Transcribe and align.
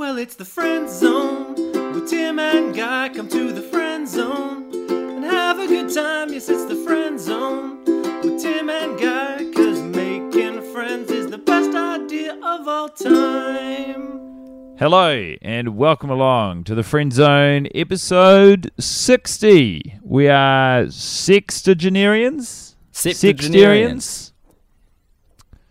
Well, 0.00 0.16
it's 0.16 0.34
the 0.34 0.46
friend 0.46 0.88
zone 0.88 1.54
with 1.92 2.08
Tim 2.08 2.38
and 2.38 2.74
Guy. 2.74 3.10
Come 3.10 3.28
to 3.28 3.52
the 3.52 3.60
friend 3.60 4.08
zone 4.08 4.72
and 4.90 5.22
have 5.22 5.58
a 5.58 5.66
good 5.66 5.92
time. 5.92 6.32
Yes, 6.32 6.48
it's 6.48 6.64
the 6.64 6.76
friend 6.86 7.20
zone 7.20 7.84
with 7.84 8.40
Tim 8.40 8.70
and 8.70 8.98
Guy. 8.98 9.44
Cause 9.54 9.82
making 9.82 10.62
friends 10.72 11.10
is 11.10 11.26
the 11.26 11.36
best 11.36 11.76
idea 11.76 12.32
of 12.42 12.66
all 12.66 12.88
time. 12.88 14.78
Hello 14.78 15.34
and 15.42 15.76
welcome 15.76 16.08
along 16.08 16.64
to 16.64 16.74
the 16.74 16.82
Friend 16.82 17.12
Zone 17.12 17.68
episode 17.74 18.72
60. 18.80 19.98
We 20.02 20.28
are 20.28 20.84
sextagenarians? 20.84 22.74
Septuagenarians. 22.90 24.32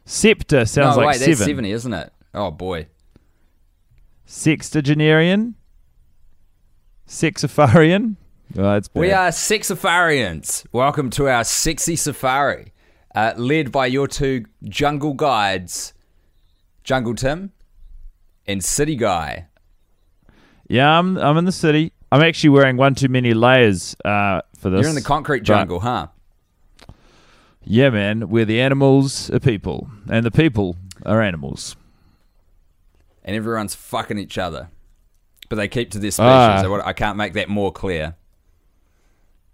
Septa 0.06 0.68
sounds 0.68 0.98
no, 0.98 1.02
like 1.04 1.14
wait, 1.14 1.16
seven. 1.16 1.32
that's 1.32 1.46
70, 1.46 1.72
isn't 1.72 1.94
it? 1.96 2.14
Oh, 2.36 2.52
boy. 2.52 2.86
Sextagenarian? 4.30 5.56
Sexafarian? 7.08 8.16
Oh, 8.56 8.62
that's 8.62 8.88
bad. 8.88 9.00
We 9.00 9.12
are 9.12 9.30
Sexafarians. 9.30 10.68
Welcome 10.72 11.10
to 11.12 11.28
our 11.28 11.44
sexy 11.44 11.96
safari, 11.96 12.72
uh, 13.16 13.34
led 13.38 13.72
by 13.72 13.88
your 13.88 14.08
two 14.08 14.46
jungle 14.66 15.16
guides, 15.16 15.96
Jungle 16.84 17.16
Tim 17.16 17.54
and 18.46 18.64
City 18.64 18.96
Guy. 18.96 19.48
Yeah, 20.68 21.00
I'm, 21.00 21.18
I'm 21.18 21.38
in 21.38 21.46
the 21.46 21.52
city. 21.52 21.92
I'm 22.12 22.22
actually 22.22 22.52
wearing 22.52 22.78
one 22.78 22.94
too 22.94 23.10
many 23.10 23.34
layers 23.34 23.96
uh, 24.06 24.42
for 24.60 24.70
this. 24.70 24.82
You're 24.82 24.90
in 24.90 24.96
the 24.96 25.02
concrete 25.02 25.42
jungle, 25.42 25.80
huh? 25.80 26.10
Yeah, 27.64 27.90
man. 27.90 28.30
Where 28.30 28.46
the 28.46 28.62
animals 28.62 29.32
are 29.32 29.40
people 29.40 29.90
and 30.08 30.24
the 30.24 30.32
people 30.32 30.76
are 31.04 31.20
animals. 31.20 31.76
And 33.24 33.36
everyone's 33.36 33.76
fucking 33.76 34.18
each 34.18 34.38
other. 34.38 34.70
But 35.50 35.58
they 35.58 35.68
keep 35.68 35.92
to 35.92 36.00
their 36.00 36.12
species. 36.12 36.26
Ah. 36.28 36.62
I 36.64 36.68
wa- 36.68 36.82
I 36.86 36.94
can't 36.94 37.18
make 37.18 37.34
that 37.34 37.50
more 37.50 37.72
clear. 37.72 38.16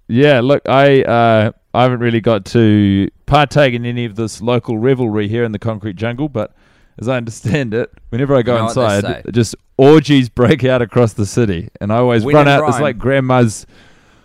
Yeah, 0.07 0.41
look, 0.41 0.67
I 0.69 1.01
uh, 1.03 1.51
I 1.73 1.83
haven't 1.83 1.99
really 1.99 2.21
got 2.21 2.45
to 2.45 3.09
partake 3.25 3.73
in 3.73 3.85
any 3.85 4.05
of 4.05 4.15
this 4.15 4.39
local 4.41 4.77
revelry 4.77 5.27
here 5.27 5.43
in 5.43 5.51
the 5.51 5.59
concrete 5.59 5.95
jungle, 5.95 6.29
but 6.29 6.53
as 6.99 7.07
I 7.07 7.17
understand 7.17 7.73
it, 7.73 7.91
whenever 8.09 8.35
I 8.35 8.43
go 8.43 8.53
You 8.53 8.59
know 8.61 8.67
inside, 8.67 9.33
just 9.33 9.55
orgies 9.77 10.29
break 10.29 10.63
out 10.63 10.81
across 10.81 11.13
the 11.13 11.25
city, 11.25 11.69
and 11.81 11.91
I 11.91 11.97
always 11.97 12.23
When 12.23 12.35
run 12.35 12.47
out. 12.47 12.67
It's 12.69 12.79
like 12.79 12.97
grandma's, 12.99 13.65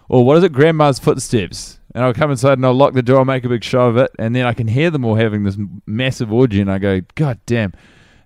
or 0.08 0.24
what 0.24 0.36
is 0.36 0.44
it, 0.44 0.52
grandma's 0.52 0.98
footsteps, 0.98 1.78
and 1.94 2.04
I'll 2.04 2.12
come 2.14 2.30
inside 2.30 2.58
and 2.58 2.66
I'll 2.66 2.74
lock 2.74 2.92
the 2.92 3.02
door, 3.02 3.20
I 3.20 3.24
make 3.24 3.44
a 3.44 3.48
big 3.48 3.64
show 3.64 3.86
of 3.86 3.96
it, 3.96 4.10
and 4.18 4.36
then 4.36 4.44
I 4.44 4.52
can 4.52 4.68
hear 4.68 4.90
them 4.90 5.04
all 5.06 5.14
having 5.14 5.44
this 5.44 5.56
massive 5.86 6.30
orgy, 6.30 6.60
and 6.60 6.70
I 6.70 6.78
go, 6.78 7.00
God 7.14 7.38
damn. 7.46 7.72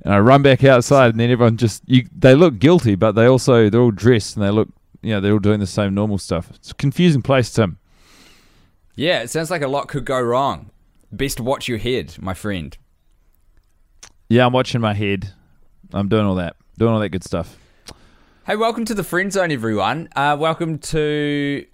And 0.02 0.12
I 0.12 0.18
run 0.18 0.42
back 0.42 0.64
outside, 0.64 1.10
and 1.10 1.20
then 1.20 1.30
everyone 1.30 1.56
just 1.56 1.82
you, 1.86 2.06
they 2.16 2.34
look 2.34 2.58
guilty, 2.58 2.94
but 2.94 3.12
they 3.12 3.26
also 3.26 3.70
they're 3.70 3.80
all 3.80 3.90
dressed 3.90 4.36
and 4.36 4.44
they 4.44 4.50
look 4.50 4.68
you 5.02 5.10
know 5.10 5.20
they're 5.20 5.32
all 5.32 5.38
doing 5.38 5.60
the 5.60 5.66
same 5.66 5.94
normal 5.94 6.18
stuff. 6.18 6.50
It's 6.54 6.70
a 6.70 6.74
confusing 6.74 7.22
place, 7.22 7.50
Tim. 7.52 7.78
Yeah, 8.96 9.22
it 9.22 9.30
sounds 9.30 9.50
like 9.50 9.62
a 9.62 9.68
lot 9.68 9.88
could 9.88 10.04
go 10.04 10.20
wrong. 10.20 10.70
Best 11.10 11.40
watch 11.40 11.68
your 11.68 11.78
head, 11.78 12.16
my 12.20 12.34
friend. 12.34 12.76
Yeah, 14.28 14.46
I'm 14.46 14.52
watching 14.52 14.80
my 14.80 14.94
head. 14.94 15.32
I'm 15.92 16.08
doing 16.08 16.24
all 16.26 16.34
that, 16.36 16.56
doing 16.78 16.92
all 16.92 17.00
that 17.00 17.10
good 17.10 17.24
stuff. 17.24 17.56
Hey, 18.46 18.56
welcome 18.56 18.84
to 18.84 18.94
the 18.94 19.04
Friend 19.04 19.32
Zone, 19.32 19.50
everyone. 19.50 20.10
Uh, 20.14 20.36
welcome 20.38 20.78
to 20.78 21.64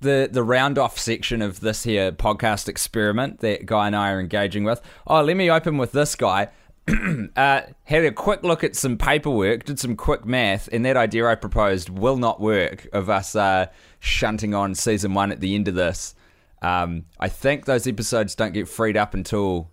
the 0.00 0.28
the 0.30 0.42
round 0.42 0.78
off 0.78 0.98
section 0.98 1.40
of 1.40 1.60
this 1.60 1.84
here 1.84 2.12
podcast 2.12 2.68
experiment 2.68 3.40
that 3.40 3.64
Guy 3.64 3.86
and 3.86 3.96
I 3.96 4.10
are 4.12 4.20
engaging 4.20 4.64
with. 4.64 4.82
Oh, 5.06 5.22
let 5.22 5.36
me 5.36 5.50
open 5.50 5.78
with 5.78 5.92
this 5.92 6.14
guy. 6.14 6.48
uh, 7.36 7.60
had 7.84 8.04
a 8.04 8.12
quick 8.12 8.42
look 8.42 8.64
at 8.64 8.76
some 8.76 8.96
paperwork, 8.96 9.64
did 9.64 9.78
some 9.78 9.96
quick 9.96 10.24
math, 10.24 10.68
and 10.72 10.84
that 10.84 10.96
idea 10.96 11.26
I 11.26 11.34
proposed 11.34 11.88
will 11.88 12.16
not 12.16 12.40
work 12.40 12.88
of 12.92 13.10
us 13.10 13.34
uh, 13.36 13.66
shunting 14.00 14.54
on 14.54 14.74
season 14.74 15.14
one 15.14 15.32
at 15.32 15.40
the 15.40 15.54
end 15.54 15.68
of 15.68 15.74
this. 15.74 16.14
Um, 16.62 17.04
I 17.20 17.28
think 17.28 17.66
those 17.66 17.86
episodes 17.86 18.34
don't 18.34 18.52
get 18.52 18.68
freed 18.68 18.96
up 18.96 19.14
until 19.14 19.70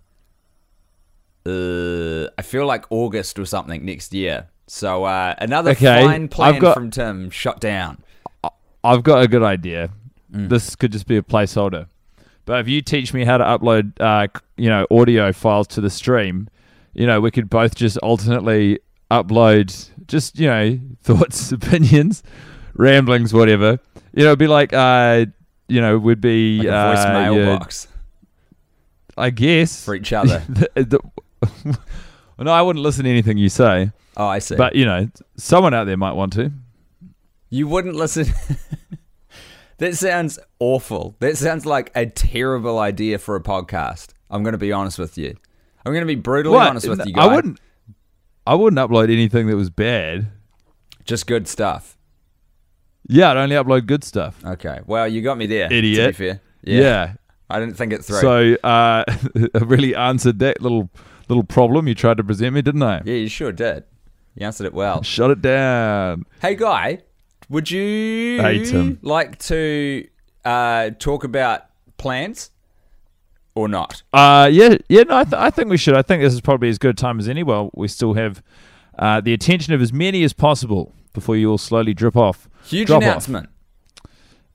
uh, 1.46 2.28
I 2.38 2.42
feel 2.42 2.66
like 2.66 2.86
August 2.90 3.38
or 3.40 3.46
something 3.46 3.86
next 3.86 4.14
year. 4.14 4.48
So 4.68 5.04
uh, 5.04 5.36
another 5.38 5.72
Okay, 5.72 6.04
fine 6.04 6.28
plan 6.28 6.59
got- 6.59 6.74
from 6.74 6.90
Tim 6.92 7.30
shut 7.30 7.59
down. 7.59 8.04
I've 8.84 9.04
got 9.04 9.24
a 9.24 9.28
good 9.28 9.42
idea. 9.44 9.90
Mm. 10.31 10.50
This 10.50 10.75
could 10.75 10.92
just 10.92 11.08
be 11.08 11.18
a 11.18 11.22
placeholder, 11.24 11.88
but 12.46 12.59
if 12.59 12.68
you 12.68 12.81
teach 12.81 13.14
me 13.14 13.25
how 13.25 13.38
to 13.38 13.44
upload, 13.44 13.94
uh, 14.00 14.28
you 14.58 14.70
know, 14.70 14.86
audio 14.92 15.31
files 15.31 15.66
to 15.70 15.81
the 15.81 15.90
stream, 15.90 16.50
you 16.95 17.06
know, 17.06 17.22
we 17.22 17.29
could 17.29 17.50
both 17.50 17.75
just 17.75 17.97
alternately 18.00 18.79
upload, 19.11 19.89
just 20.07 20.39
you 20.39 20.47
know, 20.47 20.79
thoughts, 21.03 21.51
opinions, 21.51 22.23
ramblings, 22.73 23.33
whatever. 23.33 23.79
You 24.13 24.23
know, 24.23 24.29
it'd 24.29 24.39
be 24.39 24.47
like, 24.47 24.73
uh, 24.73 25.25
you 25.67 25.81
know, 25.81 26.00
would 26.00 26.22
be 26.22 26.59
Like 26.59 26.67
a 26.67 26.73
uh, 26.75 26.95
voicemail 26.95 27.35
your- 27.35 27.57
box 27.57 27.88
I 29.17 29.29
guess 29.29 29.83
for 29.85 29.95
each 29.95 30.11
other. 30.13 30.44
the, 30.50 30.69
the, 30.75 31.78
no, 32.44 32.51
I 32.51 32.61
wouldn't 32.61 32.83
listen 32.83 33.06
to 33.06 33.09
anything 33.09 33.38
you 33.38 33.50
say, 33.50 33.91
oh, 34.17 34.27
I 34.27 34.39
see. 34.39 34.56
but 34.56 34.75
you 34.75 34.85
know, 34.85 35.09
someone 35.38 35.73
out 35.73 35.85
there 35.85 35.97
might 35.97 36.13
want 36.13 36.33
to. 36.33 36.51
you 37.50 37.67
wouldn't 37.67 37.95
listen. 37.95 38.25
that 39.77 39.95
sounds 39.95 40.38
awful. 40.59 41.16
That 41.19 41.38
sounds 41.38 41.66
like 41.66 41.91
a 41.95 42.06
terrible 42.06 42.79
idea 42.79 43.17
for 43.17 43.35
a 43.35 43.41
podcast. 43.41 44.09
I'm 44.29 44.44
going 44.44 44.53
to 44.53 44.57
be 44.57 44.72
honest 44.73 45.00
with 45.00 45.17
you. 45.17 45.38
I'm 45.85 45.94
going 45.94 46.01
to 46.01 46.07
be 46.07 46.16
brutally 46.16 46.56
What? 46.56 46.68
honest 46.69 46.88
with 46.90 47.06
you 47.06 47.13
guys. 47.13 47.29
I 47.29 47.35
wouldn't. 47.35 47.59
I 48.47 48.56
wouldn't 48.56 48.79
upload 48.79 49.12
anything 49.12 49.47
that 49.47 49.56
was 49.56 49.69
bad. 49.69 50.28
Just 51.03 51.28
good 51.28 51.47
stuff. 51.47 51.97
Yeah, 53.07 53.31
I'd 53.31 53.38
only 53.38 53.56
upload 53.56 53.85
good 53.85 54.03
stuff. 54.03 54.44
Okay. 54.44 54.79
Well, 54.85 55.07
you 55.07 55.22
got 55.22 55.38
me 55.38 55.45
there. 55.47 55.72
Idiot. 55.72 56.16
To 56.16 56.19
be 56.22 56.28
fair. 56.29 56.41
Yeah. 56.63 57.13
I 57.50 57.59
didn't 57.59 57.75
think 57.78 57.94
it 57.94 58.03
through. 58.03 58.22
So 58.22 58.53
uh, 58.63 59.03
I 59.07 59.57
really 59.62 59.95
answered 59.95 60.40
that 60.40 60.62
little 60.62 60.90
little 61.28 61.44
problem 61.44 61.88
you 61.88 61.95
tried 61.95 62.18
to 62.18 62.24
present 62.24 62.53
me, 62.56 62.62
didn't 62.62 62.84
I? 62.84 63.01
yeah, 63.06 63.16
you 63.16 63.28
sure 63.28 63.51
did. 63.51 63.84
You 64.35 64.45
answered 64.45 64.66
it 64.66 64.74
well. 64.74 65.01
Shut 65.03 65.31
it 65.31 65.41
down. 65.41 66.25
Hey, 66.41 66.56
Guy, 66.56 67.00
would 67.50 67.69
you 67.72 68.97
like 69.01 69.38
to 69.40 70.07
uh, 70.44 70.90
talk 71.00 71.24
about 71.24 71.62
plans 71.97 72.50
or 73.56 73.68
not? 73.68 74.04
Uh, 74.14 74.50
yeah, 74.52 74.78
yeah. 74.90 75.04
No, 75.04 75.18
I, 75.18 75.24
th- 75.24 75.34
I 75.34 75.50
think 75.50 75.70
we 75.70 75.78
should. 75.78 75.96
I 75.96 76.02
think 76.02 76.22
this 76.22 76.34
is 76.34 76.42
probably 76.42 76.70
as 76.70 76.78
good 76.78 76.92
a 76.92 76.94
time 76.94 77.20
as 77.20 77.28
any. 77.28 77.42
Well, 77.44 77.72
we 77.74 77.88
still 77.88 78.14
have 78.14 78.44
uh, 79.00 79.22
the 79.22 79.34
attention 79.34 79.74
of 79.74 79.82
as 79.82 79.92
many 79.92 80.24
as 80.24 80.34
possible 80.34 80.94
before 81.14 81.36
you 81.36 81.50
all 81.50 81.58
slowly 81.58 81.94
drip 81.94 82.16
off. 82.18 82.48
Huge 82.66 82.88
Drop 82.88 82.98
off. 83.02 83.04
announcement. 83.04 83.50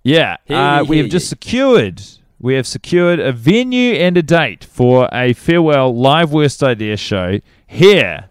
Yeah, 0.02 0.36
Hear 0.46 0.56
uh, 0.56 0.84
we 0.84 0.96
hear 0.96 1.04
have 1.04 1.12
just 1.12 1.28
secured. 1.28 2.02
We 2.38 2.54
have 2.54 2.66
secured 2.66 3.20
a 3.20 3.32
venue 3.32 3.92
and 3.92 4.16
a 4.16 4.22
date 4.22 4.64
for 4.64 5.08
a 5.12 5.34
farewell 5.34 5.94
live 5.94 6.32
worst 6.32 6.62
idea 6.62 6.96
show 6.96 7.40
here, 7.66 8.30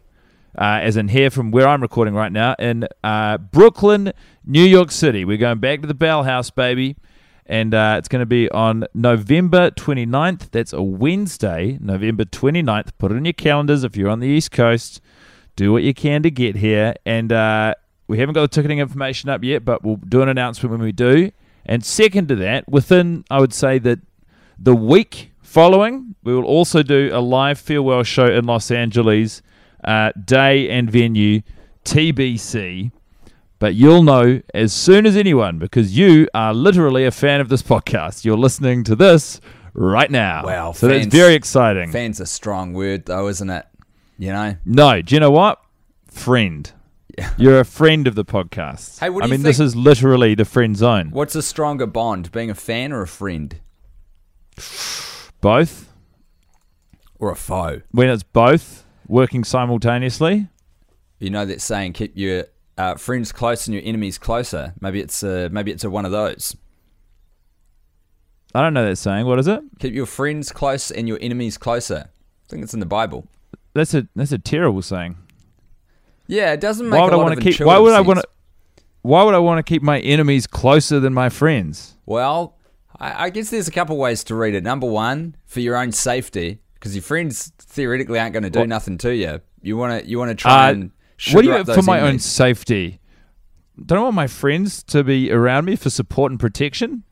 uh, 0.58 0.80
as 0.82 0.98
in 0.98 1.10
here 1.10 1.30
from 1.30 1.52
where 1.52 1.68
I'm 1.68 1.80
recording 1.82 2.16
right 2.16 2.32
now 2.32 2.56
in 2.58 2.88
uh, 3.04 3.38
Brooklyn, 3.38 4.12
New 4.44 4.64
York 4.64 4.90
City. 4.90 5.26
We're 5.26 5.38
going 5.38 5.60
back 5.60 5.82
to 5.82 5.88
the 5.88 5.94
Bell 5.94 6.24
House, 6.24 6.50
baby, 6.50 6.96
and 7.50 7.74
uh, 7.74 7.96
it's 7.98 8.08
going 8.08 8.22
to 8.22 8.28
be 8.28 8.50
on 8.52 8.86
November 8.94 9.72
29th. 9.72 10.52
That's 10.52 10.72
a 10.72 10.84
Wednesday, 10.84 11.80
November 11.82 12.24
29th. 12.24 12.92
Put 13.00 13.12
it 13.12 13.16
in 13.16 13.26
your 13.26 13.34
calendars 13.34 13.84
if 13.84 13.98
you're 13.98 14.10
on 14.10 14.20
the 14.20 14.28
East 14.28 14.52
Coast. 14.52 15.02
Do 15.56 15.74
what 15.74 15.82
you 15.82 15.96
can 15.96 16.22
to 16.24 16.32
get 16.32 16.56
here, 16.56 16.94
and 17.06 17.34
uh, 17.34 17.74
we 18.08 18.20
haven't 18.20 18.36
got 18.36 18.42
the 18.42 18.48
ticketing 18.48 18.80
information 18.80 19.30
up 19.30 19.44
yet, 19.44 19.66
but 19.66 19.84
we'll 19.84 19.98
do 19.98 20.22
an 20.22 20.30
announcement 20.30 20.72
when 20.72 20.82
we 20.82 20.92
do. 20.92 21.32
And 21.66 21.84
second 21.84 22.30
to 22.30 22.36
that, 22.38 22.70
within 22.70 23.26
I 23.30 23.40
would 23.40 23.54
say 23.54 23.80
that 23.80 24.00
the 24.58 24.76
week 24.76 25.32
following, 25.42 26.16
we 26.24 26.34
will 26.34 26.46
also 26.46 26.84
do 26.84 27.10
a 27.12 27.20
live 27.20 27.60
farewell 27.60 28.04
show 28.04 28.28
in 28.28 28.46
Los 28.46 28.70
Angeles, 28.70 29.42
uh, 29.84 30.12
day 30.24 30.70
and 30.70 30.90
venue 30.90 31.42
TBC. 31.84 32.92
But 33.60 33.76
you'll 33.76 34.04
know 34.04 34.42
as 34.54 34.72
soon 34.72 35.06
as 35.06 35.18
anyone 35.18 35.60
because 35.60 35.98
you 35.98 36.30
are 36.34 36.54
literally 36.54 37.06
a 37.06 37.12
fan 37.12 37.42
of 37.42 37.50
this 37.50 37.62
podcast. 37.62 38.24
You're 38.24 38.38
listening 38.38 38.86
to 38.86 38.96
this 38.96 39.42
right 39.74 40.10
now. 40.10 40.46
Wow, 40.46 40.72
so 40.72 40.88
that's 40.88 41.08
very 41.08 41.34
exciting. 41.34 41.92
Fan's 41.92 42.22
a 42.22 42.26
strong 42.26 42.74
word, 42.74 43.06
though, 43.06 43.28
isn't 43.28 43.50
it? 43.50 43.66
You 44.18 44.32
know? 44.32 44.56
No, 44.64 45.02
do 45.02 45.14
you 45.14 45.20
know 45.20 45.32
what? 45.32 45.62
Friend. 46.08 46.72
Yeah. 47.18 47.34
You're 47.38 47.60
a 47.60 47.66
friend 47.66 48.08
of 48.08 48.16
the 48.16 48.24
podcast. 48.24 49.00
Hey, 49.00 49.10
what 49.10 49.20
do 49.20 49.24
I 49.24 49.28
you 49.28 49.32
mean, 49.34 49.44
this 49.44 49.60
is 49.60 49.76
literally 49.76 50.36
the 50.36 50.46
friend 50.46 50.78
zone. 50.78 51.12
What's 51.12 51.36
a 51.36 51.42
stronger 51.42 51.86
bond, 51.86 52.32
being 52.32 52.50
a 52.50 52.56
fan 52.56 52.94
or 52.94 53.02
a 53.02 53.08
friend? 53.08 53.60
Both. 55.42 55.92
Or 57.18 57.32
a 57.32 57.36
foe? 57.36 57.82
When 57.92 58.08
it's 58.08 58.24
both 58.24 58.86
working 59.06 59.44
simultaneously. 59.44 60.48
You 61.20 61.30
know 61.30 61.46
that 61.46 61.60
saying, 61.60 61.92
keep 61.94 62.14
your 62.16 62.46
uh, 62.80 62.96
friends 62.96 63.32
close 63.32 63.68
and 63.68 63.74
your 63.76 63.84
enemies 63.86 64.18
closer. 64.18 64.74
Maybe 64.82 65.00
it's 65.02 65.22
a, 65.22 65.50
maybe 65.50 65.72
it's 65.72 65.84
a 65.84 65.90
one 65.90 66.06
of 66.06 66.12
those. 66.12 66.56
I 68.56 68.62
don't 68.62 68.74
know 68.74 68.86
that 68.88 68.96
saying. 68.96 69.26
What 69.26 69.38
is 69.40 69.48
it? 69.48 69.62
Keep 69.80 69.94
your 69.94 70.06
friends 70.08 70.52
close 70.52 70.90
and 70.90 71.08
your 71.08 71.20
enemies 71.22 71.58
closer. 71.58 72.06
I 72.10 72.46
think 72.50 72.64
it's 72.64 72.74
in 72.74 72.80
the 72.80 72.86
Bible. 72.86 73.28
That's 73.74 73.94
a 73.94 74.08
that's 74.16 74.32
a 74.32 74.40
terrible 74.40 74.82
saying. 74.82 75.18
Yeah, 76.28 76.54
it 76.54 76.60
doesn't 76.62 76.90
make 76.90 77.00
Why 77.00 77.06
would 77.06 77.14
a 77.14 77.16
I 77.16 77.18
lot 77.18 77.24
want 77.26 77.38
of 77.38 77.44
to 77.44 77.52
keep? 77.52 77.62
Why 77.66 77.78
would 77.78 77.94
I 77.94 78.02
want 78.02 78.20
to? 78.22 78.28
Why 79.04 79.24
would 79.24 79.36
I 79.36 79.40
want 79.40 79.64
to 79.66 79.70
keep 79.70 79.82
my 79.84 80.00
enemies 80.00 80.48
closer 80.48 81.00
than 81.00 81.14
my 81.14 81.30
friends? 81.30 81.96
Well, 82.06 82.56
I, 83.00 83.26
I 83.26 83.30
guess 83.30 83.50
there's 83.50 83.68
a 83.68 83.72
couple 83.72 83.98
ways 83.98 84.24
to 84.26 84.36
read 84.36 84.56
it. 84.56 84.64
Number 84.64 84.88
one, 84.88 85.36
for 85.46 85.60
your 85.60 85.78
own 85.78 85.92
safety, 85.92 86.60
because 86.74 86.96
your 86.96 87.04
friends 87.04 87.52
theoretically 87.60 88.20
aren't 88.20 88.34
going 88.34 88.44
to 88.44 88.50
do 88.50 88.60
Well- 88.60 88.68
nothing 88.68 88.98
to 89.00 89.16
you. 89.16 89.42
You 89.62 89.78
want 89.78 90.02
to 90.04 90.10
you 90.10 90.18
want 90.18 90.30
to 90.30 90.36
try 90.36 90.70
Uh, 90.70 90.72
and 90.72 90.92
what 91.34 91.42
do 91.42 91.48
you 91.50 91.54
up 91.56 91.68
for 91.68 91.82
my 91.82 92.02
own 92.02 92.20
safety? 92.20 93.00
Don't 93.86 93.98
I 94.00 94.02
want 94.02 94.16
my 94.16 94.28
friends 94.28 94.84
to 94.84 95.04
be 95.04 95.32
around 95.32 95.66
me 95.66 95.76
for 95.76 95.90
support 95.90 96.32
and 96.32 96.40
protection? 96.40 97.04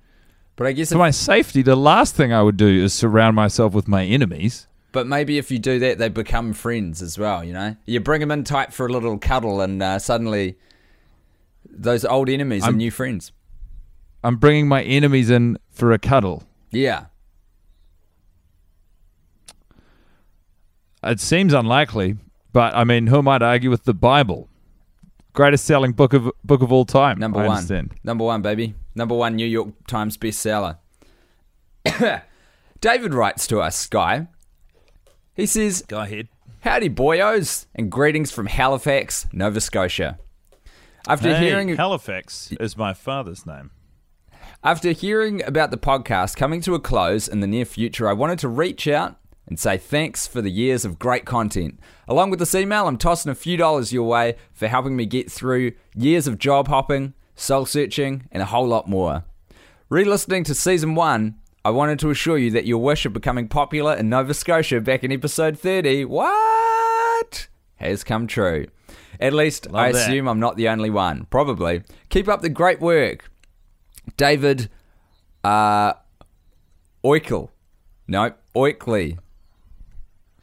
But 0.55 0.67
I 0.67 0.71
guess, 0.73 0.91
For 0.91 0.97
my 0.97 1.11
safety, 1.11 1.61
the 1.61 1.75
last 1.75 2.15
thing 2.15 2.33
I 2.33 2.41
would 2.41 2.57
do 2.57 2.67
is 2.67 2.93
surround 2.93 3.35
myself 3.35 3.73
with 3.73 3.87
my 3.87 4.03
enemies. 4.05 4.67
but 4.91 5.05
maybe 5.05 5.37
if 5.37 5.51
you 5.51 5.59
do 5.59 5.77
that, 5.79 5.97
they 5.99 6.09
become 6.09 6.53
friends 6.53 7.01
as 7.01 7.17
well. 7.19 7.43
You 7.43 7.53
know, 7.53 7.75
you 7.85 7.99
bring 7.99 8.19
them 8.21 8.31
in 8.31 8.43
tight 8.43 8.73
for 8.73 8.85
a 8.87 8.89
little 8.89 9.17
cuddle, 9.19 9.61
and 9.61 9.81
uh, 9.83 9.99
suddenly 9.99 10.57
those 11.69 12.03
old 12.03 12.27
enemies 12.29 12.63
are 12.63 12.67
I'm- 12.67 12.77
new 12.77 12.89
friends. 12.91 13.31
I'm 14.23 14.37
bringing 14.37 14.67
my 14.67 14.81
enemies 14.83 15.29
in 15.29 15.57
for 15.69 15.91
a 15.91 15.99
cuddle. 15.99 16.43
Yeah, 16.71 17.05
It 21.03 21.19
seems 21.19 21.53
unlikely, 21.53 22.17
but 22.53 22.75
I 22.75 22.83
mean, 22.83 23.07
who 23.07 23.21
might 23.21 23.41
argue 23.41 23.69
with 23.69 23.83
the 23.83 23.93
Bible? 23.93 24.49
Greatest 25.33 25.65
selling 25.65 25.91
book 25.91 26.13
of 26.13 26.31
book 26.43 26.61
of 26.61 26.71
all 26.71 26.85
time. 26.85 27.19
number 27.19 27.39
I 27.39 27.47
one, 27.47 27.57
understand. 27.57 27.93
number 28.03 28.23
one, 28.25 28.41
baby, 28.41 28.73
number 28.95 29.13
one 29.15 29.35
New 29.35 29.45
York 29.45 29.69
Times 29.87 30.17
bestseller. 30.17 30.77
David 32.81 33.13
writes 33.13 33.47
to 33.47 33.59
us, 33.59 33.75
Sky. 33.75 34.27
He 35.35 35.45
says, 35.45 35.83
Go 35.87 35.99
ahead. 36.01 36.27
Howdy, 36.61 36.89
boyos, 36.89 37.67
and 37.75 37.91
greetings 37.91 38.31
from 38.31 38.47
Halifax, 38.47 39.27
Nova 39.31 39.61
Scotia. 39.61 40.17
After 41.07 41.37
hearing 41.37 41.69
Halifax 41.75 42.51
is 42.59 42.75
my 42.75 42.93
father's 42.93 43.45
name. 43.45 43.71
after 44.63 44.91
hearing 44.91 45.41
about 45.45 45.71
the 45.71 45.77
podcast 45.77 46.35
coming 46.35 46.59
to 46.61 46.75
a 46.75 46.79
close 46.79 47.27
in 47.27 47.39
the 47.39 47.47
near 47.47 47.63
future, 47.63 48.09
I 48.09 48.13
wanted 48.13 48.39
to 48.39 48.47
reach 48.49 48.87
out 48.87 49.17
and 49.47 49.59
say 49.59 49.77
thanks 49.77 50.27
for 50.27 50.41
the 50.41 50.51
years 50.51 50.85
of 50.85 50.99
great 50.99 51.25
content. 51.25 51.79
Along 52.07 52.29
with 52.29 52.39
this 52.39 52.53
email, 52.55 52.87
I'm 52.87 52.97
tossing 52.97 53.31
a 53.31 53.35
few 53.35 53.57
dollars 53.57 53.93
your 53.93 54.07
way 54.07 54.35
for 54.53 54.67
helping 54.67 54.95
me 54.95 55.05
get 55.05 55.31
through 55.31 55.71
years 55.95 56.27
of 56.27 56.37
job 56.37 56.67
hopping, 56.67 57.13
soul 57.35 57.65
searching, 57.65 58.27
and 58.31 58.43
a 58.43 58.47
whole 58.47 58.67
lot 58.67 58.87
more. 58.89 59.23
Re-listening 59.89 60.43
to 60.45 60.53
season 60.53 60.95
one, 60.95 61.35
I 61.63 61.69
wanted 61.69 61.99
to 61.99 62.09
assure 62.09 62.37
you 62.37 62.51
that 62.51 62.65
your 62.65 62.79
wish 62.79 63.05
of 63.05 63.13
becoming 63.13 63.47
popular 63.47 63.93
in 63.93 64.09
Nova 64.09 64.33
Scotia 64.33 64.81
back 64.81 65.03
in 65.03 65.11
episode 65.11 65.57
30, 65.57 66.05
what? 66.05 67.47
Has 67.77 68.03
come 68.03 68.27
true. 68.27 68.67
At 69.19 69.33
least 69.33 69.67
I 69.73 69.91
that. 69.91 70.07
assume 70.07 70.27
I'm 70.27 70.39
not 70.39 70.57
the 70.57 70.69
only 70.69 70.89
one. 70.89 71.25
Probably. 71.29 71.83
Keep 72.09 72.27
up 72.27 72.41
the 72.41 72.49
great 72.49 72.79
work. 72.79 73.29
David 74.15 74.69
uh 75.43 75.93
Oikel. 77.03 77.49
No, 78.07 78.33
Oikley. 78.55 79.17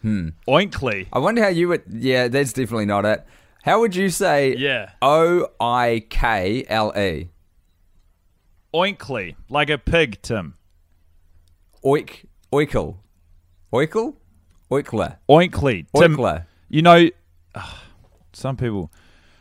Oinkley. 0.04 1.06
I 1.12 1.18
wonder 1.18 1.42
how 1.42 1.48
you 1.48 1.68
would 1.68 1.82
yeah, 1.90 2.28
that's 2.28 2.52
definitely 2.52 2.86
not 2.86 3.04
it. 3.04 3.24
How 3.62 3.80
would 3.80 3.96
you 3.96 4.10
say 4.10 4.54
Yeah. 4.56 4.90
O 5.00 5.48
I 5.58 6.04
K 6.10 6.64
L 6.68 6.92
E? 6.98 7.30
Oinkley. 8.74 9.36
Like 9.48 9.70
a 9.70 9.78
pig, 9.78 10.20
Tim. 10.22 10.54
Oik 11.84 12.24
oikle, 12.52 12.96
oikle, 13.72 14.14
Oikler. 14.70 15.16
Oinkley. 15.28 15.86
Tim, 15.96 16.16
Oikler. 16.16 16.46
you 16.68 16.82
know, 16.82 17.08
some 18.32 18.56
people. 18.56 18.90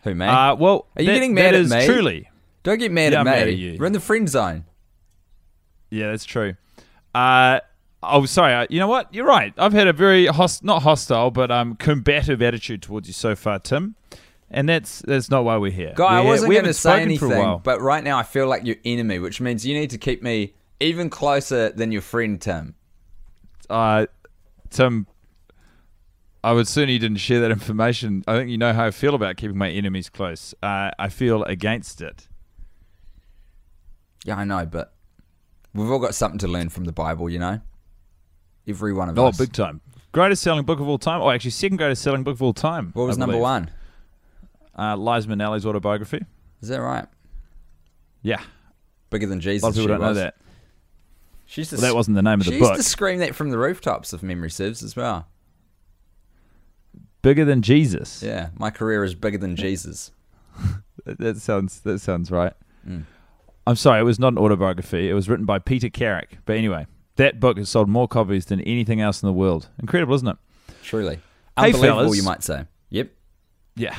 Who 0.04 0.14
me? 0.16 0.26
Uh, 0.26 0.56
well, 0.56 0.88
Are 0.98 1.02
you 1.02 1.08
that- 1.08 1.14
getting 1.14 1.34
mad 1.34 1.56
at 1.56 1.66
me? 1.68 1.86
Truly. 1.86 2.30
Don't 2.64 2.78
get 2.78 2.92
mad 2.92 3.14
yeah, 3.14 3.22
at 3.22 3.28
I'm 3.28 3.34
me. 3.48 3.56
mad 3.66 3.74
at. 3.74 3.80
We're 3.80 3.86
in 3.86 3.94
the 3.94 4.00
friend 4.02 4.28
zone. 4.30 4.66
Yeah, 5.90 6.12
that's 6.12 6.26
true. 6.26 6.56
Uh, 7.16 7.60
oh, 8.04 8.26
sorry. 8.26 8.54
Uh, 8.54 8.68
you 8.70 8.80
know 8.80 8.88
what? 8.88 9.14
You're 9.14 9.26
right. 9.26 9.54
I've 9.58 9.74
had 9.74 9.88
a 9.88 9.94
very 9.94 10.26
host- 10.28 10.64
not 10.64 10.82
hostile, 10.84 11.32
but 11.32 11.52
um, 11.52 11.76
combative 11.76 12.42
attitude 12.42 12.82
towards 12.82 13.08
you 13.08 13.14
so 13.14 13.36
far, 13.36 13.60
Tim. 13.60 13.96
And 14.52 14.70
that's 14.70 15.02
that's 15.02 15.32
not 15.32 15.44
why 15.46 15.58
we're 15.58 15.72
here. 15.72 15.94
Guy, 15.96 16.06
I 16.06 16.20
We're- 16.20 16.30
wasn't 16.30 16.50
we 16.50 16.56
going 16.56 16.66
to 16.66 16.74
say 16.74 16.90
spoken 17.04 17.18
for 17.18 17.26
a 17.26 17.32
anything, 17.36 17.62
but 17.64 17.82
right 17.82 18.04
now 18.04 18.20
I 18.20 18.24
feel 18.24 18.48
like 18.48 18.64
your 18.64 18.76
enemy, 18.86 19.18
which 19.18 19.42
means 19.42 19.66
you 19.66 19.74
need 19.74 19.90
to 19.90 19.98
keep 19.98 20.22
me 20.22 20.54
even 20.80 21.10
closer 21.10 21.70
than 21.72 21.92
your 21.92 22.02
friend 22.04 22.40
Tim. 22.40 22.76
uh, 23.70 24.06
Tim, 24.70 25.08
I 26.44 26.52
would 26.52 26.64
assume 26.68 26.90
you 26.90 27.00
didn't 27.00 27.18
share 27.18 27.40
that 27.42 27.52
information. 27.52 28.24
I 28.28 28.38
think 28.38 28.50
you 28.52 28.58
know 28.60 28.74
how 28.74 28.86
I 28.86 28.92
feel 28.92 29.16
about 29.16 29.38
keeping 29.38 29.58
my 29.58 29.70
enemies 29.70 30.10
close. 30.10 30.54
Uh, 30.62 30.92
I 31.00 31.10
feel 31.10 31.44
against 31.46 32.02
it. 32.02 32.28
Yeah, 34.26 34.36
I 34.38 34.44
know, 34.44 34.66
but 34.66 34.94
we've 35.74 35.90
all 35.90 36.00
got 36.00 36.16
something 36.16 36.40
to 36.40 36.48
learn 36.48 36.70
from 36.70 36.84
the 36.86 36.92
Bible, 36.92 37.30
you 37.30 37.40
know? 37.40 37.62
Every 38.68 38.94
one 38.94 39.10
of 39.10 39.18
Oh, 39.20 39.28
us. 39.28 39.40
Oh, 39.40 39.44
big 39.44 39.54
time. 39.54 39.82
Greatest 40.12 40.42
selling 40.44 40.64
book 40.64 40.80
of 40.80 40.88
all 40.88 40.98
time. 41.00 41.22
Oh, 41.22 41.30
actually, 41.30 41.52
second 41.52 41.78
greatest 41.78 42.02
selling 42.02 42.24
book 42.24 42.34
of 42.36 42.42
all 42.42 42.54
time. 42.54 42.92
what 42.94 43.06
was 43.08 43.18
number 43.18 43.38
one? 43.38 43.70
Uh, 44.78 44.96
Liza 44.96 45.28
Minnelli's 45.28 45.66
autobiography. 45.66 46.24
Is 46.62 46.70
that 46.70 46.82
right? 46.82 47.06
Yeah, 48.22 48.42
Bigger 49.10 49.28
than 49.28 49.42
Jesus. 49.42 49.64
a 49.64 49.66
lot 49.66 49.70
of 49.72 49.76
people 49.76 49.88
don't 49.90 50.02
know 50.02 50.14
that. 50.14 50.36
She's 51.46 51.72
used 51.72 51.82
Well, 51.84 51.92
that 51.92 51.96
wasn't 51.96 52.16
the 52.16 52.22
name 52.22 52.40
of 52.40 52.46
she 52.46 52.52
the 52.52 52.58
used 52.58 52.70
book. 52.70 52.78
to 52.78 52.84
scream 52.84 53.20
that 53.20 53.36
from 53.36 53.50
the 53.50 53.58
rooftops, 53.58 54.14
if 54.14 54.24
memory 54.24 54.50
serves, 54.50 54.82
as 54.82 54.96
well. 54.96 55.28
Bigger 57.22 57.46
than 57.46 57.62
Jesus. 57.62 58.24
Yeah, 58.24 58.50
my 58.58 58.70
career 58.70 59.04
is 59.04 59.16
bigger 59.16 59.38
than 59.38 59.56
Jesus. 59.56 60.12
That, 61.06 61.18
that 61.18 61.38
sounds 61.38 61.82
that 61.82 62.00
sounds 62.00 62.32
right. 62.32 62.54
Mm. 62.88 63.04
I'm 63.68 63.76
sorry, 63.76 64.00
it 64.00 64.04
was 64.04 64.20
not 64.20 64.32
an 64.34 64.38
autobiography. 64.38 65.10
It 65.10 65.14
was 65.14 65.28
written 65.28 65.46
by 65.46 65.60
Peter 65.60 65.90
Carrick. 65.90 66.38
But 66.46 66.56
anyway, 66.56 66.86
that 67.16 67.40
book 67.40 67.58
has 67.58 67.70
sold 67.70 67.90
more 67.90 68.08
copies 68.08 68.46
than 68.46 68.62
anything 68.62 69.02
else 69.02 69.22
in 69.22 69.28
the 69.28 69.34
world. 69.34 69.70
Incredible, 69.80 70.16
isn't 70.16 70.28
it? 70.28 70.38
Truly. 70.84 71.16
Hey, 71.58 71.68
Unbelievable, 71.68 72.02
fellas. 72.04 72.18
you 72.18 72.24
might 72.24 72.44
say. 72.44 72.66
Yep. 72.90 73.12
Yeah. 73.76 73.98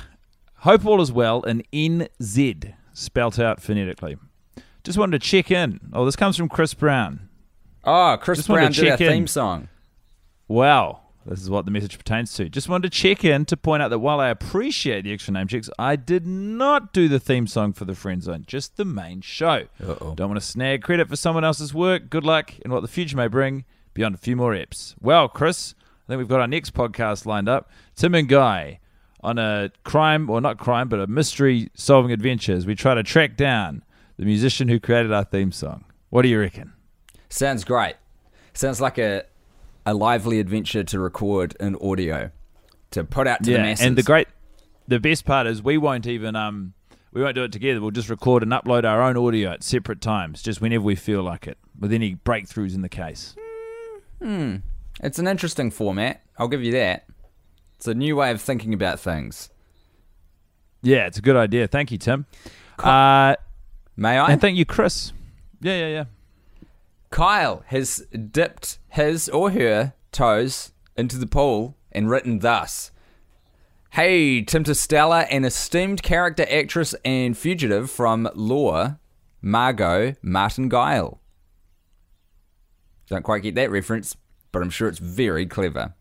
Hope 0.59 0.85
all 0.87 1.01
is 1.01 1.13
well 1.13 1.43
in 1.43 1.63
NZ, 1.73 2.75
spelt 2.93 3.39
out 3.39 3.61
phonetically. 3.61 4.17
Just 4.83 4.99
wanted 4.99 5.21
to 5.21 5.27
check 5.27 5.51
in. 5.51 5.81
Oh, 5.93 6.05
this 6.05 6.17
comes 6.17 6.37
from 6.37 6.49
Chris 6.49 6.75
Brown. 6.75 7.29
Oh, 7.85 8.17
Chris 8.21 8.39
Just 8.39 8.49
Brown 8.49 8.73
did 8.73 8.87
our 8.87 8.93
in. 8.93 8.99
theme 8.99 9.27
song. 9.27 9.69
Wow. 10.49 11.01
This 11.27 11.41
is 11.41 11.49
what 11.49 11.65
the 11.65 11.71
message 11.71 11.97
pertains 11.97 12.35
to. 12.35 12.49
Just 12.51 12.69
wanted 12.69 12.93
to 12.93 12.99
check 12.99 13.25
in 13.25 13.47
to 13.47 13.57
point 13.57 13.83
out 13.83 13.89
that 13.89 13.99
while 13.99 14.21
I 14.21 14.29
appreciate 14.29 15.05
the 15.05 15.13
extra 15.13 15.33
name 15.33 15.49
checks, 15.49 15.71
I 15.79 15.97
did 15.97 16.27
not 16.27 16.93
do 16.93 17.09
the 17.09 17.19
theme 17.19 17.47
song 17.47 17.73
for 17.73 17.87
the 17.87 17.95
Friend 17.95 18.23
Zone, 18.23 18.45
just 18.47 18.77
the 18.77 18.85
main 18.85 19.23
show. 19.23 19.67
Uh-oh. 19.83 20.15
Don't 20.15 20.29
want 20.29 20.41
to 20.41 20.47
snag 20.47 20.83
credit 20.83 21.09
for 21.09 21.17
someone 21.17 21.45
else's 21.45 21.73
work. 21.73 22.11
Good 22.11 22.25
luck 22.25 22.59
in 22.61 22.71
what 22.71 22.81
the 22.83 22.89
future 22.89 23.17
may 23.17 23.29
bring 23.29 23.65
beyond 23.95 24.15
a 24.15 24.19
few 24.19 24.37
more 24.37 24.53
eps. 24.53 24.95
Well, 25.01 25.29
Chris, 25.29 25.75
I 25.81 26.13
think 26.13 26.19
we've 26.19 26.29
got 26.29 26.41
our 26.41 26.47
next 26.47 26.75
podcast 26.75 27.25
lined 27.25 27.49
up. 27.49 27.71
Tim 27.97 28.15
and 28.15 28.29
Guy 28.29 28.81
on 29.23 29.39
a 29.39 29.71
crime, 29.85 30.29
or 30.29 30.43
not 30.43 30.59
crime, 30.59 30.89
but 30.91 31.01
a 31.01 31.07
mystery 31.07 31.71
solving 31.75 32.13
adventure 32.13 32.53
as 32.53 32.67
we 32.67 32.75
try 32.75 32.95
to 32.95 33.03
track 33.03 33.37
down 33.37 33.83
the 34.19 34.27
musician 34.27 34.69
who 34.69 34.79
created 34.79 35.11
our 35.11 35.25
theme 35.25 35.51
song. 35.51 35.87
What 36.11 36.23
do 36.23 36.29
you 36.29 36.39
reckon? 36.39 36.75
Sounds 37.31 37.65
great. 37.65 37.95
Sounds 38.53 38.81
like 38.83 38.99
a 38.99 39.25
a 39.87 39.95
lively 39.95 40.41
adventure 40.41 40.85
to 40.85 40.99
record 40.99 41.57
in 41.61 41.77
audio 41.77 42.31
to 42.91 43.05
put 43.05 43.27
out 43.27 43.43
to 43.43 43.53
the 43.53 43.59
masses. 43.59 43.85
and 43.87 43.97
the 43.97 44.03
great, 44.03 44.29
the 44.89 45.01
best 45.01 45.25
part 45.25 45.47
is 45.47 45.63
we 45.63 45.77
won't 45.79 46.07
even 46.07 46.37
um 46.37 46.75
we 47.13 47.23
won't 47.23 47.35
do 47.35 47.45
it 47.45 47.53
together. 47.53 47.81
We'll 47.81 47.91
just 47.93 48.11
record 48.11 48.43
and 48.43 48.53
upload 48.53 48.85
our 48.85 49.01
own 49.03 49.17
audio 49.17 49.51
at 49.53 49.63
separate 49.63 50.01
times, 50.01 50.43
just 50.43 50.61
whenever 50.61 50.83
we 50.85 50.97
feel 50.97 51.23
like 51.23 51.47
it, 51.47 51.59
with 51.79 51.93
any 51.93 52.17
breakthroughs 52.17 52.75
in 52.75 52.83
the 52.83 52.89
case. 52.89 53.37
Hmm. 54.21 54.57
It's 55.01 55.19
an 55.19 55.29
interesting 55.29 55.71
format. 55.71 56.23
I'll 56.39 56.49
give 56.49 56.63
you 56.63 56.73
that. 56.73 57.07
It's 57.77 57.87
a 57.87 57.95
new 57.95 58.17
way 58.17 58.31
of 58.31 58.41
thinking 58.41 58.75
about 58.75 58.99
things. 58.99 59.51
Yeah, 60.83 61.07
it's 61.07 61.19
a 61.19 61.23
good 61.23 61.37
idea. 61.37 61.67
Thank 61.67 61.93
you, 61.93 61.99
Tim. 61.99 62.27
Uh, 62.79 63.37
May 63.97 64.19
I? 64.19 64.33
and 64.33 64.41
thank 64.41 64.57
you, 64.57 64.65
Chris. 64.65 65.13
Yeah, 65.61 65.79
yeah, 65.79 65.89
yeah. 65.89 66.05
Kyle 67.15 67.63
has 67.67 68.05
dipped 68.33 68.81
his 68.89 69.29
or 69.29 69.53
her 69.53 69.93
toes 70.11 70.73
into 70.97 71.17
the 71.17 71.29
pool 71.29 71.77
and 71.93 72.11
written 72.11 72.41
thus 72.41 72.91
Hey, 73.91 74.43
Tim 74.43 74.65
Stella, 74.65 75.21
an 75.31 75.45
esteemed 75.45 76.03
character 76.03 76.45
actress 76.51 76.93
and 77.05 77.39
fugitive 77.39 77.89
from 77.89 78.29
law, 78.35 78.97
Margo 79.41 80.15
Martindale. 80.23 81.21
Don't 83.07 83.23
quite 83.23 83.45
get 83.45 83.55
that 83.55 83.71
reference, 83.71 84.17
but 84.51 84.61
I'm 84.61 84.71
sure 84.71 84.89
it's 84.89 84.99
very 84.99 85.47
clever. 85.47 85.95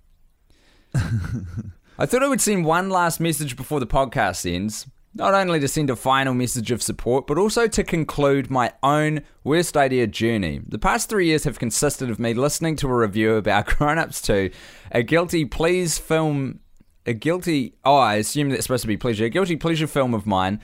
I 0.95 2.07
thought 2.07 2.23
I 2.23 2.27
would 2.27 2.41
send 2.41 2.65
one 2.65 2.89
last 2.89 3.19
message 3.19 3.55
before 3.55 3.79
the 3.79 3.85
podcast 3.85 4.51
ends, 4.51 4.87
not 5.15 5.33
only 5.33 5.59
to 5.59 5.67
send 5.67 5.89
a 5.89 5.95
final 5.95 6.33
message 6.33 6.71
of 6.71 6.81
support, 6.81 7.27
but 7.27 7.37
also 7.37 7.67
to 7.67 7.83
conclude 7.83 8.49
my 8.49 8.71
own 8.81 9.21
worst 9.43 9.77
idea 9.77 10.07
journey. 10.07 10.61
The 10.67 10.79
past 10.79 11.09
three 11.09 11.27
years 11.27 11.43
have 11.43 11.59
consisted 11.59 12.09
of 12.09 12.19
me 12.19 12.33
listening 12.33 12.75
to 12.77 12.87
a 12.87 12.95
review 12.95 13.35
about 13.35 13.65
Grown 13.77 13.97
Ups 13.97 14.21
2, 14.21 14.49
a 14.91 15.03
guilty 15.03 15.45
please 15.45 15.97
film 15.97 16.59
a 17.05 17.13
guilty. 17.13 17.75
Oh, 17.83 17.97
I 17.97 18.15
assume 18.15 18.49
that's 18.49 18.63
supposed 18.63 18.83
to 18.83 18.87
be 18.87 18.97
pleasure. 18.97 19.25
A 19.25 19.29
guilty 19.29 19.55
pleasure 19.55 19.87
film 19.87 20.13
of 20.13 20.25
mine. 20.25 20.59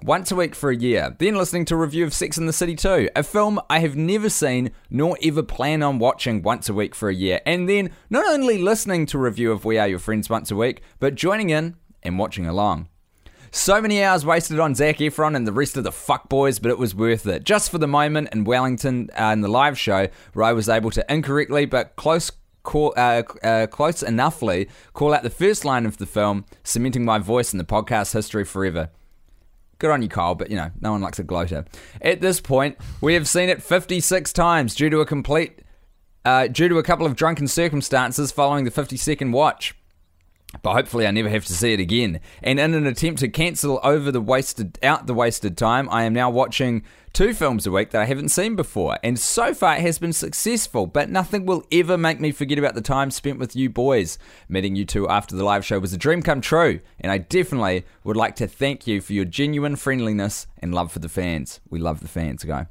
Once 0.00 0.30
a 0.30 0.36
week 0.36 0.54
for 0.54 0.70
a 0.70 0.76
year, 0.76 1.16
then 1.18 1.34
listening 1.34 1.64
to 1.64 1.74
a 1.74 1.78
review 1.78 2.04
of 2.04 2.14
Sex 2.14 2.38
in 2.38 2.46
the 2.46 2.52
City 2.52 2.76
2, 2.76 3.10
a 3.16 3.22
film 3.24 3.58
I 3.68 3.80
have 3.80 3.96
never 3.96 4.30
seen 4.30 4.70
nor 4.88 5.18
ever 5.20 5.42
plan 5.42 5.82
on 5.82 5.98
watching 5.98 6.40
once 6.40 6.68
a 6.68 6.74
week 6.74 6.94
for 6.94 7.08
a 7.08 7.14
year, 7.14 7.40
and 7.44 7.68
then 7.68 7.90
not 8.08 8.24
only 8.24 8.58
listening 8.58 9.06
to 9.06 9.18
a 9.18 9.22
review 9.22 9.50
of 9.50 9.64
We 9.64 9.76
Are 9.76 9.88
Your 9.88 9.98
Friends 9.98 10.30
once 10.30 10.52
a 10.52 10.56
week, 10.56 10.82
but 11.00 11.16
joining 11.16 11.50
in 11.50 11.74
and 12.04 12.16
watching 12.16 12.46
along. 12.46 12.88
So 13.50 13.80
many 13.80 14.02
hours 14.02 14.26
wasted 14.26 14.60
on 14.60 14.74
Zac 14.74 14.98
Efron 14.98 15.34
and 15.34 15.46
the 15.46 15.52
rest 15.52 15.76
of 15.76 15.84
the 15.84 15.90
fuckboys, 15.90 16.60
but 16.60 16.70
it 16.70 16.78
was 16.78 16.94
worth 16.94 17.26
it. 17.26 17.44
Just 17.44 17.70
for 17.70 17.78
the 17.78 17.86
moment 17.86 18.28
in 18.32 18.44
Wellington 18.44 19.10
uh, 19.18 19.30
in 19.32 19.40
the 19.40 19.48
live 19.48 19.78
show 19.78 20.08
where 20.34 20.44
I 20.44 20.52
was 20.52 20.68
able 20.68 20.90
to 20.90 21.04
incorrectly 21.08 21.64
but 21.64 21.96
close 21.96 22.30
call, 22.62 22.92
uh, 22.96 23.22
uh, 23.42 23.66
close 23.66 24.02
enoughly 24.02 24.68
call 24.92 25.14
out 25.14 25.22
the 25.22 25.30
first 25.30 25.64
line 25.64 25.86
of 25.86 25.96
the 25.96 26.06
film, 26.06 26.44
cementing 26.62 27.04
my 27.04 27.18
voice 27.18 27.52
in 27.52 27.58
the 27.58 27.64
podcast 27.64 28.12
history 28.12 28.44
forever. 28.44 28.90
Good 29.78 29.90
on 29.90 30.02
you, 30.02 30.08
Kyle, 30.08 30.34
but 30.34 30.50
you 30.50 30.56
know, 30.56 30.70
no 30.80 30.92
one 30.92 31.00
likes 31.00 31.18
a 31.18 31.22
gloater. 31.22 31.64
At 32.02 32.20
this 32.20 32.40
point, 32.40 32.76
we 33.00 33.14
have 33.14 33.28
seen 33.28 33.48
it 33.48 33.62
56 33.62 34.32
times 34.32 34.74
due 34.74 34.90
to 34.90 35.00
a 35.00 35.06
complete, 35.06 35.60
uh, 36.24 36.48
due 36.48 36.68
to 36.68 36.78
a 36.78 36.82
couple 36.82 37.06
of 37.06 37.14
drunken 37.16 37.46
circumstances 37.46 38.32
following 38.32 38.64
the 38.64 38.70
52nd 38.70 39.32
watch. 39.32 39.77
But 40.62 40.72
hopefully, 40.72 41.06
I 41.06 41.10
never 41.10 41.28
have 41.28 41.44
to 41.44 41.52
see 41.52 41.74
it 41.74 41.80
again. 41.80 42.20
And 42.42 42.58
in 42.58 42.72
an 42.72 42.86
attempt 42.86 43.20
to 43.20 43.28
cancel 43.28 43.80
over 43.84 44.10
the 44.10 44.20
wasted 44.20 44.78
out 44.82 45.06
the 45.06 45.12
wasted 45.12 45.58
time, 45.58 45.88
I 45.90 46.04
am 46.04 46.14
now 46.14 46.30
watching 46.30 46.84
two 47.12 47.34
films 47.34 47.66
a 47.66 47.70
week 47.70 47.90
that 47.90 48.00
I 48.00 48.06
haven't 48.06 48.30
seen 48.30 48.56
before. 48.56 48.98
And 49.02 49.18
so 49.18 49.52
far, 49.52 49.76
it 49.76 49.82
has 49.82 49.98
been 49.98 50.14
successful. 50.14 50.86
But 50.86 51.10
nothing 51.10 51.44
will 51.44 51.66
ever 51.70 51.98
make 51.98 52.18
me 52.18 52.32
forget 52.32 52.58
about 52.58 52.74
the 52.74 52.80
time 52.80 53.10
spent 53.10 53.38
with 53.38 53.54
you 53.54 53.68
boys. 53.68 54.18
Meeting 54.48 54.74
you 54.74 54.86
two 54.86 55.06
after 55.06 55.36
the 55.36 55.44
live 55.44 55.66
show 55.66 55.78
was 55.78 55.92
a 55.92 55.98
dream 55.98 56.22
come 56.22 56.40
true, 56.40 56.80
and 56.98 57.12
I 57.12 57.18
definitely 57.18 57.84
would 58.02 58.16
like 58.16 58.34
to 58.36 58.46
thank 58.46 58.86
you 58.86 59.02
for 59.02 59.12
your 59.12 59.26
genuine 59.26 59.76
friendliness 59.76 60.46
and 60.60 60.74
love 60.74 60.90
for 60.90 60.98
the 60.98 61.10
fans. 61.10 61.60
We 61.68 61.78
love 61.78 62.00
the 62.00 62.08
fans, 62.08 62.42
guy. 62.44 62.68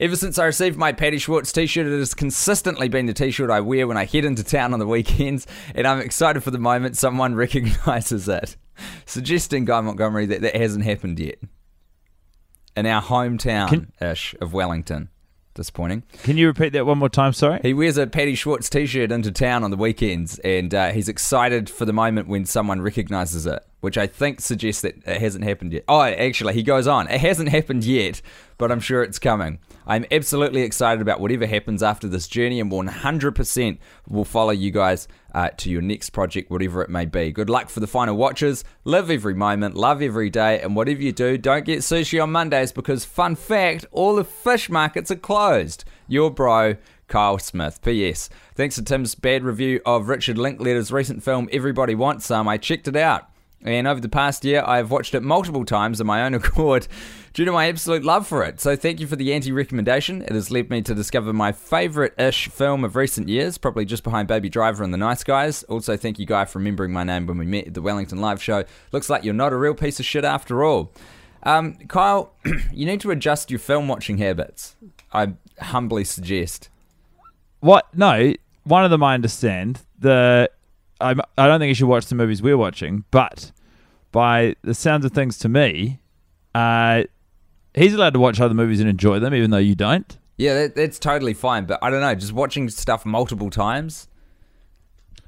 Ever 0.00 0.14
since 0.14 0.38
I 0.38 0.44
received 0.44 0.78
my 0.78 0.92
Paddy 0.92 1.18
Schwartz 1.18 1.50
t 1.50 1.66
shirt, 1.66 1.86
it 1.86 1.98
has 1.98 2.14
consistently 2.14 2.88
been 2.88 3.06
the 3.06 3.12
t 3.12 3.32
shirt 3.32 3.50
I 3.50 3.60
wear 3.60 3.88
when 3.88 3.96
I 3.96 4.04
head 4.04 4.24
into 4.24 4.44
town 4.44 4.72
on 4.72 4.78
the 4.78 4.86
weekends, 4.96 5.44
and 5.74 5.88
I'm 5.88 6.00
excited 6.00 6.44
for 6.44 6.52
the 6.52 6.58
moment 6.58 6.96
someone 6.96 7.34
recognises 7.36 8.28
it. 8.28 8.56
Suggesting, 9.06 9.64
Guy 9.64 9.80
Montgomery, 9.80 10.26
that 10.26 10.42
that 10.42 10.54
hasn't 10.54 10.84
happened 10.84 11.18
yet. 11.18 11.38
In 12.76 12.86
our 12.86 13.02
hometown 13.02 13.88
ish 14.00 14.36
of 14.40 14.52
Wellington. 14.52 15.08
Disappointing. 15.54 16.04
Can 16.22 16.36
you 16.36 16.46
repeat 16.46 16.72
that 16.74 16.86
one 16.86 16.98
more 16.98 17.08
time? 17.08 17.32
Sorry. 17.32 17.58
He 17.62 17.74
wears 17.74 17.96
a 17.96 18.06
Paddy 18.06 18.36
Schwartz 18.36 18.70
t 18.70 18.86
shirt 18.86 19.10
into 19.10 19.32
town 19.32 19.64
on 19.64 19.72
the 19.72 19.76
weekends, 19.76 20.38
and 20.38 20.72
uh, 20.72 20.92
he's 20.92 21.08
excited 21.08 21.68
for 21.68 21.84
the 21.84 21.92
moment 21.92 22.28
when 22.28 22.44
someone 22.44 22.80
recognises 22.80 23.46
it, 23.46 23.64
which 23.80 23.98
I 23.98 24.06
think 24.06 24.40
suggests 24.40 24.82
that 24.82 24.98
it 25.04 25.20
hasn't 25.20 25.42
happened 25.42 25.72
yet. 25.72 25.82
Oh, 25.88 26.02
actually, 26.02 26.54
he 26.54 26.62
goes 26.62 26.86
on. 26.86 27.08
It 27.08 27.20
hasn't 27.20 27.48
happened 27.48 27.82
yet, 27.82 28.22
but 28.58 28.70
I'm 28.70 28.78
sure 28.78 29.02
it's 29.02 29.18
coming. 29.18 29.58
I'm 29.88 30.04
absolutely 30.10 30.62
excited 30.62 31.00
about 31.00 31.18
whatever 31.18 31.46
happens 31.46 31.82
after 31.82 32.08
this 32.08 32.28
journey 32.28 32.60
and 32.60 32.70
100% 32.70 33.78
will 34.06 34.26
follow 34.26 34.50
you 34.50 34.70
guys 34.70 35.08
uh, 35.34 35.48
to 35.56 35.70
your 35.70 35.80
next 35.80 36.10
project, 36.10 36.50
whatever 36.50 36.82
it 36.82 36.90
may 36.90 37.06
be. 37.06 37.32
Good 37.32 37.48
luck 37.48 37.70
for 37.70 37.80
the 37.80 37.86
final 37.86 38.14
watches. 38.14 38.64
Live 38.84 39.10
every 39.10 39.32
moment, 39.32 39.74
love 39.74 40.02
every 40.02 40.28
day, 40.28 40.60
and 40.60 40.76
whatever 40.76 41.00
you 41.00 41.12
do, 41.12 41.38
don't 41.38 41.64
get 41.64 41.78
sushi 41.78 42.22
on 42.22 42.30
Mondays 42.30 42.70
because, 42.70 43.06
fun 43.06 43.34
fact, 43.34 43.86
all 43.90 44.16
the 44.16 44.24
fish 44.24 44.68
markets 44.68 45.10
are 45.10 45.16
closed. 45.16 45.86
Your 46.06 46.30
bro, 46.30 46.76
Kyle 47.06 47.38
Smith. 47.38 47.80
P.S. 47.80 48.28
Thanks 48.54 48.74
to 48.74 48.82
Tim's 48.82 49.14
bad 49.14 49.42
review 49.42 49.80
of 49.86 50.10
Richard 50.10 50.36
Linklater's 50.36 50.92
recent 50.92 51.22
film 51.22 51.48
Everybody 51.50 51.94
Wants 51.94 52.26
Some, 52.26 52.46
I 52.46 52.58
checked 52.58 52.88
it 52.88 52.96
out. 52.96 53.30
And 53.62 53.88
over 53.88 54.00
the 54.00 54.08
past 54.08 54.44
year, 54.44 54.62
I 54.64 54.76
have 54.76 54.90
watched 54.90 55.14
it 55.14 55.22
multiple 55.22 55.64
times 55.64 56.00
on 56.00 56.06
my 56.06 56.24
own 56.24 56.34
accord 56.34 56.86
due 57.32 57.44
to 57.44 57.52
my 57.52 57.68
absolute 57.68 58.04
love 58.04 58.26
for 58.26 58.44
it. 58.44 58.60
So 58.60 58.76
thank 58.76 59.00
you 59.00 59.06
for 59.06 59.16
the 59.16 59.32
anti 59.32 59.52
recommendation. 59.52 60.22
It 60.22 60.32
has 60.32 60.50
led 60.50 60.70
me 60.70 60.82
to 60.82 60.94
discover 60.94 61.32
my 61.32 61.52
favourite 61.52 62.18
ish 62.18 62.48
film 62.48 62.84
of 62.84 62.94
recent 62.94 63.28
years, 63.28 63.58
probably 63.58 63.84
just 63.84 64.04
behind 64.04 64.28
Baby 64.28 64.48
Driver 64.48 64.84
and 64.84 64.92
The 64.92 64.98
Nice 64.98 65.24
Guys. 65.24 65.64
Also, 65.64 65.96
thank 65.96 66.18
you, 66.18 66.26
Guy, 66.26 66.44
for 66.44 66.58
remembering 66.58 66.92
my 66.92 67.04
name 67.04 67.26
when 67.26 67.38
we 67.38 67.46
met 67.46 67.66
at 67.68 67.74
the 67.74 67.82
Wellington 67.82 68.20
Live 68.20 68.42
Show. 68.42 68.64
Looks 68.92 69.10
like 69.10 69.24
you're 69.24 69.34
not 69.34 69.52
a 69.52 69.56
real 69.56 69.74
piece 69.74 69.98
of 69.98 70.06
shit 70.06 70.24
after 70.24 70.64
all. 70.64 70.92
Um, 71.42 71.74
Kyle, 71.88 72.34
you 72.72 72.86
need 72.86 73.00
to 73.00 73.10
adjust 73.10 73.50
your 73.50 73.60
film 73.60 73.88
watching 73.88 74.18
habits. 74.18 74.76
I 75.12 75.34
humbly 75.60 76.04
suggest. 76.04 76.68
What? 77.60 77.86
No, 77.94 78.34
one 78.64 78.84
of 78.84 78.90
them 78.90 79.02
I 79.02 79.14
understand. 79.14 79.80
The 79.98 80.50
I'm, 81.00 81.20
I 81.36 81.46
don't 81.46 81.60
think 81.60 81.68
you 81.68 81.74
should 81.74 81.88
watch 81.88 82.06
the 82.06 82.14
movies 82.14 82.42
we're 82.42 82.56
watching, 82.56 83.04
but 83.10 83.52
by 84.12 84.56
the 84.62 84.74
sounds 84.74 85.04
of 85.04 85.12
things 85.12 85.38
to 85.38 85.48
me, 85.48 86.00
uh, 86.54 87.04
he's 87.74 87.94
allowed 87.94 88.14
to 88.14 88.18
watch 88.20 88.40
other 88.40 88.54
movies 88.54 88.80
and 88.80 88.88
enjoy 88.88 89.18
them, 89.18 89.34
even 89.34 89.50
though 89.50 89.58
you 89.58 89.74
don't. 89.74 90.18
Yeah, 90.36 90.54
that, 90.54 90.76
that's 90.76 90.98
totally 90.98 91.34
fine. 91.34 91.66
But 91.66 91.78
I 91.82 91.90
don't 91.90 92.00
know, 92.00 92.14
just 92.14 92.32
watching 92.32 92.68
stuff 92.68 93.04
multiple 93.04 93.50
times. 93.50 94.08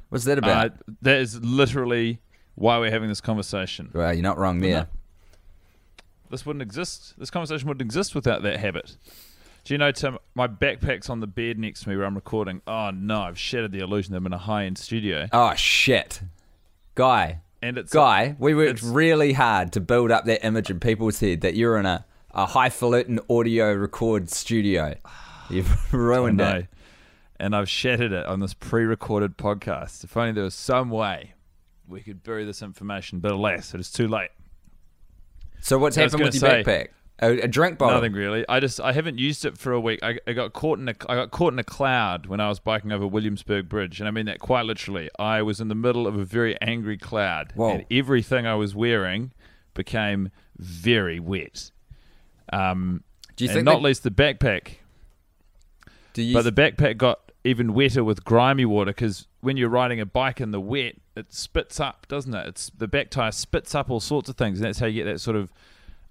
What's 0.08 0.24
that 0.24 0.38
about? 0.38 0.72
Uh, 0.72 0.92
that 1.02 1.18
is 1.18 1.40
literally 1.42 2.20
why 2.54 2.78
we're 2.78 2.90
having 2.90 3.08
this 3.08 3.20
conversation. 3.20 3.90
well, 3.92 4.12
you're 4.12 4.22
not 4.22 4.38
wrong 4.38 4.60
there. 4.60 4.88
This 6.30 6.46
wouldn't 6.46 6.62
exist. 6.62 7.14
This 7.18 7.30
conversation 7.30 7.66
wouldn't 7.66 7.82
exist 7.82 8.14
without 8.14 8.42
that 8.42 8.60
habit. 8.60 8.96
Do 9.64 9.74
you 9.74 9.78
know, 9.78 9.92
Tim? 9.92 10.18
My 10.34 10.48
backpack's 10.48 11.10
on 11.10 11.20
the 11.20 11.26
bed 11.26 11.58
next 11.58 11.82
to 11.82 11.88
me 11.90 11.96
where 11.96 12.06
I'm 12.06 12.14
recording. 12.14 12.62
Oh 12.66 12.90
no, 12.90 13.20
I've 13.22 13.38
shattered 13.38 13.72
the 13.72 13.80
illusion 13.80 14.12
that 14.12 14.18
I'm 14.18 14.26
in 14.26 14.32
a 14.32 14.38
high-end 14.38 14.78
studio, 14.78 15.28
Oh 15.32 15.54
shit, 15.54 16.22
guy, 16.94 17.40
and 17.62 17.76
it's 17.78 17.92
guy. 17.92 18.36
We 18.38 18.54
worked 18.54 18.82
really 18.82 19.32
hard 19.34 19.72
to 19.72 19.80
build 19.80 20.10
up 20.10 20.24
that 20.24 20.44
image 20.46 20.70
in 20.70 20.80
people's 20.80 21.20
head 21.20 21.42
that 21.42 21.54
you're 21.54 21.76
in 21.76 21.86
a, 21.86 22.04
a 22.32 22.46
highfalutin 22.46 23.20
audio 23.28 23.72
record 23.74 24.30
studio. 24.30 24.94
You've 25.50 25.92
ruined 25.92 26.40
it. 26.40 26.66
and 27.38 27.54
I've 27.56 27.68
shattered 27.68 28.12
it 28.12 28.24
on 28.26 28.40
this 28.40 28.54
pre-recorded 28.54 29.36
podcast. 29.36 30.04
If 30.04 30.16
only 30.16 30.32
there 30.32 30.44
was 30.44 30.54
some 30.54 30.90
way 30.90 31.34
we 31.88 32.00
could 32.00 32.22
bury 32.22 32.44
this 32.44 32.62
information, 32.62 33.18
but 33.18 33.32
alas, 33.32 33.74
it 33.74 33.80
is 33.80 33.90
too 33.90 34.06
late. 34.08 34.30
So 35.60 35.76
what's 35.76 35.96
happened 35.96 36.22
with 36.22 36.34
your 36.34 36.40
say- 36.40 36.62
backpack? 36.64 36.88
A, 37.22 37.40
a 37.40 37.48
drink 37.48 37.76
bottle. 37.78 37.96
Nothing 37.96 38.14
really. 38.14 38.46
I 38.48 38.60
just 38.60 38.80
I 38.80 38.92
haven't 38.92 39.18
used 39.18 39.44
it 39.44 39.58
for 39.58 39.72
a 39.72 39.80
week. 39.80 40.00
I, 40.02 40.18
I 40.26 40.32
got 40.32 40.52
caught 40.54 40.78
in 40.78 40.88
a 40.88 40.94
I 41.08 41.14
got 41.14 41.30
caught 41.30 41.52
in 41.52 41.58
a 41.58 41.64
cloud 41.64 42.26
when 42.26 42.40
I 42.40 42.48
was 42.48 42.60
biking 42.60 42.92
over 42.92 43.06
Williamsburg 43.06 43.68
Bridge, 43.68 44.00
and 44.00 44.08
I 44.08 44.10
mean 44.10 44.26
that 44.26 44.38
quite 44.38 44.64
literally. 44.64 45.10
I 45.18 45.42
was 45.42 45.60
in 45.60 45.68
the 45.68 45.74
middle 45.74 46.06
of 46.06 46.18
a 46.18 46.24
very 46.24 46.58
angry 46.62 46.96
cloud, 46.96 47.52
Whoa. 47.54 47.70
and 47.70 47.86
everything 47.90 48.46
I 48.46 48.54
was 48.54 48.74
wearing 48.74 49.32
became 49.74 50.30
very 50.56 51.20
wet. 51.20 51.70
Um, 52.52 53.04
Do 53.36 53.44
you 53.44 53.50
and 53.50 53.56
think 53.56 53.64
not 53.66 53.82
least 53.82 54.02
the 54.02 54.10
backpack. 54.10 54.76
Do 56.14 56.22
you 56.22 56.34
But 56.34 56.42
the 56.42 56.52
backpack 56.52 56.96
got 56.96 57.20
even 57.44 57.72
wetter 57.74 58.02
with 58.02 58.24
grimy 58.24 58.64
water 58.64 58.90
because 58.90 59.26
when 59.40 59.56
you're 59.56 59.68
riding 59.68 60.00
a 60.00 60.06
bike 60.06 60.40
in 60.40 60.50
the 60.50 60.60
wet, 60.60 60.96
it 61.16 61.32
spits 61.32 61.80
up, 61.80 62.06
doesn't 62.08 62.34
it? 62.34 62.46
It's 62.48 62.70
the 62.76 62.88
back 62.88 63.10
tire 63.10 63.32
spits 63.32 63.74
up 63.74 63.90
all 63.90 64.00
sorts 64.00 64.28
of 64.28 64.36
things, 64.36 64.58
and 64.58 64.66
that's 64.66 64.78
how 64.78 64.86
you 64.86 65.04
get 65.04 65.10
that 65.10 65.20
sort 65.20 65.36
of 65.36 65.52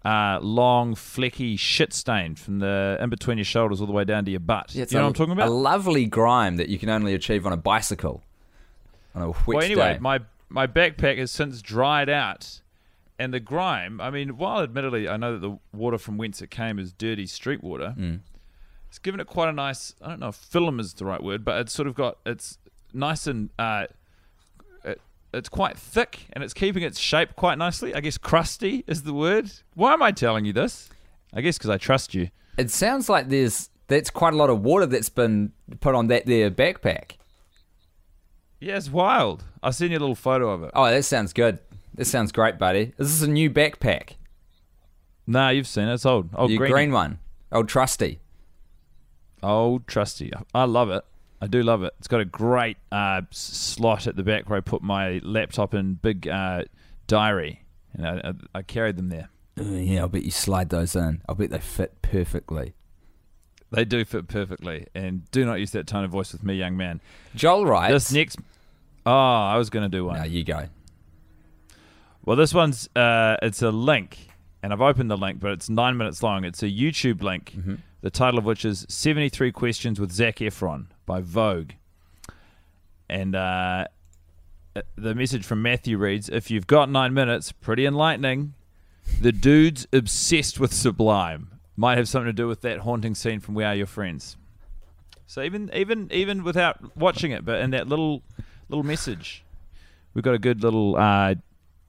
uh, 0.06 0.40
long, 0.42 0.96
flecky 0.96 1.58
shit 1.60 1.94
stain 1.94 2.36
from 2.36 2.60
the 2.60 2.98
in 3.02 3.10
between 3.10 3.38
your 3.38 3.46
shoulders 3.46 3.82
all 3.82 3.88
the 3.88 3.94
way 3.94 4.06
down 4.06 4.26
to 4.26 4.32
your 4.32 4.40
butt. 4.40 4.74
Yeah, 4.74 4.86
you 4.90 4.96
know 4.96 5.00
a, 5.00 5.04
what 5.04 5.08
I'm 5.10 5.14
talking 5.14 5.34
about? 5.34 5.48
A 5.48 5.52
lovely 5.52 6.06
grime 6.06 6.58
that 6.58 6.70
you 6.70 6.80
can 6.80 6.90
only 6.90 7.14
achieve 7.14 7.46
on 7.46 7.54
a 7.54 7.58
bicycle. 7.58 8.24
On 9.16 9.22
a 9.22 9.30
wet 9.30 9.48
well, 9.48 9.62
anyway, 9.62 9.94
day. 9.94 10.00
my 10.00 10.20
my 10.48 10.68
backpack 10.68 11.18
has 11.18 11.32
since 11.32 11.62
dried 11.62 12.10
out, 12.10 12.62
and 13.18 13.34
the 13.34 13.40
grime. 13.40 14.00
I 14.00 14.10
mean, 14.10 14.38
while 14.38 14.62
admittedly 14.62 15.10
I 15.10 15.18
know 15.18 15.34
that 15.34 15.40
the 15.40 15.58
water 15.74 15.98
from 15.98 16.18
whence 16.18 16.42
it 16.42 16.50
came 16.50 16.80
is 16.80 16.94
dirty 16.94 17.26
street 17.26 17.64
water, 17.64 17.94
Mm. 17.98 18.20
it's 18.88 19.00
given 19.00 19.20
it 19.20 19.28
quite 19.28 19.50
a 19.50 19.54
nice. 19.54 19.96
I 20.02 20.10
don't 20.10 20.20
know 20.22 20.30
if 20.30 20.36
film 20.36 20.80
is 20.80 20.94
the 20.94 21.06
right 21.06 21.22
word, 21.22 21.44
but 21.44 21.60
it's 21.60 21.74
sort 21.74 21.88
of 21.88 21.96
got 21.96 22.18
it's 22.26 22.58
nice 22.94 23.28
and 23.28 23.50
uh, 23.60 23.88
it's 25.34 25.50
quite 25.50 25.78
thick 25.78 26.28
and 26.34 26.44
it's 26.44 26.54
keeping 26.54 26.84
its 26.84 27.00
shape 27.00 27.36
quite 27.36 27.58
nicely. 27.58 27.94
I 27.94 28.00
guess 28.00 28.18
crusty 28.18 28.84
is 28.88 29.04
the 29.04 29.14
word. 29.14 29.52
Why 29.76 29.94
am 29.94 30.02
I 30.02 30.12
telling 30.12 30.46
you 30.46 30.54
this? 30.54 30.90
I 31.34 31.42
guess 31.42 31.58
because 31.58 31.70
I 31.70 31.78
trust 31.78 32.14
you. 32.16 32.30
It 32.58 32.72
sounds 32.72 33.10
like 33.10 33.30
there's 33.30 33.70
that's 33.88 34.10
quite 34.10 34.34
a 34.34 34.38
lot 34.38 34.50
of 34.50 34.62
water 34.62 34.86
that's 34.86 35.10
been 35.10 35.52
put 35.80 35.96
on 35.96 36.08
that 36.08 36.26
there 36.26 36.50
backpack. 36.52 37.14
Yeah, 38.60 38.78
it's 38.78 38.90
wild. 38.90 39.44
I've 39.64 39.76
seen 39.76 39.92
your 39.92 40.00
little 40.00 40.16
photo 40.16 40.50
of 40.52 40.64
it. 40.64 40.72
Oh, 40.74 40.86
that 40.86 41.06
sounds 41.06 41.34
good. 41.34 41.60
That 41.96 42.06
sounds 42.06 42.32
great, 42.32 42.58
buddy. 42.58 42.94
Is 42.98 43.20
this 43.20 43.28
a 43.28 43.32
new 43.32 43.50
backpack? 43.50 44.16
Nah, 45.26 45.50
you've 45.50 45.68
seen 45.68 45.88
it. 45.88 45.94
It's 45.94 46.06
old. 46.06 46.30
Old 46.34 46.50
greenie. 46.50 46.74
green 46.74 46.92
one. 46.92 47.20
Oh, 47.52 47.64
trusty. 47.64 48.20
Old 49.42 49.88
trusty. 49.88 50.34
I 50.54 50.66
love 50.66 50.90
it. 50.90 51.04
I 51.42 51.48
do 51.48 51.64
love 51.64 51.84
it. 51.84 51.94
It's 52.00 52.08
got 52.08 52.20
a 52.20 52.26
great 52.26 52.78
uh, 52.92 53.22
slot 53.32 54.08
at 54.08 54.16
the 54.16 54.24
back 54.24 54.50
where 54.50 54.58
I 54.58 54.62
put 54.62 54.82
my 54.82 55.22
laptop 55.24 55.74
and 55.74 56.02
big 56.02 56.28
uh, 56.28 56.64
diary, 57.08 57.64
and 57.94 58.06
I, 58.06 58.22
I, 58.30 58.60
I 58.60 58.62
carried 58.62 58.98
them 58.98 59.10
there. 59.10 59.30
Uh, 59.60 59.64
yeah, 59.64 60.02
I'll 60.02 60.10
bet 60.10 60.24
you 60.24 60.32
slide 60.32 60.70
those 60.70 60.96
in. 60.96 61.22
I'll 61.28 61.36
bet 61.36 61.50
they 61.50 61.60
fit 61.60 62.02
perfectly. 62.02 62.74
They 63.72 63.86
do 63.86 64.04
fit 64.04 64.28
perfectly, 64.28 64.88
and 64.96 65.30
do 65.32 65.46
not 65.46 65.60
use 65.60 65.72
that 65.72 65.86
tone 65.88 66.04
of 66.04 66.12
voice 66.12 66.32
with 66.34 66.44
me, 66.44 66.56
young 66.56 66.76
man. 66.76 67.02
Joel 67.36 67.66
writes. 67.66 67.94
This 67.94 68.12
next, 68.12 68.40
oh, 69.06 69.12
I 69.12 69.58
was 69.58 69.70
going 69.70 69.90
to 69.90 69.96
do 69.96 70.06
one. 70.06 70.18
No, 70.18 70.24
you 70.26 70.44
go. 70.44 70.68
Well, 72.26 72.36
this 72.36 72.54
one's 72.54 72.90
uh, 72.96 73.38
it's 73.42 73.62
a 73.62 73.72
link, 73.72 74.28
and 74.62 74.74
I've 74.74 74.82
opened 74.82 75.10
the 75.10 75.18
link, 75.18 75.40
but 75.40 75.52
it's 75.52 75.70
nine 75.70 75.98
minutes 75.98 76.22
long. 76.22 76.44
It's 76.44 76.64
a 76.64 76.68
YouTube 76.70 77.22
link, 77.22 77.56
the 78.02 78.10
title 78.10 78.38
of 78.38 78.46
which 78.46 78.66
is 78.66 78.86
"73 78.90 79.52
Questions 79.52 80.00
with 80.00 80.12
Zac 80.12 80.38
Efron" 80.38 80.88
by 81.06 81.22
Vogue, 81.22 81.72
and 83.10 83.36
uh, 83.36 83.86
the 84.96 85.16
message 85.16 85.46
from 85.46 85.62
Matthew 85.62 85.98
reads: 85.98 86.30
"If 86.30 86.50
you've 86.52 86.68
got 86.68 86.90
nine 86.90 87.14
minutes, 87.14 87.52
pretty 87.52 87.86
enlightening. 87.86 88.54
The 89.22 89.32
dude's 89.32 89.88
obsessed 89.92 90.60
with 90.60 90.72
Sublime. 90.74 91.60
Might 91.76 91.98
have 91.98 92.08
something 92.08 92.28
to 92.28 92.34
do 92.34 92.48
with 92.48 92.62
that 92.62 92.80
haunting 92.80 93.16
scene 93.16 93.40
from 93.40 93.56
We 93.56 93.64
Are 93.64 93.76
Your 93.76 93.88
Friends." 93.88 94.38
So 95.30 95.44
even 95.44 95.70
even 95.76 96.10
even 96.12 96.44
without 96.44 96.98
watching 96.98 97.32
it, 97.32 97.46
but 97.46 97.62
in 97.62 97.72
that 97.72 97.88
little 97.88 98.24
little 98.68 98.84
message, 98.84 99.44
we've 100.14 100.24
got 100.24 100.34
a 100.34 100.40
good 100.40 100.64
little 100.64 100.96
uh, 100.96 101.36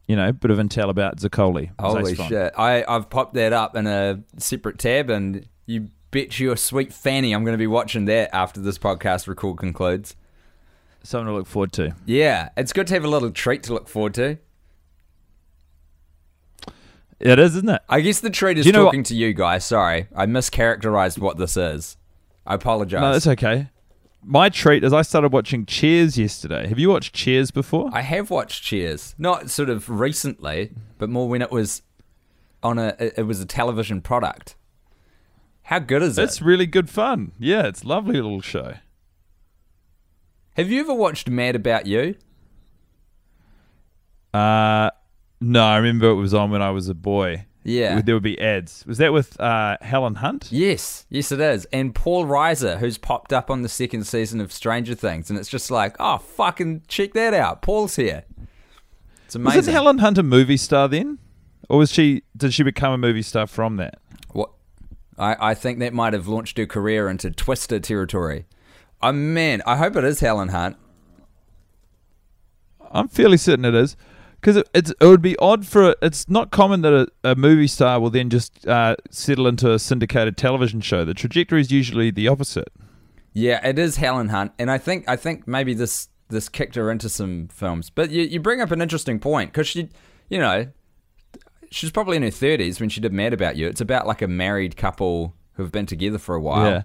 you 0.06 0.16
know 0.16 0.30
bit 0.32 0.50
of 0.50 0.58
intel 0.58 0.90
about 0.90 1.16
Zaccoli. 1.18 1.70
Holy 1.80 2.14
shit! 2.14 2.52
I 2.58 2.84
I've 2.86 3.08
popped 3.08 3.34
that 3.34 3.52
up 3.52 3.76
in 3.76 3.86
a 3.86 4.22
separate 4.36 4.78
tab, 4.78 5.08
and 5.08 5.46
you 5.64 5.88
bet 6.10 6.38
you 6.40 6.52
a 6.52 6.56
sweet 6.56 6.92
fanny 6.92 7.32
I'm 7.32 7.44
going 7.44 7.54
to 7.54 7.58
be 7.58 7.66
watching 7.66 8.04
that 8.06 8.34
after 8.34 8.60
this 8.60 8.78
podcast 8.78 9.28
record 9.28 9.58
concludes. 9.58 10.16
Something 11.02 11.28
to 11.28 11.32
look 11.32 11.46
forward 11.46 11.72
to. 11.74 11.94
Yeah, 12.04 12.50
it's 12.56 12.72
good 12.72 12.86
to 12.88 12.94
have 12.94 13.04
a 13.04 13.08
little 13.08 13.30
treat 13.30 13.62
to 13.64 13.72
look 13.72 13.88
forward 13.88 14.14
to. 14.14 14.38
It 17.18 17.38
is, 17.38 17.54
isn't 17.56 17.68
it? 17.68 17.82
I 17.88 18.00
guess 18.00 18.20
the 18.20 18.30
treat 18.30 18.58
is 18.58 18.66
you 18.66 18.72
know 18.72 18.84
talking 18.84 19.00
what- 19.00 19.06
to 19.06 19.14
you 19.14 19.32
guys. 19.34 19.64
Sorry, 19.64 20.08
I 20.14 20.26
mischaracterized 20.26 21.18
what 21.18 21.36
this 21.36 21.56
is. 21.56 21.96
I 22.46 22.54
apologize. 22.54 23.00
No, 23.00 23.12
that's 23.12 23.26
okay. 23.26 23.68
My 24.22 24.48
treat 24.48 24.84
is 24.84 24.92
I 24.92 25.02
started 25.02 25.32
watching 25.32 25.64
Cheers 25.66 26.18
yesterday. 26.18 26.66
Have 26.68 26.78
you 26.78 26.90
watched 26.90 27.14
Cheers 27.14 27.50
before? 27.50 27.90
I 27.92 28.00
have 28.02 28.30
watched 28.30 28.62
Cheers, 28.62 29.14
not 29.18 29.50
sort 29.50 29.70
of 29.70 29.88
recently, 29.88 30.72
but 30.98 31.08
more 31.08 31.28
when 31.28 31.40
it 31.42 31.50
was 31.50 31.82
on 32.62 32.78
a 32.78 32.94
it 32.98 33.14
it 33.18 33.22
was 33.22 33.40
a 33.40 33.46
television 33.46 34.00
product. 34.00 34.56
How 35.70 35.78
good 35.78 36.02
is 36.02 36.10
It's 36.10 36.18
it? 36.18 36.22
It's 36.24 36.42
really 36.42 36.66
good 36.66 36.90
fun. 36.90 37.30
Yeah, 37.38 37.68
it's 37.68 37.84
a 37.84 37.86
lovely 37.86 38.14
little 38.14 38.40
show. 38.40 38.74
Have 40.56 40.68
you 40.68 40.80
ever 40.80 40.92
watched 40.92 41.30
Mad 41.30 41.54
About 41.54 41.86
You? 41.86 42.16
Uh, 44.34 44.90
no, 45.40 45.62
I 45.62 45.76
remember 45.76 46.10
it 46.10 46.16
was 46.16 46.34
on 46.34 46.50
when 46.50 46.60
I 46.60 46.70
was 46.70 46.88
a 46.88 46.94
boy. 46.94 47.46
Yeah. 47.62 48.00
There 48.00 48.16
would 48.16 48.24
be 48.24 48.40
ads. 48.40 48.84
Was 48.84 48.98
that 48.98 49.12
with 49.12 49.38
uh, 49.40 49.76
Helen 49.80 50.16
Hunt? 50.16 50.48
Yes, 50.50 51.06
yes, 51.08 51.30
it 51.30 51.38
is. 51.38 51.66
And 51.66 51.94
Paul 51.94 52.26
Reiser, 52.26 52.78
who's 52.78 52.98
popped 52.98 53.32
up 53.32 53.48
on 53.48 53.62
the 53.62 53.68
second 53.68 54.08
season 54.08 54.40
of 54.40 54.52
Stranger 54.52 54.96
Things, 54.96 55.30
and 55.30 55.38
it's 55.38 55.48
just 55.48 55.70
like, 55.70 55.94
oh, 56.00 56.18
fucking 56.18 56.82
check 56.88 57.12
that 57.12 57.32
out. 57.32 57.62
Paul's 57.62 57.94
here. 57.94 58.24
It's 59.26 59.36
amazing. 59.36 59.58
Wasn't 59.58 59.72
Helen 59.72 59.98
Hunt 59.98 60.18
a 60.18 60.24
movie 60.24 60.56
star 60.56 60.88
then? 60.88 61.20
Or 61.68 61.78
was 61.78 61.92
she? 61.92 62.24
Did 62.36 62.52
she 62.54 62.64
become 62.64 62.92
a 62.92 62.98
movie 62.98 63.22
star 63.22 63.46
from 63.46 63.76
that? 63.76 64.00
I, 65.20 65.50
I 65.50 65.54
think 65.54 65.78
that 65.78 65.92
might 65.92 66.14
have 66.14 66.26
launched 66.26 66.56
her 66.58 66.66
career 66.66 67.08
into 67.08 67.30
Twister 67.30 67.78
territory. 67.78 68.46
Oh 69.02 69.12
man, 69.12 69.62
I 69.66 69.76
hope 69.76 69.94
it 69.96 70.04
is 70.04 70.20
Helen 70.20 70.48
Hunt. 70.48 70.76
I'm 72.90 73.06
fairly 73.06 73.36
certain 73.36 73.64
it 73.64 73.74
is, 73.74 73.96
because 74.40 74.56
it, 74.56 74.68
it's 74.74 74.92
it 75.00 75.06
would 75.06 75.22
be 75.22 75.36
odd 75.36 75.66
for 75.66 75.94
it's 76.02 76.28
not 76.28 76.50
common 76.50 76.80
that 76.82 76.92
a, 76.92 77.30
a 77.30 77.36
movie 77.36 77.66
star 77.66 78.00
will 78.00 78.10
then 78.10 78.30
just 78.30 78.66
uh, 78.66 78.96
settle 79.10 79.46
into 79.46 79.72
a 79.72 79.78
syndicated 79.78 80.36
television 80.36 80.80
show. 80.80 81.04
The 81.04 81.14
trajectory 81.14 81.60
is 81.60 81.70
usually 81.70 82.10
the 82.10 82.26
opposite. 82.26 82.72
Yeah, 83.32 83.64
it 83.64 83.78
is 83.78 83.96
Helen 83.96 84.30
Hunt, 84.30 84.52
and 84.58 84.70
I 84.70 84.78
think 84.78 85.04
I 85.06 85.16
think 85.16 85.46
maybe 85.46 85.74
this 85.74 86.08
this 86.28 86.48
kicked 86.48 86.74
her 86.74 86.90
into 86.90 87.08
some 87.08 87.48
films. 87.48 87.90
But 87.90 88.10
you 88.10 88.22
you 88.22 88.40
bring 88.40 88.60
up 88.60 88.70
an 88.70 88.82
interesting 88.82 89.20
point 89.20 89.52
because 89.52 89.68
she, 89.68 89.88
you 90.28 90.38
know, 90.38 90.66
she's 91.70 91.90
probably 91.90 92.16
in 92.16 92.22
her 92.22 92.30
thirties 92.30 92.80
when 92.80 92.88
she 92.88 93.00
did 93.00 93.12
Mad 93.12 93.32
About 93.32 93.56
You. 93.56 93.66
It's 93.68 93.80
about 93.80 94.06
like 94.06 94.22
a 94.22 94.28
married 94.28 94.76
couple 94.76 95.34
who've 95.54 95.72
been 95.72 95.86
together 95.86 96.18
for 96.18 96.34
a 96.34 96.40
while. 96.40 96.70
Yeah. 96.70 96.82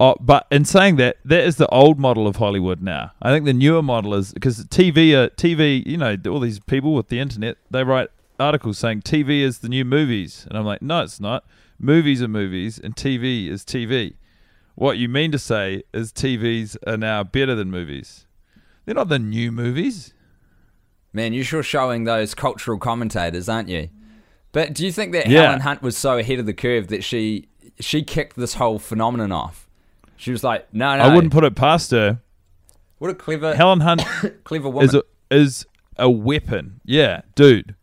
Oh, 0.00 0.16
but 0.20 0.46
in 0.50 0.64
saying 0.64 0.96
that, 0.96 1.18
that 1.24 1.44
is 1.44 1.56
the 1.56 1.68
old 1.68 2.00
model 2.00 2.26
of 2.26 2.36
Hollywood 2.36 2.82
now. 2.82 3.12
I 3.22 3.30
think 3.30 3.44
the 3.44 3.52
newer 3.52 3.82
model 3.82 4.14
is 4.14 4.32
because 4.32 4.64
TV, 4.66 5.14
uh, 5.14 5.28
TV, 5.36 5.86
you 5.86 5.96
know, 5.96 6.16
all 6.26 6.40
these 6.40 6.58
people 6.58 6.94
with 6.94 7.08
the 7.08 7.20
internet, 7.20 7.58
they 7.70 7.84
write 7.84 8.08
articles 8.40 8.78
saying 8.78 9.02
TV 9.02 9.40
is 9.40 9.58
the 9.58 9.68
new 9.68 9.84
movies, 9.84 10.46
and 10.48 10.58
I'm 10.58 10.64
like, 10.64 10.82
no, 10.82 11.02
it's 11.02 11.20
not. 11.20 11.44
Movies 11.78 12.22
are 12.22 12.28
movies, 12.28 12.78
and 12.78 12.96
TV 12.96 13.48
is 13.48 13.64
TV. 13.64 14.14
What 14.74 14.98
you 14.98 15.08
mean 15.08 15.30
to 15.30 15.38
say 15.38 15.84
is 15.92 16.12
TVs 16.12 16.76
are 16.86 16.96
now 16.96 17.22
better 17.22 17.54
than 17.54 17.70
movies. 17.70 18.26
They're 18.84 18.96
not 18.96 19.08
the 19.08 19.20
new 19.20 19.52
movies. 19.52 20.12
Man, 21.12 21.32
you're 21.32 21.44
sure 21.44 21.62
showing 21.62 22.02
those 22.02 22.34
cultural 22.34 22.78
commentators, 22.78 23.48
aren't 23.48 23.68
you? 23.68 23.90
But 24.54 24.72
do 24.72 24.86
you 24.86 24.92
think 24.92 25.12
that 25.12 25.26
Yeah. 25.26 25.42
Helen 25.42 25.60
Hunt 25.60 25.82
was 25.82 25.98
so 25.98 26.16
ahead 26.16 26.38
of 26.38 26.46
the 26.46 26.54
curve 26.54 26.86
that 26.88 27.04
she 27.04 27.48
she 27.80 28.02
kicked 28.02 28.36
this 28.36 28.54
whole 28.54 28.78
phenomenon 28.78 29.32
off? 29.32 29.68
She 30.16 30.30
was 30.30 30.42
like, 30.42 30.72
no, 30.72 30.96
no. 30.96 31.02
I 31.02 31.14
wouldn't 31.14 31.32
put 31.32 31.44
it 31.44 31.54
past 31.56 31.90
her. 31.90 32.20
What 32.98 33.10
a 33.10 33.14
clever, 33.14 33.54
Helen 33.54 33.80
Hunt 33.80 34.02
clever 34.44 34.70
woman. 34.70 34.88
is 34.88 34.94
a, 34.94 35.02
is 35.30 35.66
a 35.98 36.08
weapon. 36.08 36.80
Yeah, 36.84 37.22
dude. 37.34 37.74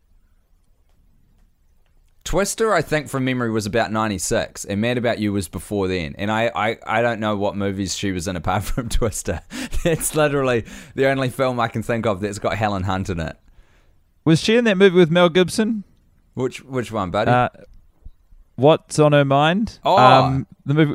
Twister, 2.24 2.72
I 2.72 2.82
think 2.82 3.08
from 3.08 3.24
memory 3.24 3.50
was 3.50 3.66
about 3.66 3.92
'96, 3.92 4.64
and 4.64 4.80
Mad 4.80 4.96
About 4.96 5.18
You 5.18 5.32
was 5.32 5.48
before 5.48 5.88
then. 5.88 6.14
And 6.16 6.30
I, 6.30 6.50
I, 6.54 6.78
I 6.86 7.02
don't 7.02 7.20
know 7.20 7.36
what 7.36 7.56
movies 7.56 7.94
she 7.96 8.12
was 8.12 8.26
in 8.28 8.36
apart 8.36 8.62
from 8.64 8.88
Twister. 8.88 9.40
That's 9.84 10.14
literally 10.14 10.64
the 10.94 11.06
only 11.06 11.28
film 11.28 11.60
I 11.60 11.68
can 11.68 11.82
think 11.82 12.06
of 12.06 12.20
that's 12.20 12.38
got 12.38 12.56
Helen 12.56 12.84
Hunt 12.84 13.10
in 13.10 13.20
it. 13.20 13.36
Was 14.24 14.40
she 14.40 14.56
in 14.56 14.64
that 14.64 14.78
movie 14.78 14.96
with 14.96 15.10
Mel 15.10 15.28
Gibson? 15.28 15.84
Which 16.34 16.62
which 16.64 16.90
one, 16.90 17.10
buddy? 17.10 17.30
Uh, 17.30 17.48
what's 18.56 18.98
on 18.98 19.12
her 19.12 19.24
mind? 19.24 19.78
Oh. 19.84 19.96
um, 19.96 20.46
the 20.64 20.74
movie, 20.74 20.94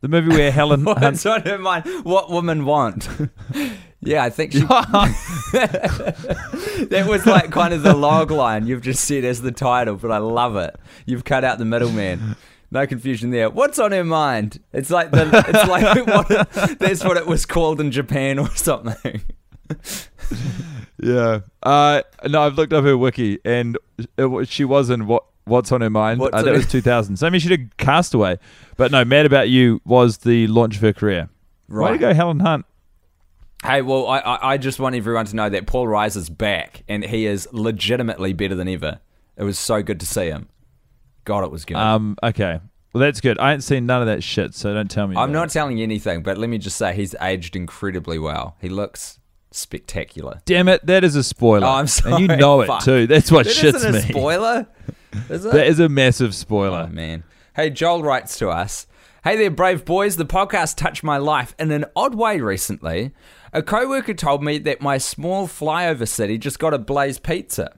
the 0.00 0.08
movie 0.08 0.28
where 0.30 0.50
Helen 0.52 0.84
Hunt. 0.84 1.00
What's 1.00 1.26
on 1.26 1.42
her 1.42 1.58
mind? 1.58 1.84
What 2.04 2.30
women 2.30 2.64
want? 2.64 3.08
yeah, 4.00 4.24
I 4.24 4.30
think 4.30 4.52
she. 4.52 4.60
that 4.60 5.14
was 7.08 7.26
like 7.26 7.50
kind 7.50 7.72
of 7.74 7.82
the 7.82 7.94
log 7.94 8.30
line 8.30 8.66
you've 8.66 8.82
just 8.82 9.04
said 9.04 9.24
as 9.24 9.42
the 9.42 9.52
title, 9.52 9.96
but 9.96 10.10
I 10.10 10.18
love 10.18 10.56
it. 10.56 10.76
You've 11.04 11.24
cut 11.24 11.44
out 11.44 11.58
the 11.58 11.64
middleman. 11.64 12.36
No 12.72 12.84
confusion 12.86 13.30
there. 13.30 13.48
What's 13.48 13.78
on 13.78 13.92
her 13.92 14.02
mind? 14.02 14.60
It's 14.72 14.90
like 14.90 15.12
the. 15.12 15.44
It's 15.48 15.68
like 15.68 16.06
what, 16.06 16.78
that's 16.80 17.04
what 17.04 17.16
it 17.16 17.26
was 17.26 17.46
called 17.46 17.80
in 17.80 17.92
Japan 17.92 18.40
or 18.40 18.50
something. 18.56 19.22
yeah. 21.02 21.40
Uh, 21.62 22.02
no, 22.28 22.42
I've 22.42 22.54
looked 22.54 22.72
up 22.72 22.84
her 22.84 22.96
wiki, 22.96 23.38
and 23.44 23.78
it, 24.16 24.48
she 24.48 24.64
was 24.64 24.90
in 24.90 25.06
what. 25.06 25.24
What's 25.48 25.70
on 25.70 25.80
her 25.80 25.90
mind? 25.90 26.20
Uh, 26.20 26.42
that 26.42 26.52
was 26.52 26.66
2000. 26.66 27.18
So 27.18 27.24
I 27.24 27.30
mean, 27.30 27.40
she 27.40 27.48
did 27.48 27.76
Castaway, 27.76 28.40
but 28.76 28.90
no, 28.90 29.04
Mad 29.04 29.26
About 29.26 29.48
You 29.48 29.80
was 29.84 30.18
the 30.18 30.48
launch 30.48 30.74
of 30.74 30.82
her 30.82 30.92
career. 30.92 31.28
Right. 31.68 31.92
Way 31.92 31.98
to 31.98 32.00
go, 32.00 32.14
Helen 32.14 32.40
Hunt. 32.40 32.66
Hey, 33.64 33.80
well, 33.80 34.08
I, 34.08 34.18
I, 34.18 34.52
I 34.52 34.56
just 34.58 34.80
want 34.80 34.96
everyone 34.96 35.24
to 35.26 35.36
know 35.36 35.48
that 35.48 35.66
Paul 35.66 35.86
Reiser's 35.86 36.28
back, 36.28 36.82
and 36.88 37.04
he 37.04 37.26
is 37.26 37.48
legitimately 37.52 38.32
better 38.32 38.56
than 38.56 38.66
ever. 38.66 38.98
It 39.36 39.44
was 39.44 39.58
so 39.58 39.82
good 39.82 40.00
to 40.00 40.06
see 40.06 40.26
him. 40.26 40.48
God, 41.24 41.44
it 41.44 41.50
was 41.50 41.64
good. 41.64 41.76
Um, 41.76 42.16
okay. 42.22 42.60
Well, 42.92 43.00
that's 43.00 43.20
good. 43.20 43.38
I 43.38 43.52
ain't 43.52 43.62
seen 43.62 43.84
none 43.84 44.00
of 44.00 44.06
that 44.06 44.22
shit, 44.22 44.54
so 44.54 44.72
don't 44.72 44.90
tell 44.90 45.06
me. 45.06 45.16
I'm 45.16 45.32
not 45.32 45.48
it. 45.48 45.52
telling 45.52 45.76
you 45.78 45.82
anything, 45.82 46.22
but 46.22 46.38
let 46.38 46.48
me 46.48 46.58
just 46.58 46.76
say 46.76 46.94
he's 46.94 47.14
aged 47.20 47.54
incredibly 47.56 48.18
well. 48.18 48.56
He 48.60 48.68
looks 48.68 49.18
spectacular. 49.56 50.40
Damn 50.44 50.68
it, 50.68 50.84
that 50.86 51.02
is 51.04 51.16
a 51.16 51.22
spoiler. 51.24 51.66
Oh, 51.66 51.70
I'm 51.70 51.86
sorry. 51.86 52.12
And 52.14 52.20
you 52.30 52.36
know 52.36 52.60
it 52.60 52.70
too. 52.82 53.06
That's 53.06 53.30
what 53.32 53.46
That 53.46 53.54
shits 53.54 53.74
isn't 53.76 53.92
me. 53.92 53.98
a 53.98 54.02
spoiler, 54.02 54.66
is 55.30 55.44
it? 55.44 55.52
That 55.52 55.66
is 55.66 55.80
a 55.80 55.88
massive 55.88 56.28
oh 56.28 56.32
spoiler. 56.32 56.86
man. 56.88 57.24
Hey, 57.54 57.70
Joel 57.70 58.02
writes 58.02 58.38
to 58.38 58.48
us. 58.50 58.86
Hey 59.24 59.36
there, 59.36 59.50
brave 59.50 59.84
boys. 59.84 60.16
The 60.16 60.26
podcast 60.26 60.76
touched 60.76 61.02
my 61.02 61.16
life 61.16 61.54
in 61.58 61.70
an 61.72 61.86
odd 61.96 62.14
way 62.14 62.40
recently. 62.40 63.12
A 63.52 63.62
coworker 63.62 64.14
told 64.14 64.44
me 64.44 64.58
that 64.58 64.80
my 64.80 64.98
small 64.98 65.48
flyover 65.48 66.06
city 66.06 66.38
just 66.38 66.58
got 66.58 66.74
a 66.74 66.78
Blaze 66.78 67.18
Pizza. 67.18 67.76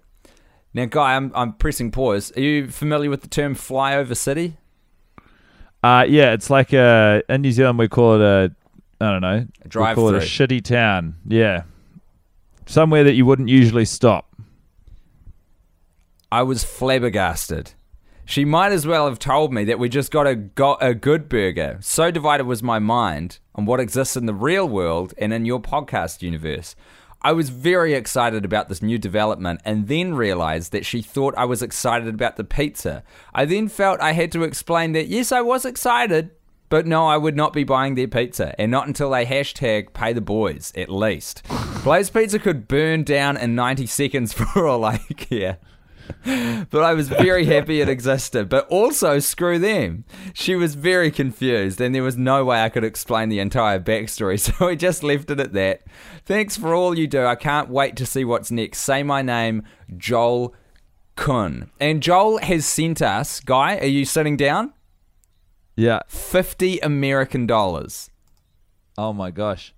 Now, 0.75 0.85
guy, 0.85 1.15
I'm 1.17 1.33
I'm 1.35 1.55
pressing 1.55 1.91
pause. 1.91 2.33
Are 2.37 2.41
you 2.41 2.69
familiar 2.69 3.09
with 3.09 3.23
the 3.23 3.29
term 3.29 3.55
flyover 3.55 4.17
city? 4.17 4.59
Uh, 5.83 6.05
yeah, 6.09 6.33
it's 6.33 6.51
like 6.51 6.73
a 6.73 7.23
in 7.29 7.43
New 7.43 7.53
Zealand 7.53 7.79
we 7.79 7.89
call 7.89 8.17
it 8.17 8.21
a 8.21 8.53
I 9.01 9.11
don't 9.11 9.23
know. 9.23 9.47
Drive 9.67 9.97
we 9.97 10.03
call 10.03 10.15
it 10.15 10.23
a 10.23 10.27
shitty 10.27 10.63
town. 10.63 11.17
Yeah, 11.27 11.63
somewhere 12.67 13.05
that 13.05 13.15
you 13.15 13.25
wouldn't 13.27 13.49
usually 13.49 13.85
stop. 13.85 14.35
I 16.31 16.43
was 16.43 16.65
flabbergasted. 16.65 17.73
She 18.27 18.45
might 18.45 18.73
as 18.73 18.87
well 18.87 19.09
have 19.09 19.19
told 19.19 19.55
me 19.55 19.65
that 19.65 19.79
we 19.79 19.89
just 19.89 20.11
got 20.11 20.27
a 20.27 20.35
got 20.35 20.83
a 20.83 20.95
good 20.95 21.31
burger. 21.31 21.79
So 21.81 22.11
divided 22.11 22.45
was 22.45 22.63
my 22.63 22.79
mind 22.79 23.39
on 23.55 23.65
what 23.65 23.81
exists 23.81 24.17
in 24.17 24.27
the 24.27 24.35
real 24.35 24.69
world 24.69 25.15
and 25.17 25.33
in 25.33 25.47
your 25.47 25.61
podcast 25.61 26.21
universe. 26.21 26.77
I 27.23 27.33
was 27.33 27.49
very 27.49 27.95
excited 27.95 28.45
about 28.45 28.69
this 28.69 28.83
new 28.83 28.99
development 28.99 29.61
and 29.65 29.89
then 29.89 30.15
realized 30.15 30.71
that 30.73 30.87
she 30.87 31.03
thought 31.03 31.35
I 31.37 31.47
was 31.47 31.63
excited 31.63 32.09
about 32.09 32.37
the 32.37 32.45
pizza. 32.45 33.03
I 33.35 33.45
then 33.45 33.67
felt 33.69 34.01
I 34.01 34.13
had 34.13 34.31
to 34.33 34.45
explain 34.45 34.93
that 34.93 35.09
yes, 35.09 35.33
I 35.33 35.41
was 35.41 35.65
excited, 35.65 36.31
But 36.69 36.87
no, 36.87 37.07
I 37.07 37.17
would 37.17 37.37
not 37.37 37.53
be 37.53 37.65
buying 37.65 37.95
their 37.95 38.09
pizza, 38.09 38.55
and 38.61 38.71
not 38.71 38.87
until 38.87 39.11
they 39.11 39.25
hashtag 39.25 39.93
pay 39.95 40.13
the 40.13 40.21
boys, 40.21 40.73
at 40.77 40.91
least. 40.91 41.43
Blaze 41.83 42.11
Pizza 42.11 42.39
could 42.39 42.69
burn 42.69 43.05
down 43.05 43.37
in 43.37 43.55
90 43.55 43.87
seconds 43.87 44.33
for 44.35 44.67
all 44.67 44.85
I 44.85 44.99
care. 44.99 45.59
But 46.25 46.83
I 46.83 46.95
was 46.95 47.09
very 47.09 47.45
happy 47.45 47.81
it 47.81 47.89
existed, 47.89 48.49
but 48.49 48.67
also 48.69 49.19
screw 49.19 49.59
them. 49.59 50.05
She 50.33 50.55
was 50.55 50.75
very 50.75 51.11
confused, 51.11 51.81
and 51.81 51.95
there 51.95 52.03
was 52.03 52.17
no 52.17 52.45
way 52.45 52.63
I 52.63 52.69
could 52.69 52.85
explain 52.85 53.29
the 53.29 53.41
entire 53.41 53.79
backstory, 53.79 54.39
so 54.59 54.67
we 54.67 54.77
just 54.77 55.03
left 55.03 55.31
it 55.31 55.41
at 55.41 55.53
that. 55.53 55.83
Thanks 56.25 56.57
for 56.57 56.75
all 56.75 56.99
you 56.99 57.07
do. 57.07 57.25
I 57.25 57.35
can't 57.35 57.71
wait 57.71 57.97
to 57.97 58.07
see 58.07 58.25
what's 58.25 58.51
next. 58.51 58.81
Say 58.81 59.03
my 59.03 59.23
name, 59.23 59.63
Joel 59.97 60.55
Kun. 61.17 61.71
And 61.81 62.03
Joel 62.03 62.39
has 62.39 62.67
sent 62.67 63.03
us, 63.03 63.41
Guy, 63.41 63.79
are 63.79 63.87
you 63.87 64.05
sitting 64.05 64.37
down? 64.37 64.73
Yeah. 65.79 66.01
50 66.09 66.81
American 66.81 67.47
dollars. 67.47 68.11
Oh 68.97 69.13
my 69.13 69.31
gosh. 69.31 69.73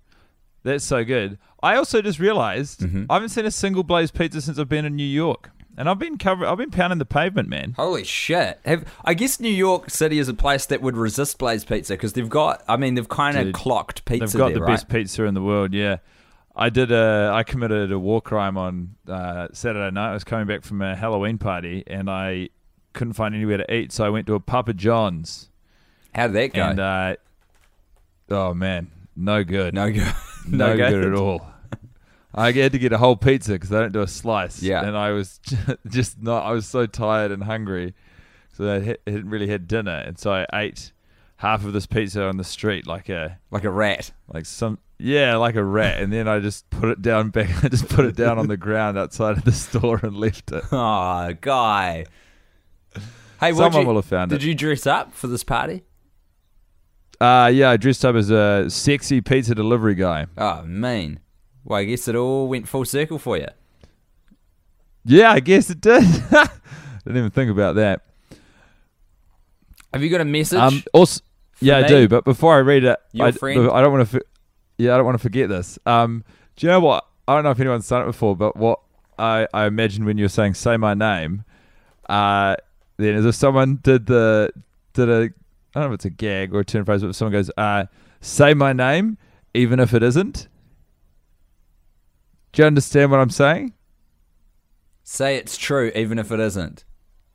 That's 0.63 0.83
so 0.83 1.03
good. 1.03 1.37
I 1.63 1.75
also 1.75 2.01
just 2.01 2.19
realized 2.19 2.79
Mm-hmm. 2.81 3.05
I 3.09 3.13
haven't 3.15 3.29
seen 3.29 3.45
a 3.45 3.51
single 3.51 3.83
Blaze 3.83 4.09
pizza 4.11 4.41
since 4.41 4.57
I've 4.57 4.67
been 4.69 4.85
in 4.85 4.95
New 4.95 5.03
York. 5.05 5.51
And 5.77 5.87
I've 5.87 5.99
been 5.99 6.17
cover 6.17 6.45
I've 6.45 6.57
been 6.57 6.71
pounding 6.71 6.99
the 6.99 7.05
pavement, 7.05 7.47
man. 7.49 7.73
Holy 7.77 8.03
shit. 8.03 8.59
Have, 8.65 8.85
I 9.05 9.13
guess 9.13 9.39
New 9.39 9.49
York 9.49 9.89
City 9.89 10.17
is 10.19 10.27
a 10.27 10.33
place 10.33 10.65
that 10.65 10.81
would 10.81 10.97
resist 10.97 11.37
Blaze 11.37 11.63
Pizza 11.63 11.93
because 11.93 12.13
they've 12.13 12.27
got, 12.29 12.63
I 12.67 12.77
mean, 12.77 12.95
they've 12.95 13.07
kind 13.07 13.37
of 13.37 13.53
clocked 13.53 14.03
pizza 14.05 14.25
They've 14.25 14.37
got 14.37 14.47
there, 14.49 14.55
the 14.55 14.61
right? 14.61 14.73
best 14.73 14.89
pizza 14.89 15.23
in 15.23 15.33
the 15.33 15.41
world, 15.41 15.73
yeah. 15.73 15.97
I 16.55 16.69
did 16.69 16.91
a 16.91 17.31
I 17.33 17.43
committed 17.43 17.91
a 17.91 17.97
war 17.99 18.21
crime 18.21 18.57
on 18.57 18.95
uh, 19.07 19.47
Saturday 19.53 19.93
night. 19.93 20.09
I 20.09 20.13
was 20.13 20.23
coming 20.25 20.45
back 20.47 20.63
from 20.63 20.81
a 20.81 20.95
Halloween 20.95 21.37
party 21.37 21.83
and 21.87 22.09
I 22.09 22.49
couldn't 22.93 23.13
find 23.13 23.33
anywhere 23.33 23.57
to 23.57 23.73
eat, 23.73 23.91
so 23.93 24.03
I 24.03 24.09
went 24.09 24.27
to 24.27 24.33
a 24.33 24.39
Papa 24.41 24.73
John's. 24.73 25.49
How 26.13 26.27
did 26.27 26.35
that 26.35 26.53
go? 26.53 26.61
And 26.63 26.79
uh, 26.79 27.15
oh 28.29 28.53
man, 28.53 28.91
no 29.15 29.43
good. 29.43 29.73
no 29.73 29.91
good. 29.91 30.13
no, 30.47 30.75
good. 30.75 31.05
at 31.05 31.13
all. 31.13 31.45
I 32.33 32.51
had 32.51 32.71
to 32.71 32.79
get 32.79 32.93
a 32.93 32.97
whole 32.97 33.17
pizza 33.17 33.51
because 33.53 33.69
they 33.69 33.79
don't 33.79 33.91
do 33.91 34.01
a 34.01 34.07
slice. 34.07 34.61
Yeah. 34.63 34.85
and 34.85 34.95
I 34.97 35.11
was 35.11 35.39
just 35.87 36.21
not. 36.21 36.43
I 36.45 36.51
was 36.51 36.65
so 36.65 36.85
tired 36.85 37.31
and 37.31 37.43
hungry, 37.43 37.93
so 38.53 38.71
I 38.73 38.79
hadn't 39.09 39.29
really 39.29 39.47
had 39.47 39.67
dinner, 39.67 40.03
and 40.05 40.17
so 40.17 40.31
I 40.31 40.45
ate 40.53 40.91
half 41.37 41.65
of 41.65 41.73
this 41.73 41.85
pizza 41.85 42.23
on 42.25 42.37
the 42.37 42.43
street 42.43 42.85
like 42.87 43.09
a 43.09 43.39
Like 43.49 43.63
a 43.63 43.69
rat. 43.71 44.11
like 44.31 44.45
some 44.45 44.77
yeah 44.97 45.35
like 45.37 45.55
a 45.55 45.63
rat, 45.63 46.01
and 46.01 46.13
then 46.13 46.27
I 46.27 46.39
just 46.39 46.69
put 46.69 46.89
it 46.89 47.01
down 47.01 47.29
back. 47.31 47.49
I 47.63 47.67
just 47.67 47.89
put 47.89 48.05
it 48.05 48.15
down 48.15 48.37
on 48.39 48.47
the 48.47 48.57
ground 48.57 48.97
outside 48.97 49.37
of 49.37 49.43
the 49.43 49.51
store 49.51 49.99
and 50.03 50.15
left 50.15 50.51
it. 50.51 50.63
Oh, 50.71 51.33
guy. 51.41 52.05
Hey, 53.41 53.53
Someone 53.53 53.81
you, 53.81 53.87
will 53.87 53.95
have 53.95 54.05
found 54.05 54.29
Did 54.29 54.43
it. 54.43 54.47
you 54.47 54.53
dress 54.53 54.85
up 54.85 55.13
for 55.15 55.25
this 55.27 55.43
party? 55.43 55.83
Uh 57.21 57.51
yeah, 57.53 57.69
I 57.69 57.77
dressed 57.77 58.03
up 58.03 58.15
as 58.15 58.31
a 58.31 58.67
sexy 58.67 59.21
pizza 59.21 59.53
delivery 59.53 59.93
guy. 59.93 60.25
Oh, 60.37 60.63
mean. 60.63 61.19
Well, 61.63 61.79
I 61.79 61.83
guess 61.83 62.07
it 62.07 62.15
all 62.15 62.47
went 62.47 62.67
full 62.67 62.83
circle 62.83 63.19
for 63.19 63.37
you. 63.37 63.47
Yeah, 65.05 65.31
I 65.31 65.39
guess 65.39 65.69
it 65.69 65.81
did. 65.81 66.01
Didn't 67.05 67.17
even 67.17 67.29
think 67.29 67.51
about 67.51 67.75
that. 67.75 68.01
Have 69.93 70.01
you 70.01 70.09
got 70.09 70.21
a 70.21 70.25
message? 70.25 70.57
Um, 70.57 70.83
also, 70.93 71.21
yeah, 71.59 71.77
I 71.77 71.87
do. 71.87 72.07
But 72.07 72.23
before 72.23 72.55
I 72.55 72.59
read 72.59 72.83
it, 72.83 72.97
Your 73.11 73.27
I, 73.27 73.31
friend? 73.31 73.69
I 73.69 73.81
don't 73.81 73.93
want 73.93 74.09
to. 74.09 74.21
Yeah, 74.79 74.93
I 74.93 74.97
don't 74.97 75.05
want 75.05 75.15
to 75.15 75.21
forget 75.21 75.47
this. 75.47 75.77
Um, 75.85 76.23
do 76.55 76.65
you 76.65 76.71
know 76.71 76.79
what? 76.79 77.05
I 77.27 77.35
don't 77.35 77.43
know 77.43 77.51
if 77.51 77.59
anyone's 77.59 77.87
done 77.87 78.01
it 78.01 78.05
before, 78.05 78.35
but 78.35 78.55
what 78.55 78.79
I, 79.19 79.47
I 79.53 79.67
imagine 79.67 80.05
when 80.05 80.17
you're 80.17 80.29
saying 80.29 80.55
"say 80.55 80.77
my 80.77 80.95
name," 80.95 81.43
uh, 82.09 82.55
then 82.97 83.15
as 83.15 83.25
if 83.25 83.35
someone 83.35 83.79
did 83.83 84.07
the 84.07 84.51
did 84.93 85.09
a 85.09 85.29
I 85.73 85.79
don't 85.79 85.89
know 85.89 85.93
if 85.93 85.97
it's 85.99 86.05
a 86.05 86.09
gag 86.09 86.53
or 86.53 86.59
a 86.59 86.65
turn 86.65 86.85
phrase, 86.85 87.01
but 87.01 87.09
if 87.09 87.15
someone 87.15 87.33
goes, 87.33 87.49
uh, 87.57 87.85
"Say 88.19 88.53
my 88.53 88.73
name," 88.73 89.17
even 89.53 89.79
if 89.79 89.93
it 89.93 90.03
isn't. 90.03 90.47
Do 92.51 92.61
you 92.61 92.65
understand 92.65 93.11
what 93.11 93.19
I'm 93.19 93.29
saying? 93.29 93.73
Say 95.03 95.37
it's 95.37 95.57
true, 95.57 95.91
even 95.95 96.19
if 96.19 96.31
it 96.31 96.39
isn't. 96.39 96.83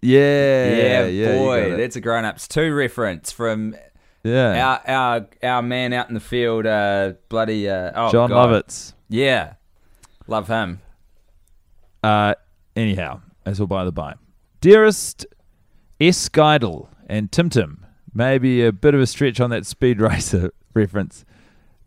Yeah, 0.02 0.68
Yeah, 0.68 1.06
yeah, 1.06 1.38
boy, 1.38 1.76
that's 1.76 1.96
a 1.96 2.00
grown 2.00 2.24
ups 2.24 2.46
two 2.46 2.74
reference 2.74 3.32
from 3.32 3.74
yeah. 4.22 4.80
our 4.86 4.90
our 4.94 5.26
our 5.42 5.62
man 5.62 5.92
out 5.92 6.08
in 6.08 6.14
the 6.14 6.20
field, 6.20 6.66
uh, 6.66 7.14
bloody 7.28 7.68
uh, 7.68 7.92
oh, 7.94 8.12
John 8.12 8.28
God. 8.28 8.50
Lovitz. 8.50 8.92
Yeah, 9.08 9.54
love 10.26 10.48
him. 10.48 10.80
Uh, 12.02 12.34
anyhow, 12.76 13.22
as 13.46 13.60
all 13.60 13.66
by 13.66 13.84
the 13.84 13.92
by. 13.92 14.14
Dearest 14.60 15.26
S. 16.00 16.28
Geidel 16.28 16.88
and 17.08 17.32
Tim 17.32 17.48
Tim, 17.48 17.85
maybe 18.16 18.64
a 18.64 18.72
bit 18.72 18.94
of 18.94 19.00
a 19.00 19.06
stretch 19.06 19.40
on 19.40 19.50
that 19.50 19.66
Speed 19.66 20.00
Racer 20.00 20.50
reference. 20.74 21.24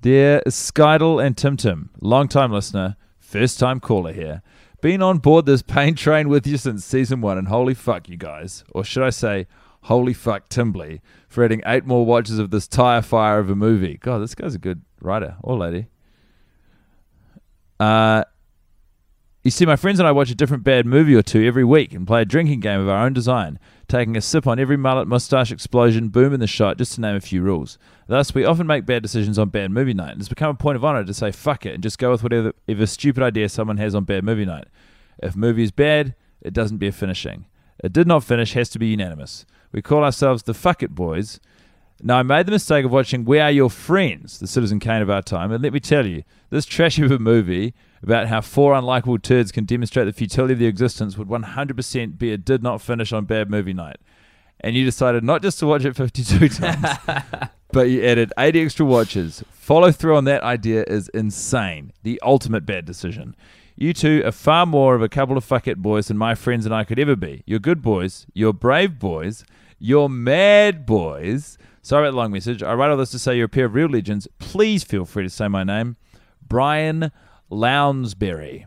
Dear 0.02 0.42
Skydel 0.48 1.24
and 1.26 1.36
Tim 1.36 1.58
Tim, 1.58 1.90
long 2.00 2.28
time 2.28 2.52
listener, 2.52 2.96
first 3.18 3.60
time 3.60 3.80
caller 3.80 4.14
here. 4.14 4.44
Been 4.80 5.02
on 5.02 5.18
board 5.18 5.46
this 5.46 5.62
pain 5.62 5.96
train 5.96 6.30
with 6.30 6.48
you 6.48 6.56
since 6.56 6.86
season 6.86 7.20
one, 7.20 7.38
and 7.38 7.50
holy 7.50 7.74
fuck, 7.74 8.08
you 8.08 8.16
guys. 8.16 8.64
Or 8.74 8.86
should 8.86 9.04
I 9.04 9.10
say, 9.10 9.48
holy 9.82 10.14
fuck, 10.14 10.48
Timbly, 10.48 11.02
for 11.28 11.44
adding 11.44 11.62
eight 11.66 11.86
more 11.86 12.06
watches 12.06 12.40
of 12.40 12.52
this 12.52 12.68
tire 12.68 13.02
fire 13.02 13.40
of 13.40 13.50
a 13.50 13.56
movie. 13.56 13.98
God, 13.98 14.20
this 14.20 14.36
guy's 14.36 14.56
a 14.56 14.60
good 14.60 14.84
writer 15.02 15.36
or 15.42 15.58
lady. 15.58 15.88
Uh, 17.80 18.24
you 19.50 19.52
see, 19.52 19.66
my 19.66 19.76
friends 19.76 19.98
and 19.98 20.08
I 20.08 20.12
watch 20.12 20.30
a 20.30 20.36
different 20.36 20.64
bad 20.64 20.86
movie 20.86 21.16
or 21.16 21.24
two 21.24 21.44
every 21.44 21.64
week 21.64 21.92
and 21.92 22.06
play 22.06 22.22
a 22.22 22.26
drinking 22.26 22.60
game 22.60 22.80
of 22.80 22.88
our 22.88 23.04
own 23.04 23.14
design, 23.14 23.58
taking 23.88 24.16
a 24.16 24.22
sip 24.22 24.46
on 24.46 24.60
every 24.60 24.78
mullet, 24.78 25.08
mustache 25.08 25.52
explosion, 25.52 26.10
boom 26.10 26.36
in 26.36 26.40
the 26.40 26.46
shot, 26.46 26.78
just 26.78 26.94
to 26.94 27.02
name 27.02 27.16
a 27.16 27.20
few 27.20 27.42
rules. 27.42 27.80
Thus, 28.06 28.32
we 28.32 28.46
often 28.46 28.68
make 28.68 28.86
bad 28.86 29.02
decisions 29.02 29.40
on 29.40 29.50
bad 29.50 29.72
movie 29.72 29.96
night, 29.96 30.12
and 30.12 30.20
it's 30.20 30.30
become 30.30 30.52
a 30.52 30.54
point 30.54 30.76
of 30.76 30.86
honor 30.86 31.04
to 31.04 31.14
say 31.16 31.32
fuck 31.32 31.66
it 31.66 31.74
and 31.74 31.82
just 31.82 31.98
go 31.98 32.12
with 32.12 32.22
whatever, 32.22 32.54
whatever 32.66 32.86
stupid 32.86 33.24
idea 33.24 33.50
someone 33.50 33.78
has 33.78 33.96
on 33.96 34.04
bad 34.04 34.24
movie 34.24 34.46
night. 34.46 34.68
If 35.18 35.36
movie 35.36 35.64
is 35.64 35.72
bad, 35.72 36.14
it 36.42 36.54
doesn't 36.54 36.78
bear 36.78 36.92
finishing. 36.92 37.48
It 37.84 37.92
did 37.92 38.06
not 38.06 38.24
finish 38.24 38.54
has 38.54 38.70
to 38.70 38.78
be 38.78 38.90
unanimous. 38.90 39.48
We 39.72 39.82
call 39.82 40.04
ourselves 40.04 40.44
the 40.44 40.54
Fuck 40.54 40.84
It 40.84 40.94
Boys. 40.94 41.40
Now, 42.02 42.18
I 42.18 42.24
made 42.24 42.46
the 42.46 42.52
mistake 42.52 42.86
of 42.86 42.92
watching 42.92 43.26
We 43.26 43.40
Are 43.40 43.52
Your 43.52 43.70
Friends, 43.70 44.40
the 44.40 44.48
Citizen 44.48 44.80
Kane 44.80 45.02
of 45.02 45.10
our 45.10 45.22
time, 45.22 45.52
and 45.52 45.62
let 45.62 45.74
me 45.74 45.82
tell 45.82 46.06
you, 46.06 46.24
this 46.50 46.66
trash 46.66 46.98
of 46.98 47.12
a 47.12 47.20
movie 47.20 47.74
about 48.02 48.28
how 48.28 48.40
four 48.40 48.74
unlikable 48.74 49.22
turds 49.22 49.52
can 49.52 49.66
demonstrate 49.66 50.06
the 50.06 50.14
futility 50.14 50.54
of 50.54 50.60
their 50.60 50.70
existence 50.70 51.18
would 51.18 51.28
100% 51.28 52.18
be 52.18 52.32
a 52.32 52.38
did 52.38 52.64
not 52.64 52.82
finish 52.82 53.12
on 53.12 53.26
bad 53.26 53.50
movie 53.50 53.74
night. 53.74 53.98
And 54.62 54.76
you 54.76 54.86
decided 54.86 55.24
not 55.24 55.42
just 55.42 55.60
to 55.60 55.68
watch 55.68 55.84
it 55.84 55.96
52 55.98 56.48
times, 56.50 56.88
but 57.74 57.90
you 57.90 58.04
added 58.06 58.32
80 58.38 58.62
extra 58.62 58.86
watches. 58.86 59.44
Follow 59.52 59.92
through 59.92 60.16
on 60.16 60.24
that 60.24 60.44
idea 60.44 60.86
is 60.88 61.10
insane. 61.10 61.92
The 62.04 62.20
ultimate 62.24 62.66
bad 62.66 62.86
decision. 62.86 63.36
You 63.76 63.94
two 63.94 64.22
are 64.26 64.32
far 64.32 64.66
more 64.66 64.96
of 64.96 65.02
a 65.02 65.10
couple 65.10 65.38
of 65.38 65.44
fuck 65.44 65.68
it 65.68 65.82
boys 65.82 66.08
than 66.08 66.18
my 66.18 66.36
friends 66.36 66.66
and 66.66 66.74
I 66.74 66.86
could 66.86 67.00
ever 67.00 67.16
be. 67.16 67.44
You're 67.46 67.60
good 67.60 67.82
boys. 67.82 68.26
You're 68.34 68.54
brave 68.54 69.00
boys. 69.00 69.46
You're 69.80 70.10
mad 70.10 70.86
boys. 70.86 71.58
Sorry 71.82 72.06
about 72.06 72.12
the 72.12 72.18
long 72.18 72.32
message. 72.32 72.62
I 72.62 72.74
write 72.74 72.92
all 72.92 72.98
this 72.98 73.12
to 73.12 73.20
say 73.20 73.38
you're 73.38 73.46
a 73.46 73.50
pair 73.50 73.66
of 73.66 73.74
real 73.74 73.90
legends. 73.90 74.28
Please 74.40 74.84
feel 74.84 75.06
free 75.06 75.24
to 75.24 75.30
say 75.30 75.48
my 75.48 75.64
name. 75.64 75.98
Brian 76.46 77.12
Lounsbury. 77.50 78.66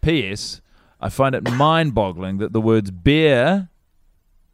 P.S. 0.00 0.60
I 1.00 1.08
find 1.08 1.34
it 1.34 1.50
mind 1.50 1.94
boggling 1.94 2.38
that 2.38 2.52
the 2.52 2.60
words 2.60 2.90
beer, 2.90 3.68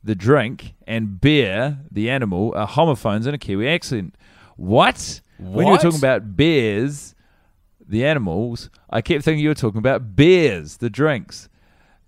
the 0.03 0.15
drink, 0.15 0.75
and 0.87 1.21
bear, 1.21 1.79
the 1.91 2.11
animal, 2.11 2.53
are 2.57 2.67
homophones 2.67 3.27
in 3.27 3.35
a 3.35 3.38
Kiwi 3.38 3.69
accent. 3.69 4.17
What? 4.57 5.21
When 5.38 5.67
you 5.67 5.73
were 5.73 5.79
talking 5.79 5.99
about 5.99 6.37
bears, 6.37 7.15
the 7.87 8.05
animals, 8.05 8.71
I 8.91 9.01
kept 9.01 9.25
thinking 9.25 9.43
you 9.43 9.51
were 9.51 9.55
talking 9.55 9.79
about 9.79 10.17
beers, 10.17 10.79
the 10.79 10.91
drinks. 10.91 11.49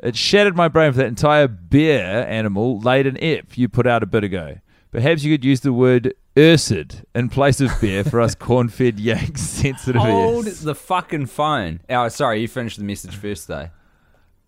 It 0.01 0.17
shattered 0.17 0.57
my 0.57 0.69
brain 0.69 0.93
for 0.93 0.99
that 0.99 1.07
entire 1.07 1.49
beer 1.49 2.27
animal 2.29 2.79
laid 2.79 3.07
an 3.07 3.17
ep 3.23 3.57
you 3.57 3.69
put 3.69 3.87
out 3.87 4.03
a 4.03 4.07
bit 4.07 4.25
ago. 4.25 4.57
Perhaps 4.95 5.25
you 5.25 5.35
could 5.37 5.45
use 5.45 5.59
the 5.59 5.73
word 5.73 6.15
ursid 6.37 7.03
in 7.17 7.29
place 7.29 7.61
of 7.61 7.69
beer 7.81 8.05
for 8.05 8.21
us 8.21 8.35
corn-fed 8.37 9.01
yanks 9.01 9.41
sensitive 9.43 9.97
ears. 9.97 10.05
Hold 10.05 10.47
ears. 10.47 10.61
the 10.61 10.77
fucking 10.77 11.27
phone. 11.27 11.81
Oh, 11.91 12.09
sorry, 12.09 12.41
you 12.41 12.47
finished 12.47 12.79
the 12.79 12.85
message 12.85 13.17
first 13.17 13.49
though. 13.49 13.71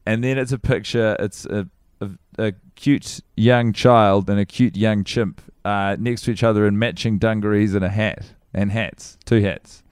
And 0.07 0.23
then 0.23 0.39
it's 0.39 0.53
a 0.53 0.59
picture. 0.59 1.17
It's 1.19 1.47
a, 1.47 1.69
a, 2.01 2.11
a 2.39 2.53
cute 2.77 3.19
young 3.37 3.73
child 3.73 4.31
and 4.31 4.39
a 4.39 4.45
cute 4.47 4.77
young 4.77 5.03
chimp 5.03 5.43
uh, 5.65 5.97
next 5.99 6.23
to 6.23 6.31
each 6.31 6.45
other 6.45 6.65
in 6.65 6.79
matching 6.79 7.19
dungarees 7.19 7.75
and 7.75 7.85
a 7.85 7.89
hat 7.89 8.35
and 8.55 8.71
hats, 8.71 9.19
two 9.25 9.41
hats. 9.41 9.83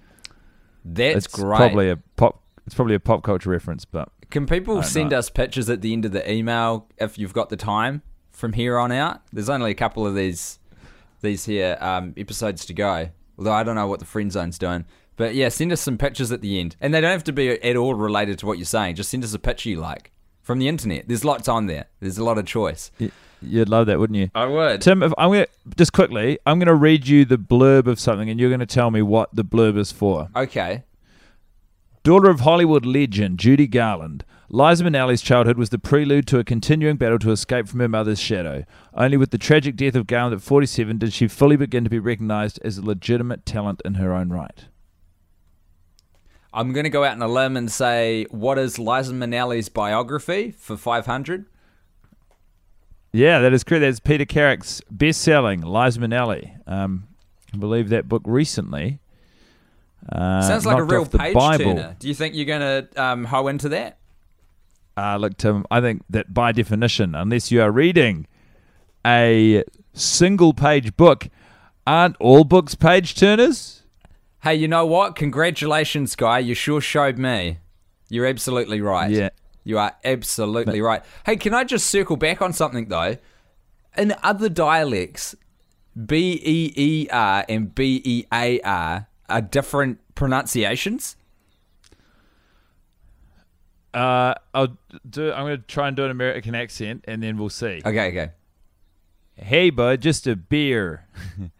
That's 0.85 1.27
it's 1.27 1.27
great. 1.27 1.57
probably 1.57 1.91
a 1.91 1.97
pop. 1.97 2.43
It's 2.65 2.77
probably 2.77 2.95
a 2.95 3.01
pop 3.01 3.25
culture 3.25 3.51
reference, 3.51 3.85
but 3.85 4.09
Can 4.31 4.47
people 4.47 4.85
send 4.85 5.11
know. 5.11 5.19
us 5.19 5.31
pictures 5.31 5.69
at 5.69 5.81
the 5.81 5.93
end 5.93 6.05
of 6.05 6.13
the 6.13 6.31
email 6.31 6.87
if 6.97 7.19
you've 7.19 7.33
got 7.33 7.49
the 7.49 7.57
time 7.57 8.03
from 8.35 8.53
here 8.53 8.79
on 8.79 8.93
out? 8.93 9.23
There's 9.33 9.49
only 9.49 9.71
a 9.71 9.75
couple 9.75 10.07
of 10.07 10.15
these 10.15 10.59
these 11.23 11.47
here 11.47 11.79
um, 11.81 12.13
episodes 12.19 12.67
to 12.67 12.75
go. 12.75 13.09
Although 13.39 13.53
I 13.53 13.63
don't 13.63 13.75
know 13.77 13.87
what 13.87 14.01
the 14.01 14.05
friend 14.05 14.31
zone's 14.31 14.59
doing. 14.59 14.85
But 15.17 15.35
yeah, 15.35 15.49
send 15.49 15.73
us 15.73 15.81
some 15.81 15.97
pictures 15.97 16.31
at 16.33 16.41
the 16.43 16.61
end. 16.61 16.77
And 16.81 16.93
they 16.93 17.01
don't 17.01 17.11
have 17.13 17.25
to 17.25 17.33
be 17.33 17.51
at 17.51 17.77
all 17.77 17.95
related 17.95 18.39
to 18.41 18.47
what 18.47 18.59
you're 18.59 18.65
saying. 18.67 18.97
Just 18.97 19.11
send 19.11 19.25
us 19.25 19.33
a 19.33 19.39
picture 19.39 19.71
you 19.71 19.81
like. 19.81 20.11
from 20.43 20.59
the 20.59 20.69
internet. 20.69 21.09
There's 21.09 21.25
lots 21.25 21.49
on 21.49 21.67
there. 21.67 21.87
There's 22.01 22.19
a 22.19 22.25
lot 22.25 22.37
of 22.37 22.47
choice. 22.47 22.91
You'd 23.41 23.69
love 23.69 23.87
that, 23.87 23.99
wouldn't 23.99 24.19
you? 24.19 24.31
I 24.35 24.47
would. 24.47 24.81
Tim, 24.83 25.03
if 25.03 25.13
I'm 25.19 25.31
gonna 25.33 25.47
just 25.77 25.93
quickly, 25.93 26.39
I'm 26.47 26.59
gonna 26.59 26.75
read 26.75 27.07
you 27.09 27.25
the 27.25 27.39
blurb 27.39 27.87
of 27.87 27.99
something, 27.99 28.29
and 28.31 28.39
you're 28.39 28.51
gonna 28.51 28.67
tell 28.67 28.91
me 28.91 29.03
what 29.03 29.35
the 29.35 29.45
blurb 29.45 29.79
is 29.79 29.91
for. 29.91 30.29
Okay. 30.37 30.85
Daughter 32.03 32.29
of 32.29 32.41
Hollywood 32.41 32.85
legend 32.85 33.39
Judy 33.39 33.67
Garland, 33.67 34.25
Liza 34.55 34.85
Minnelli's 34.85 35.21
childhood 35.21 35.59
was 35.59 35.71
the 35.71 35.81
prelude 35.81 36.29
to 36.29 36.39
a 36.39 36.45
continuing 36.45 36.97
battle 36.97 37.19
to 37.19 37.33
escape 37.33 37.67
from 37.67 37.81
her 37.81 37.89
mother's 37.89 38.21
shadow. 38.21 38.63
Only 38.95 39.17
with 39.17 39.33
the 39.33 39.37
tragic 39.37 39.75
death 39.75 39.97
of 39.97 40.07
Garland 40.07 40.33
at 40.33 40.43
47 40.43 40.97
did 40.97 41.13
she 41.13 41.27
fully 41.27 41.57
begin 41.57 41.83
to 41.83 41.91
be 41.91 41.99
recognized 41.99 42.61
as 42.63 42.79
a 42.79 42.85
legitimate 42.85 43.45
talent 43.45 43.83
in 43.85 43.95
her 43.95 44.15
own 44.15 44.29
right. 44.29 44.67
I'm 46.53 46.73
going 46.73 46.85
to 46.85 46.91
go 46.91 47.03
out 47.03 47.15
on 47.15 47.23
a 47.23 47.27
limb 47.27 47.57
and 47.57 47.69
say, 47.69 48.27
what 48.31 48.57
is 48.57 48.79
Liza 48.79 49.13
Minnelli's 49.13 49.69
biography 49.69 50.53
for 50.53 50.77
500? 50.77 51.47
Yeah, 53.13 53.41
that 53.41 53.53
is 53.53 53.65
correct. 53.65 53.81
That's 53.81 53.99
Peter 53.99 54.25
Carrick's 54.25 54.81
best-selling 54.89 55.63
Liza 55.63 55.99
Minnelli. 55.99 56.61
Um, 56.69 57.09
I 57.53 57.57
believe 57.57 57.89
that 57.89 58.09
book 58.09 58.23
recently. 58.25 59.01
Uh, 60.09 60.43
Sounds 60.43 60.65
like 60.65 60.79
a 60.79 60.85
real 60.85 61.07
page 61.07 61.35
Bible. 61.35 61.65
turner. 61.65 61.97
Do 61.99 62.07
you 62.07 62.15
think 62.15 62.37
you're 62.37 62.45
going 62.45 62.61
to 62.61 63.03
um, 63.03 63.25
hoe 63.25 63.49
into 63.49 63.71
that? 63.71 63.99
Uh, 64.97 65.17
look, 65.17 65.37
Tim, 65.37 65.65
I 65.71 65.81
think 65.81 66.03
that 66.09 66.33
by 66.33 66.53
definition, 66.53 67.15
unless 67.15 67.51
you 67.51 67.61
are 67.63 67.71
reading 67.71 68.27
a 69.05 69.65
single 69.93 70.55
page 70.55 70.97
book, 70.97 71.29
aren't 71.87 72.17
all 72.19 72.45
books 72.45 72.75
page 72.75 73.15
turners? 73.15 73.83
Hey, 74.43 74.55
you 74.55 74.69
know 74.69 74.87
what? 74.87 75.17
Congratulations, 75.17 76.15
guy. 76.17 76.39
You 76.39 76.55
sure 76.55 76.81
showed 76.81 77.19
me. 77.19 77.59
You're 78.09 78.27
absolutely 78.27 78.81
right. 78.81 79.11
Yeah. 79.11 79.31
You 79.65 79.79
are 79.79 79.97
absolutely 80.05 80.81
right. 80.81 81.03
Hey, 81.25 81.37
can 81.37 81.55
I 81.55 81.65
just 81.65 81.87
circle 81.87 82.17
back 82.17 82.43
on 82.43 82.53
something, 82.53 82.89
though? 82.89 83.17
In 83.97 84.15
other 84.23 84.49
dialects, 84.51 85.35
B 86.07 86.41
E 86.45 86.73
E 86.77 87.09
R 87.11 87.45
and 87.49 87.75
B 87.75 88.03
E 88.05 88.25
A 88.33 88.61
R 88.61 89.07
are 89.29 89.41
different 89.41 90.01
pronunciations. 90.15 91.17
Uh, 93.95 94.35
I'll 94.53 94.77
do. 95.09 95.33
I'm 95.33 95.45
going 95.47 95.57
to 95.61 95.67
try 95.67 95.87
and 95.89 95.97
do 95.97 96.05
an 96.05 96.11
American 96.11 96.55
accent, 96.55 97.05
and 97.07 97.23
then 97.23 97.39
we'll 97.39 97.49
see. 97.49 97.81
Okay, 97.85 98.09
okay. 98.09 98.31
Hey, 99.37 99.71
bud, 99.71 100.01
just 100.01 100.27
a 100.27 100.35
beer. 100.37 101.07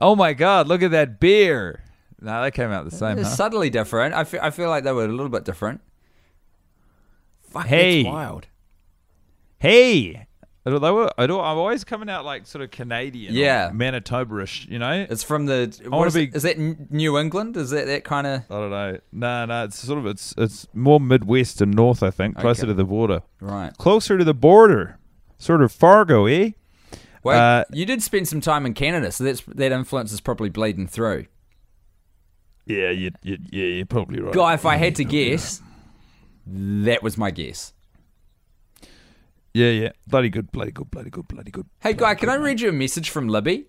oh 0.00 0.16
my 0.16 0.32
God, 0.34 0.66
look 0.68 0.82
at 0.82 0.90
that 0.90 1.20
beer. 1.20 1.82
No, 2.20 2.42
that 2.42 2.52
came 2.54 2.70
out 2.70 2.84
the 2.84 2.90
same. 2.96 3.18
It's 3.18 3.28
Huh? 3.30 3.34
subtly 3.36 3.70
different. 3.70 4.14
I 4.14 4.24
feel, 4.24 4.40
I 4.42 4.50
feel 4.50 4.68
like 4.68 4.84
they 4.84 4.92
were 4.92 5.04
a 5.04 5.08
little 5.08 5.28
bit 5.28 5.44
different. 5.44 5.80
Fuck, 7.50 7.66
Hey. 7.66 8.04
wild. 8.04 8.46
Hey, 9.58 10.26
they 10.64 10.90
were. 10.92 11.10
I 11.18 11.26
don't, 11.26 11.40
I'm 11.44 11.58
always 11.58 11.82
coming 11.82 12.08
out 12.08 12.24
like 12.24 12.46
sort 12.46 12.62
of 12.62 12.70
Canadian, 12.70 13.34
Yeah. 13.34 13.70
Manitoba-ish. 13.74 14.68
You 14.68 14.78
know, 14.78 15.06
It's 15.10 15.24
from 15.24 15.46
the. 15.46 15.76
I 15.84 15.88
What 15.88 16.06
is, 16.08 16.14
be- 16.14 16.30
Is 16.32 16.44
that 16.44 16.56
New 16.58 17.18
England? 17.18 17.56
Is 17.56 17.70
that 17.70 17.86
that 17.86 18.04
kind 18.04 18.26
of. 18.26 18.42
I 18.50 18.54
don't 18.54 18.70
know. 18.70 18.98
No, 19.12 19.44
no, 19.46 19.64
it's 19.64 19.78
sort 19.78 19.98
of 19.98 20.06
it's 20.06 20.34
it's 20.38 20.68
more 20.72 21.00
Midwest 21.00 21.60
and 21.60 21.74
North. 21.74 22.02
I 22.02 22.10
think 22.10 22.36
closer 22.36 22.62
Okay. 22.62 22.68
to 22.68 22.74
the 22.74 22.84
border, 22.84 23.22
Right. 23.40 23.76
closer 23.76 24.16
to 24.18 24.24
the 24.24 24.34
border, 24.34 24.98
sort 25.38 25.62
of 25.62 25.72
Fargo, 25.72 26.26
eh? 26.26 26.50
Wait, 27.24 27.36
Uh, 27.36 27.64
you 27.72 27.84
did 27.86 28.02
spend 28.02 28.26
some 28.28 28.40
time 28.40 28.64
in 28.66 28.74
Canada, 28.74 29.10
so 29.12 29.24
that's 29.24 29.42
that 29.46 29.72
influence 29.72 30.12
is 30.12 30.20
probably 30.20 30.48
bleeding 30.48 30.86
through. 30.86 31.26
Yeah, 32.66 32.90
you, 32.90 33.10
you, 33.22 33.38
yeah, 33.50 33.64
you're 33.66 33.86
probably 33.86 34.20
right. 34.20 34.32
Guy, 34.32 34.54
if 34.54 34.64
I 34.64 34.76
had 34.76 34.94
to 34.96 35.04
guess, 35.04 35.60
that 36.46 37.02
was 37.02 37.18
my 37.18 37.30
guess. 37.32 37.72
Yeah, 39.54 39.68
yeah, 39.70 39.92
bloody 40.06 40.30
good, 40.30 40.50
bloody 40.50 40.70
good, 40.72 40.90
bloody 40.90 41.10
good, 41.10 41.28
bloody 41.28 41.50
good. 41.50 41.66
Hey, 41.80 41.92
Guy, 41.92 42.14
can 42.14 42.30
I 42.30 42.36
read 42.36 42.60
you 42.60 42.70
a 42.70 42.72
message 42.72 43.10
from 43.10 43.28
Libby? 43.28 43.66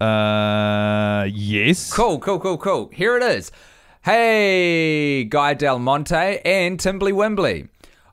Uh, 0.00 1.28
yes. 1.32 1.92
Cool, 1.92 2.18
cool, 2.18 2.40
cool, 2.40 2.58
cool. 2.58 2.90
Here 2.92 3.16
it 3.16 3.22
is. 3.22 3.52
Hey, 4.02 5.24
Guy 5.24 5.54
Del 5.54 5.78
Monte 5.78 6.14
and 6.44 6.78
Timbly 6.78 7.12
Wimbley. 7.12 7.68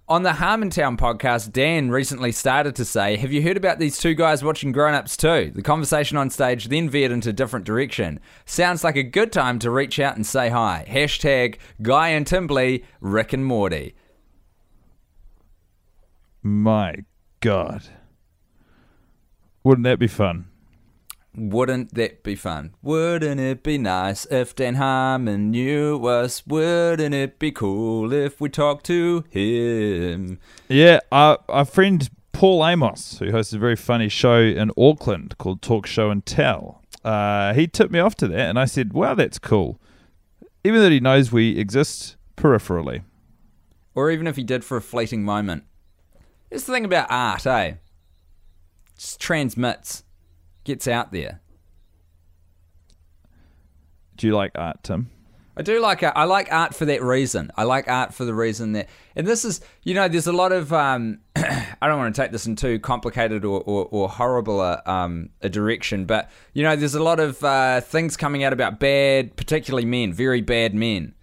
On 0.07 0.23
the 0.23 0.31
Harmontown 0.31 0.97
podcast, 0.97 1.53
Dan 1.53 1.89
recently 1.89 2.31
started 2.33 2.75
to 2.75 2.85
say, 2.85 3.15
Have 3.15 3.31
you 3.31 3.41
heard 3.41 3.57
about 3.57 3.79
these 3.79 3.97
two 3.97 4.13
guys 4.13 4.43
watching 4.43 4.71
Grown 4.71 4.93
Ups 4.93 5.15
too? 5.17 5.51
The 5.55 5.61
conversation 5.61 6.17
on 6.17 6.29
stage 6.29 6.67
then 6.67 6.89
veered 6.89 7.11
into 7.11 7.29
a 7.29 7.33
different 7.33 7.65
direction. 7.65 8.19
Sounds 8.45 8.83
like 8.83 8.97
a 8.97 9.03
good 9.03 9.31
time 9.31 9.57
to 9.59 9.71
reach 9.71 9.99
out 9.99 10.17
and 10.17 10.25
say 10.25 10.49
hi. 10.49 10.85
Hashtag 10.87 11.57
Guy 11.81 12.09
and 12.09 12.25
Timbly, 12.27 12.83
Rick 12.99 13.33
and 13.33 13.45
Morty. 13.45 13.95
My 16.43 16.95
God, 17.39 17.83
wouldn't 19.63 19.83
that 19.83 19.99
be 19.99 20.07
fun? 20.07 20.47
Wouldn't 21.35 21.93
that 21.93 22.23
be 22.23 22.35
fun? 22.35 22.73
Wouldn't 22.81 23.39
it 23.39 23.63
be 23.63 23.77
nice 23.77 24.25
if 24.25 24.55
Dan 24.55 24.75
Harmon 24.75 25.51
knew 25.51 26.03
us? 26.05 26.45
Wouldn't 26.45 27.13
it 27.13 27.39
be 27.39 27.51
cool 27.51 28.11
if 28.11 28.41
we 28.41 28.49
talked 28.49 28.85
to 28.87 29.23
him? 29.29 30.39
Yeah, 30.67 30.99
our, 31.11 31.37
our 31.47 31.63
friend 31.63 32.09
Paul 32.33 32.65
Amos, 32.65 33.19
who 33.19 33.31
hosts 33.31 33.53
a 33.53 33.59
very 33.59 33.75
funny 33.75 34.09
show 34.09 34.39
in 34.39 34.71
Auckland 34.77 35.37
called 35.37 35.61
Talk 35.61 35.85
Show 35.85 36.09
and 36.09 36.25
Tell, 36.25 36.81
uh, 37.05 37.53
he 37.53 37.67
tipped 37.67 37.91
me 37.91 37.99
off 37.99 38.15
to 38.15 38.27
that, 38.27 38.49
and 38.49 38.59
I 38.59 38.65
said, 38.65 38.93
"Wow, 38.93 39.13
that's 39.13 39.39
cool." 39.39 39.79
Even 40.63 40.81
though 40.81 40.89
he 40.89 40.99
knows 40.99 41.31
we 41.31 41.57
exist 41.57 42.17
peripherally. 42.35 43.03
Or 43.95 44.09
even 44.11 44.27
if 44.27 44.35
he 44.35 44.43
did 44.43 44.63
for 44.63 44.77
a 44.77 44.81
fleeting 44.81 45.23
moment. 45.23 45.63
It's 46.51 46.65
the 46.65 46.73
thing 46.73 46.85
about 46.85 47.07
art, 47.09 47.47
eh? 47.47 47.73
Just 48.97 49.19
transmits, 49.21 50.03
gets 50.65 50.87
out 50.87 51.11
there. 51.13 51.39
Do 54.17 54.27
you 54.27 54.35
like 54.35 54.51
art, 54.55 54.83
Tim? 54.83 55.09
I 55.55 55.63
do 55.63 55.79
like 55.79 56.03
art. 56.03 56.13
I 56.15 56.25
like 56.25 56.51
art 56.51 56.75
for 56.75 56.85
that 56.85 57.01
reason. 57.01 57.51
I 57.55 57.63
like 57.63 57.87
art 57.87 58.13
for 58.13 58.25
the 58.25 58.33
reason 58.33 58.73
that, 58.73 58.89
and 59.15 59.25
this 59.25 59.43
is, 59.45 59.61
you 59.83 59.93
know, 59.93 60.07
there's 60.07 60.27
a 60.27 60.33
lot 60.33 60.51
of. 60.51 60.71
Um, 60.73 61.19
I 61.35 61.87
don't 61.87 61.97
want 61.97 62.13
to 62.13 62.21
take 62.21 62.31
this 62.31 62.45
in 62.45 62.55
too 62.55 62.79
complicated 62.79 63.43
or, 63.43 63.61
or, 63.61 63.87
or 63.89 64.09
horrible 64.09 64.61
a, 64.61 64.81
um, 64.85 65.29
a 65.41 65.49
direction, 65.49 66.05
but 66.05 66.29
you 66.53 66.63
know, 66.63 66.75
there's 66.75 66.95
a 66.95 67.03
lot 67.03 67.19
of 67.19 67.43
uh, 67.43 67.81
things 67.81 68.15
coming 68.15 68.43
out 68.43 68.53
about 68.53 68.79
bad, 68.79 69.35
particularly 69.35 69.85
men, 69.85 70.13
very 70.13 70.41
bad 70.41 70.75
men, 70.75 71.15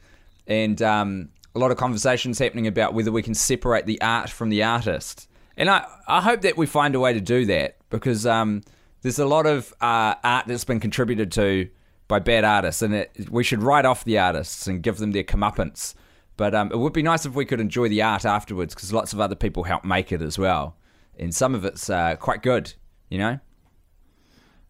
and 0.46 0.82
um, 0.82 1.28
a 1.58 1.60
lot 1.60 1.70
of 1.70 1.76
conversations 1.76 2.38
happening 2.38 2.66
about 2.66 2.94
whether 2.94 3.10
we 3.10 3.22
can 3.22 3.34
separate 3.34 3.84
the 3.86 4.00
art 4.00 4.30
from 4.30 4.48
the 4.48 4.62
artist. 4.62 5.28
And 5.56 5.68
I, 5.68 5.86
I 6.06 6.20
hope 6.20 6.42
that 6.42 6.56
we 6.56 6.66
find 6.66 6.94
a 6.94 7.00
way 7.00 7.12
to 7.12 7.20
do 7.20 7.44
that 7.46 7.76
because 7.90 8.26
um, 8.26 8.62
there's 9.02 9.18
a 9.18 9.26
lot 9.26 9.44
of 9.46 9.74
uh, 9.80 10.14
art 10.22 10.46
that's 10.46 10.64
been 10.64 10.78
contributed 10.78 11.32
to 11.32 11.68
by 12.06 12.20
bad 12.20 12.44
artists, 12.44 12.80
and 12.80 12.94
it, 12.94 13.28
we 13.30 13.44
should 13.44 13.62
write 13.62 13.84
off 13.84 14.04
the 14.04 14.18
artists 14.18 14.66
and 14.66 14.82
give 14.82 14.98
them 14.98 15.12
their 15.12 15.24
comeuppance. 15.24 15.94
But 16.36 16.54
um, 16.54 16.70
it 16.70 16.78
would 16.78 16.92
be 16.92 17.02
nice 17.02 17.26
if 17.26 17.34
we 17.34 17.44
could 17.44 17.60
enjoy 17.60 17.88
the 17.88 18.02
art 18.02 18.24
afterwards 18.24 18.74
because 18.74 18.92
lots 18.92 19.12
of 19.12 19.20
other 19.20 19.34
people 19.34 19.64
help 19.64 19.84
make 19.84 20.12
it 20.12 20.22
as 20.22 20.38
well. 20.38 20.76
And 21.18 21.34
some 21.34 21.54
of 21.54 21.64
it's 21.64 21.90
uh, 21.90 22.14
quite 22.16 22.42
good, 22.42 22.72
you 23.10 23.18
know? 23.18 23.40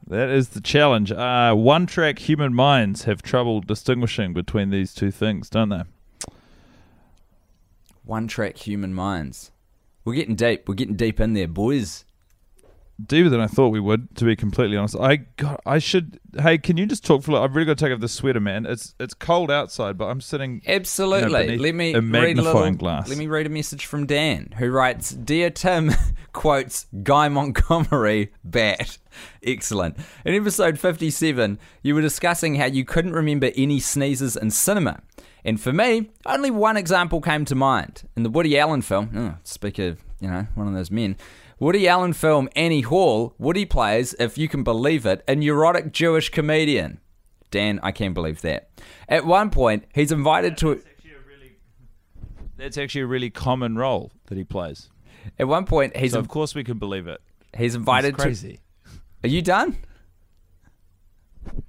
That 0.06 0.30
is 0.30 0.48
the 0.48 0.62
challenge. 0.62 1.12
Uh, 1.12 1.54
one 1.54 1.84
track 1.84 2.18
human 2.20 2.54
minds 2.54 3.04
have 3.04 3.20
trouble 3.20 3.60
distinguishing 3.60 4.32
between 4.32 4.70
these 4.70 4.94
two 4.94 5.10
things, 5.10 5.50
don't 5.50 5.68
they? 5.68 5.82
One 8.08 8.26
track 8.26 8.56
human 8.56 8.94
minds. 8.94 9.50
We're 10.02 10.14
getting 10.14 10.34
deep. 10.34 10.66
We're 10.66 10.76
getting 10.76 10.96
deep 10.96 11.20
in 11.20 11.34
there, 11.34 11.46
boys. 11.46 12.06
Deeper 13.04 13.28
than 13.28 13.38
I 13.38 13.46
thought 13.46 13.68
we 13.68 13.80
would, 13.80 14.16
to 14.16 14.24
be 14.24 14.34
completely 14.34 14.78
honest. 14.78 14.96
I 14.98 15.16
got, 15.16 15.60
I 15.66 15.78
should. 15.78 16.18
Hey, 16.40 16.56
can 16.56 16.78
you 16.78 16.86
just 16.86 17.04
talk 17.04 17.22
for? 17.22 17.36
I've 17.36 17.54
really 17.54 17.66
got 17.66 17.76
to 17.76 17.84
take 17.84 17.92
off 17.92 18.00
the 18.00 18.08
sweater, 18.08 18.40
man. 18.40 18.64
It's 18.64 18.94
it's 18.98 19.12
cold 19.12 19.50
outside, 19.50 19.98
but 19.98 20.06
I'm 20.06 20.22
sitting. 20.22 20.62
Absolutely. 20.66 21.48
beneath 21.48 21.60
let 21.60 21.74
me 21.74 21.92
a 21.92 22.00
read 22.00 22.38
a 22.38 22.42
little, 22.42 22.72
glass. 22.72 23.10
Let 23.10 23.18
me 23.18 23.26
read 23.26 23.44
a 23.44 23.50
message 23.50 23.84
from 23.84 24.06
Dan, 24.06 24.54
who 24.56 24.70
writes, 24.70 25.10
"Dear 25.10 25.50
Tim," 25.50 25.90
quotes 26.32 26.86
Guy 27.02 27.28
Montgomery 27.28 28.32
bat. 28.42 28.96
Excellent. 29.42 29.98
In 30.24 30.34
episode 30.34 30.78
fifty-seven, 30.78 31.58
you 31.82 31.94
were 31.94 32.00
discussing 32.00 32.54
how 32.54 32.64
you 32.64 32.86
couldn't 32.86 33.12
remember 33.12 33.50
any 33.54 33.80
sneezes 33.80 34.34
in 34.34 34.50
cinema, 34.50 35.02
and 35.44 35.60
for 35.60 35.72
me, 35.72 36.10
only 36.26 36.50
one 36.50 36.76
example 36.76 37.20
came 37.20 37.44
to 37.46 37.54
mind. 37.54 38.02
In 38.16 38.22
the 38.22 38.30
Woody 38.30 38.58
Allen 38.58 38.82
film, 38.82 39.10
oh, 39.14 39.34
speak 39.44 39.78
of 39.78 40.00
you 40.20 40.28
know 40.30 40.46
one 40.54 40.68
of 40.68 40.74
those 40.74 40.90
men. 40.90 41.16
Woody 41.60 41.88
Allen 41.88 42.12
film 42.12 42.48
Annie 42.54 42.82
Hall, 42.82 43.34
Woody 43.38 43.64
plays, 43.64 44.14
if 44.20 44.38
you 44.38 44.48
can 44.48 44.62
believe 44.62 45.04
it, 45.06 45.24
a 45.26 45.34
neurotic 45.34 45.92
Jewish 45.92 46.28
comedian. 46.30 47.00
Dan, 47.50 47.80
I 47.82 47.92
can't 47.92 48.14
believe 48.14 48.42
that. 48.42 48.68
At 49.08 49.24
one 49.24 49.50
point, 49.50 49.84
he's 49.94 50.12
invited 50.12 50.56
to. 50.58 50.82
That's 52.56 52.76
actually 52.76 53.02
a 53.02 53.06
really 53.06 53.30
common 53.30 53.76
role 53.76 54.10
that 54.26 54.36
he 54.36 54.44
plays. 54.44 54.88
At 55.38 55.46
one 55.48 55.64
point, 55.64 55.96
he's 55.96 56.12
So 56.12 56.18
of 56.18 56.28
course 56.28 56.54
we 56.54 56.64
can 56.64 56.78
believe 56.78 57.06
it. 57.06 57.20
he's 57.56 57.74
invited 57.74 58.14
It's 58.14 58.22
crazy. 58.22 58.60
to. 58.84 58.90
Are 59.24 59.28
you 59.28 59.42
done? 59.42 59.76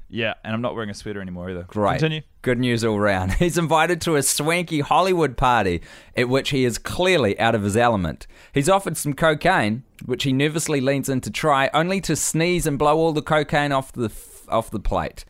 Yeah, 0.09 0.33
and 0.43 0.53
I'm 0.53 0.61
not 0.61 0.73
wearing 0.73 0.89
a 0.89 0.93
sweater 0.93 1.21
anymore 1.21 1.51
either. 1.51 1.63
Great. 1.63 1.93
Continue. 1.99 2.21
Good 2.41 2.57
news 2.57 2.83
all 2.83 2.99
round. 2.99 3.33
He's 3.39 3.57
invited 3.57 4.01
to 4.01 4.15
a 4.15 4.23
swanky 4.23 4.79
Hollywood 4.79 5.37
party 5.37 5.81
at 6.17 6.27
which 6.29 6.49
he 6.49 6.65
is 6.65 6.77
clearly 6.77 7.39
out 7.39 7.53
of 7.53 7.61
his 7.61 7.77
element. 7.77 8.25
He's 8.53 8.69
offered 8.69 8.97
some 8.97 9.13
cocaine, 9.13 9.83
which 10.05 10.23
he 10.23 10.33
nervously 10.33 10.81
leans 10.81 11.09
in 11.09 11.21
to 11.21 11.29
try, 11.29 11.69
only 11.73 12.01
to 12.01 12.15
sneeze 12.15 12.65
and 12.65 12.79
blow 12.79 12.97
all 12.97 13.13
the 13.13 13.21
cocaine 13.21 13.71
off 13.71 13.91
the 13.91 14.11
off 14.49 14.71
the 14.71 14.79
plate. 14.79 15.25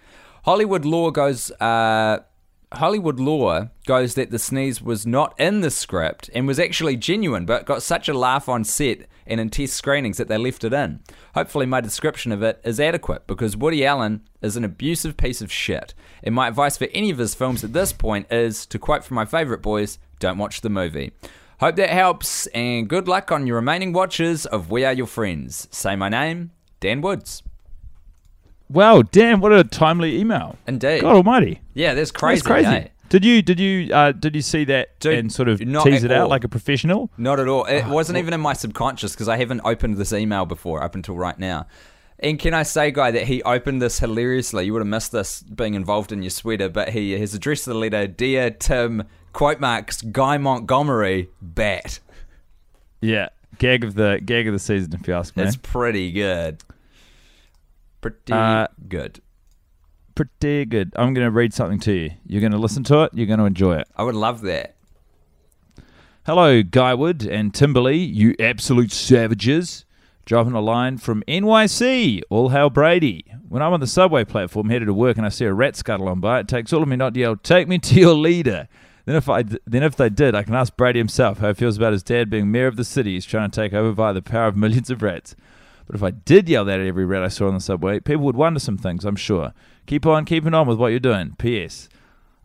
Hollywood 0.46 0.86
lore 0.86 1.12
goes. 1.12 1.52
Uh, 1.60 2.20
Hollywood 2.74 3.20
lore 3.20 3.72
goes 3.88 4.14
that 4.14 4.30
the 4.30 4.38
sneeze 4.38 4.80
was 4.80 5.08
not 5.08 5.34
in 5.40 5.62
the 5.62 5.72
script 5.72 6.30
and 6.36 6.46
was 6.46 6.60
actually 6.60 6.96
genuine, 6.98 7.46
but 7.46 7.66
got 7.66 7.82
such 7.82 8.08
a 8.08 8.14
laugh 8.14 8.48
on 8.48 8.64
set 8.64 9.08
and 9.26 9.40
in 9.40 9.50
test 9.50 9.74
screenings 9.74 10.18
that 10.18 10.28
they 10.28 10.38
left 10.38 10.64
it 10.64 10.74
in. 10.74 11.00
Hopefully, 11.34 11.66
my 11.66 11.82
description 11.82 12.32
of 12.32 12.44
it 12.44 12.62
is 12.64 12.80
adequate 12.80 13.26
because 13.26 13.58
Woody 13.58 13.86
Allen 13.86 14.22
is 14.42 14.56
an 14.56 14.64
abusive 14.64 15.18
piece 15.18 15.42
of 15.42 15.52
shit. 15.52 15.96
And 16.24 16.36
my 16.36 16.48
advice 16.48 16.78
for 16.78 16.88
any 16.94 17.10
of 17.10 17.18
his 17.18 17.34
films 17.34 17.64
at 17.64 17.74
this 17.74 17.92
point 17.92 18.32
is 18.32 18.68
to 18.68 18.78
quote 18.78 19.04
from 19.04 19.16
my 19.16 19.26
favourite 19.26 19.64
boys 19.64 19.98
don't 20.20 20.38
watch 20.38 20.62
the 20.62 20.70
movie. 20.70 21.12
Hope 21.60 21.76
that 21.76 21.90
helps, 21.90 22.46
and 22.48 22.88
good 22.88 23.08
luck 23.08 23.32
on 23.32 23.48
your 23.48 23.58
remaining 23.58 23.94
watches 23.94 24.46
of 24.46 24.70
We 24.70 24.86
Are 24.86 24.94
Your 24.94 25.08
Friends. 25.08 25.68
Say 25.72 25.96
my 25.96 26.08
name, 26.08 26.52
Dan 26.80 27.02
Woods. 27.02 27.42
Wow, 28.70 29.02
damn! 29.02 29.40
What 29.42 29.52
a 29.52 29.64
timely 29.64 30.20
email. 30.20 30.56
Indeed. 30.68 31.02
God 31.02 31.16
Almighty, 31.16 31.60
Yeah, 31.74 31.94
that's 31.96 32.12
crazy. 32.12 32.38
that's 32.42 32.48
crazy. 32.48 32.68
eh? 32.68 32.88
Did 33.10 33.26
you 33.26 33.42
did 33.42 33.60
you 33.60 33.92
uh, 33.94 34.12
did 34.12 34.36
you 34.36 34.44
see 34.44 34.66
that 34.66 35.00
Dude, 35.00 35.18
and 35.18 35.32
sort 35.32 35.50
of 35.50 35.58
tease 35.60 36.04
it 36.04 36.12
out 36.12 36.30
like 36.30 36.44
a 36.44 36.48
professional? 36.48 37.10
Not 37.18 37.40
at 37.40 37.48
all. 37.48 37.66
It 37.66 37.86
Ah, 37.86 37.92
wasn't 37.92 38.20
even 38.20 38.34
in 38.34 38.40
my 38.42 38.54
subconscious 38.54 39.14
because 39.14 39.28
I 39.28 39.38
haven't 39.38 39.62
opened 39.66 39.98
this 39.98 40.14
email 40.14 40.46
before 40.46 40.84
up 40.84 40.94
until 40.94 41.16
right 41.18 41.38
now. 41.40 41.66
And 42.20 42.38
can 42.38 42.54
I 42.54 42.62
say, 42.64 42.92
Guy, 42.92 43.12
that 43.12 43.24
he 43.28 43.42
opened 43.44 43.82
this 43.82 43.98
hilariously? 44.00 44.66
You 44.66 44.74
would 44.74 44.82
have 44.82 44.88
missed 44.88 45.12
this 45.14 45.42
being 45.42 45.74
involved 45.74 46.12
in 46.12 46.22
your 46.22 46.30
sweater, 46.30 46.70
but 46.70 46.90
he 46.90 47.14
has 47.20 47.34
addressed 47.34 47.66
the 47.66 47.74
letter 47.74 48.06
Dear 48.08 48.52
Tim, 48.52 49.06
quote 49.34 49.60
marks, 49.60 50.02
Guy 50.04 50.38
Montgomery, 50.38 51.30
bat. 51.42 52.00
Yeah, 53.02 53.30
gag 53.58 53.84
of 53.84 53.96
the 53.96 54.20
gag 54.24 54.48
of 54.48 54.54
the 54.54 54.60
season, 54.60 54.94
if 54.94 55.08
you 55.08 55.14
ask 55.16 55.36
me. 55.36 55.44
It's 55.44 55.56
pretty 55.56 56.12
good. 56.12 56.62
Pretty 58.02 58.32
Uh, 58.34 58.68
good. 58.88 59.22
pretty 60.16 60.66
good. 60.66 60.92
I'm 60.98 61.14
going 61.14 61.26
to 61.26 61.32
read 61.32 61.54
something 61.54 61.80
to 61.82 61.94
you. 61.94 62.12
You're 62.26 62.42
going 62.42 62.52
to 62.52 62.58
listen 62.58 62.84
to 62.86 63.04
it. 63.04 63.12
You're 63.14 63.28
going 63.28 63.40
to 63.40 63.46
enjoy 63.46 63.78
it. 63.78 63.88
I 63.96 64.04
would 64.04 64.16
love 64.16 64.42
that. 64.42 64.76
Hello, 66.26 66.62
Guywood 66.62 67.26
and 67.30 67.54
Timberley, 67.54 67.98
you 67.98 68.36
absolute 68.40 68.92
savages. 68.92 69.86
Dropping 70.26 70.54
a 70.54 70.62
line 70.62 71.00
from 71.00 71.24
NYC, 71.28 72.22
all 72.30 72.50
hail 72.50 72.70
Brady. 72.70 73.26
When 73.48 73.64
I'm 73.64 73.74
on 73.74 73.80
the 73.80 73.88
subway 73.88 74.24
platform 74.26 74.70
headed 74.70 74.86
to 74.88 74.94
work 74.94 75.18
and 75.18 75.26
I 75.26 75.30
see 75.30 75.46
a 75.46 75.54
rat 75.54 75.76
scuttle 75.76 76.08
on 76.08 76.20
by, 76.20 76.40
it 76.42 76.48
takes 76.48 76.72
all 76.72 76.84
of 76.84 76.88
me 76.90 76.98
not 76.98 77.16
to 77.16 77.20
yell, 77.20 77.36
"Take 77.36 77.68
me 77.68 77.80
to 77.80 77.96
your 78.00 78.14
leader." 78.14 78.68
Then 79.06 79.16
if 79.16 79.28
I 79.28 79.42
then 79.42 79.82
if 79.82 79.96
they 79.96 80.10
did, 80.10 80.36
I 80.36 80.44
can 80.44 80.54
ask 80.54 80.78
Brady 80.78 81.00
himself 81.00 81.40
how 81.40 81.48
he 81.48 81.54
feels 81.56 81.78
about 81.78 81.94
his 81.94 82.04
dad 82.04 82.30
being 82.30 82.52
mayor 82.52 82.68
of 82.68 82.76
the 82.76 82.84
city 82.84 83.16
he's 83.16 83.26
trying 83.26 83.50
to 83.50 83.56
take 83.60 83.74
over 83.74 83.92
via 83.92 84.14
the 84.14 84.22
power 84.22 84.46
of 84.48 84.56
millions 84.56 84.92
of 84.92 85.02
rats. 85.02 85.36
But 85.90 85.96
if 85.96 86.04
I 86.04 86.12
did 86.12 86.48
yell 86.48 86.66
that 86.66 86.80
at 86.80 86.86
every 86.86 87.04
rat 87.04 87.24
I 87.24 87.30
saw 87.30 87.48
on 87.48 87.56
the 87.56 87.60
subway, 87.60 88.00
people 88.00 88.24
would 88.26 88.36
wonder 88.36 88.60
some 88.60 88.78
things, 88.78 89.06
I'm 89.06 89.16
sure. 89.16 89.54
Keep 89.88 90.06
on 90.06 90.24
keeping 90.24 90.54
on 90.54 90.68
with 90.68 90.78
what 90.78 90.90
you're 90.90 91.00
doing. 91.00 91.34
P.S. 91.40 91.90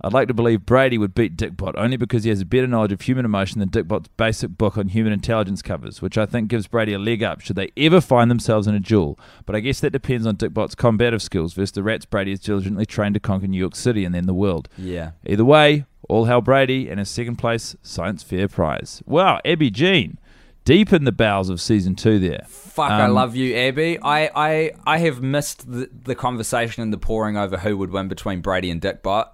I'd 0.00 0.14
like 0.14 0.28
to 0.28 0.34
believe 0.34 0.64
Brady 0.64 0.96
would 0.96 1.14
beat 1.14 1.36
Dickbot 1.36 1.74
only 1.76 1.98
because 1.98 2.24
he 2.24 2.30
has 2.30 2.40
a 2.40 2.46
better 2.46 2.66
knowledge 2.66 2.92
of 2.92 3.02
human 3.02 3.26
emotion 3.26 3.60
than 3.60 3.68
Dickbot's 3.68 4.08
basic 4.16 4.56
book 4.56 4.78
on 4.78 4.88
human 4.88 5.12
intelligence 5.12 5.60
covers, 5.60 6.00
which 6.00 6.16
I 6.16 6.24
think 6.24 6.48
gives 6.48 6.66
Brady 6.66 6.94
a 6.94 6.98
leg 6.98 7.22
up 7.22 7.42
should 7.42 7.56
they 7.56 7.70
ever 7.76 8.00
find 8.00 8.30
themselves 8.30 8.66
in 8.66 8.74
a 8.74 8.80
duel. 8.80 9.18
But 9.44 9.56
I 9.56 9.60
guess 9.60 9.80
that 9.80 9.90
depends 9.90 10.26
on 10.26 10.38
Dickbot's 10.38 10.74
combative 10.74 11.20
skills 11.20 11.52
versus 11.52 11.72
the 11.72 11.82
rats 11.82 12.06
Brady 12.06 12.32
is 12.32 12.40
diligently 12.40 12.86
trained 12.86 13.12
to 13.12 13.20
conquer 13.20 13.46
New 13.46 13.58
York 13.58 13.76
City 13.76 14.06
and 14.06 14.14
then 14.14 14.24
the 14.24 14.32
world. 14.32 14.70
Yeah. 14.78 15.10
Either 15.26 15.44
way, 15.44 15.84
all 16.08 16.24
hail 16.24 16.40
Brady 16.40 16.88
and 16.88 16.98
his 16.98 17.10
second 17.10 17.36
place 17.36 17.76
Science 17.82 18.22
Fair 18.22 18.48
Prize. 18.48 19.02
Wow, 19.04 19.40
Abby 19.44 19.70
Jean, 19.70 20.18
deep 20.64 20.92
in 20.92 21.04
the 21.04 21.12
bowels 21.12 21.48
of 21.50 21.60
season 21.60 21.94
two 21.94 22.18
there. 22.18 22.44
Fuck, 22.48 22.90
I 22.90 23.04
Um, 23.06 23.12
love 23.14 23.36
you, 23.36 23.54
Abby. 23.54 23.98
I, 24.00 24.30
I, 24.34 24.70
I 24.86 24.98
have 24.98 25.22
missed 25.22 25.70
the, 25.70 25.88
the 25.92 26.14
conversation 26.14 26.82
and 26.82 26.92
the 26.92 26.98
pouring 26.98 27.36
over 27.36 27.58
who 27.58 27.76
would 27.78 27.90
win 27.90 28.08
between 28.08 28.40
Brady 28.40 28.70
and 28.70 28.80
Dickbot. 28.80 29.28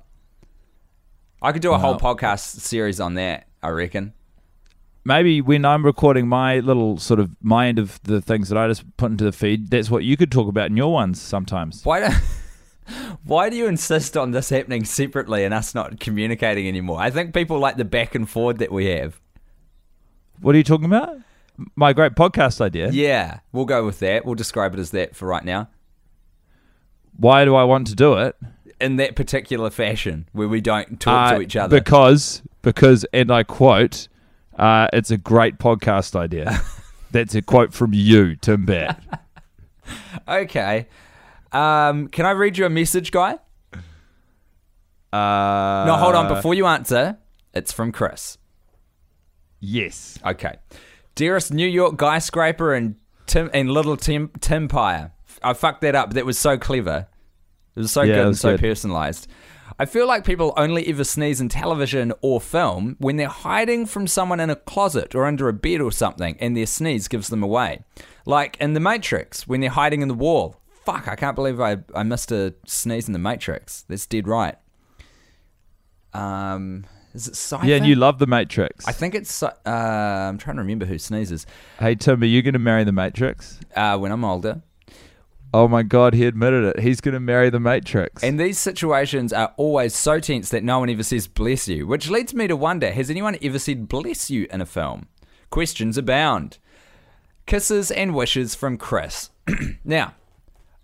I 1.43 1.53
could 1.53 1.63
do 1.63 1.73
a 1.73 1.79
whole 1.79 1.99
podcast 1.99 2.41
series 2.61 3.01
on 3.01 3.15
that, 3.15 3.47
I 3.63 3.69
reckon. 3.71 4.13
maybe 5.05 5.41
when 5.41 5.65
I'm 5.65 5.87
recording 5.87 6.29
my 6.29 6.59
little 6.61 6.99
sort 6.99 7.19
of 7.19 7.31
my 7.41 7.67
end 7.69 7.79
of 7.79 7.99
the 8.03 8.21
things 8.21 8.51
that 8.51 8.59
I 8.59 8.69
just 8.69 8.85
put 8.99 9.11
into 9.11 9.25
the 9.25 9.33
feed, 9.33 9.71
that's 9.71 9.91
what 9.91 10.05
you 10.05 10.17
could 10.19 10.31
talk 10.31 10.49
about 10.49 10.69
in 10.71 10.77
your 10.77 10.93
ones 10.93 11.19
sometimes. 11.21 11.83
Why 11.85 12.07
do, 12.09 12.15
why 13.25 13.49
do 13.49 13.57
you 13.57 13.67
insist 13.69 14.19
on 14.19 14.33
this 14.33 14.51
happening 14.51 14.85
separately 14.85 15.45
and 15.45 15.55
us 15.55 15.75
not 15.75 15.99
communicating 15.99 16.69
anymore? 16.69 17.01
I 17.01 17.09
think 17.11 17.33
people 17.33 17.59
like 17.59 17.79
the 17.79 17.87
back 17.87 18.15
and 18.15 18.29
forward 18.29 18.59
that 18.59 18.71
we 18.71 18.87
have. 18.87 19.19
What 20.41 20.55
are 20.55 20.59
you 20.59 20.65
talking 20.65 20.87
about? 20.87 21.17
My 21.77 21.93
great 21.93 22.15
podcast 22.15 22.61
idea. 22.61 22.91
Yeah, 22.91 23.41
we'll 23.53 23.67
go 23.67 23.85
with 23.85 23.99
that. 24.01 24.25
We'll 24.25 24.35
describe 24.35 24.73
it 24.75 24.81
as 24.81 24.91
that 24.93 25.15
for 25.15 25.27
right 25.27 25.45
now. 25.45 25.69
Why 27.17 27.45
do 27.45 27.55
I 27.55 27.65
want 27.65 27.87
to 27.89 27.95
do 27.95 28.15
it? 28.15 28.37
In 28.81 28.97
that 28.97 29.15
particular 29.15 29.69
fashion, 29.69 30.27
where 30.33 30.49
we 30.49 30.63
don't 30.63 30.99
talk 30.99 31.33
Uh, 31.33 31.35
to 31.37 31.43
each 31.43 31.57
other. 31.57 31.79
Because 31.79 32.43
because 32.63 33.05
and 33.13 33.31
I 33.31 33.43
quote, 33.43 34.09
uh, 34.59 34.89
it's 34.95 35.11
a 35.11 35.19
great 35.19 35.59
podcast 35.59 36.17
idea. 36.17 36.63
That's 37.11 37.35
a 37.35 37.43
quote 37.43 37.75
from 37.75 37.93
you, 37.93 38.37
Tim 38.37 38.65
Batt. 38.65 39.03
okay. 40.29 40.87
Um, 41.53 42.09
can 42.09 42.25
I 42.25 42.31
read 42.31 42.57
you 42.57 42.65
a 42.65 42.71
message, 42.71 43.11
guy? 43.11 43.37
Uh, 45.13 45.85
No, 45.87 45.97
hold 45.99 46.15
on. 46.15 46.29
Before 46.29 46.55
you 46.55 46.67
answer, 46.67 47.19
it's 47.53 47.73
from 47.73 47.93
Chris. 47.93 48.39
Yes. 49.61 50.19
Okay. 50.25 50.57
Dearest 51.15 51.53
New 51.53 51.67
York 51.69 51.95
skyscraper 51.95 52.75
and 52.75 52.97
Tim 53.27 53.51
and 53.53 53.71
little 53.71 53.97
Tim 53.97 54.29
Timpire. 54.41 55.13
I 55.43 55.53
fucked 55.53 55.83
that 55.83 55.95
up. 55.95 56.15
That 56.15 56.27
was 56.27 56.39
so 56.39 56.59
clever. 56.59 57.07
It 57.77 57.81
was 57.81 57.93
so 57.93 58.03
Yeah, 58.03 58.15
good 58.15 58.21
it 58.21 58.27
and 58.27 58.39
so 58.39 58.51
good. 58.53 58.61
personalized. 58.61 59.29
I 59.79 59.87
feel 59.87 60.07
like 60.07 60.25
people 60.25 60.53
only 60.59 60.87
ever 60.89 61.05
sneeze 61.05 61.41
in 61.41 61.49
television 61.49 62.13
or 62.21 62.41
film 62.41 62.97
when 62.99 63.17
they're 63.17 63.29
hiding 63.29 63.87
from 63.87 64.07
someone 64.07 64.39
in 64.41 64.51
a 64.51 64.57
closet 64.57 65.15
or 65.15 65.25
under 65.25 65.49
a 65.49 65.53
bed 65.55 65.81
or 65.81 65.91
something 65.93 66.37
and 66.39 66.55
their 66.57 66.67
sneeze 66.67 67.09
gives 67.09 67.29
them 67.29 67.43
away. 67.43 67.83
Like 68.27 68.59
in 68.61 68.75
The 68.75 68.81
Matrix 68.81 69.49
when 69.49 69.61
they're 69.61 69.71
hiding 69.71 70.03
in 70.03 70.09
the 70.09 70.15
wall. 70.15 70.57
Fuck, 70.85 71.09
I 71.09 71.17
can't 71.17 71.35
believe 71.37 71.61
I, 71.61 71.79
I 71.95 72.03
missed 72.03 72.31
a 72.33 72.55
sneeze 72.67 73.07
in 73.07 73.13
The 73.15 73.19
Matrix. 73.19 73.83
That's 73.89 74.07
dead 74.07 74.27
right. 74.29 74.57
Um, 76.13 76.85
is 77.15 77.29
it 77.29 77.37
Cypher? 77.37 77.67
Yeah, 77.67 77.77
and 77.77 77.87
you 77.87 77.95
love 77.97 78.19
the 78.19 78.27
Matrix. 78.27 78.87
I 78.87 78.93
think 78.93 79.15
it's. 79.15 79.43
Uh, 79.43 79.51
I'm 79.67 80.39
trying 80.39 80.57
to 80.57 80.63
remember 80.63 80.87
who 80.87 80.99
sneezes. 80.99 81.47
hey 81.79 81.95
Tim, 81.95 82.23
are 82.23 82.27
you 82.27 82.43
going 82.43 82.53
to 82.55 82.59
marry 82.59 82.85
the 82.85 82.93
Matrix? 82.93 83.59
Uh, 83.75 83.99
when 83.99 84.13
I'm 84.13 84.25
older, 84.25 84.63
Oh 85.53 85.67
my 85.67 85.83
God, 85.83 86.15
he 86.15 86.27
admitted 86.27 86.63
it. 86.63 86.79
He's 86.81 87.01
going 87.01 87.15
to 87.15 87.21
marry 87.21 87.51
the 87.51 87.59
Matrix. 87.59 88.23
and 88.23 88.39
these 88.39 88.59
situations 88.59 89.33
are 89.33 89.53
always 89.57 89.97
so 89.97 90.21
tense 90.21 90.49
that 90.51 90.63
no 90.63 90.79
one 90.79 90.89
ever 90.91 91.03
says 91.03 91.27
"bless 91.27 91.67
you," 91.67 91.87
which 91.87 92.09
leads 92.09 92.33
me 92.35 92.47
to 92.47 92.55
wonder: 92.57 92.91
Has 92.93 93.11
anyone 93.11 93.37
ever 93.43 93.59
said 93.59 93.89
"bless 93.89 94.31
you" 94.31 94.47
in 94.53 94.61
a 94.61 94.67
film? 94.67 95.09
Questions 95.51 95.99
abound. 95.99 96.59
Kisses 97.47 97.91
and 97.91 98.15
wishes 98.15 98.55
from 98.55 98.77
Chris. 98.77 99.31
now, 99.85 100.15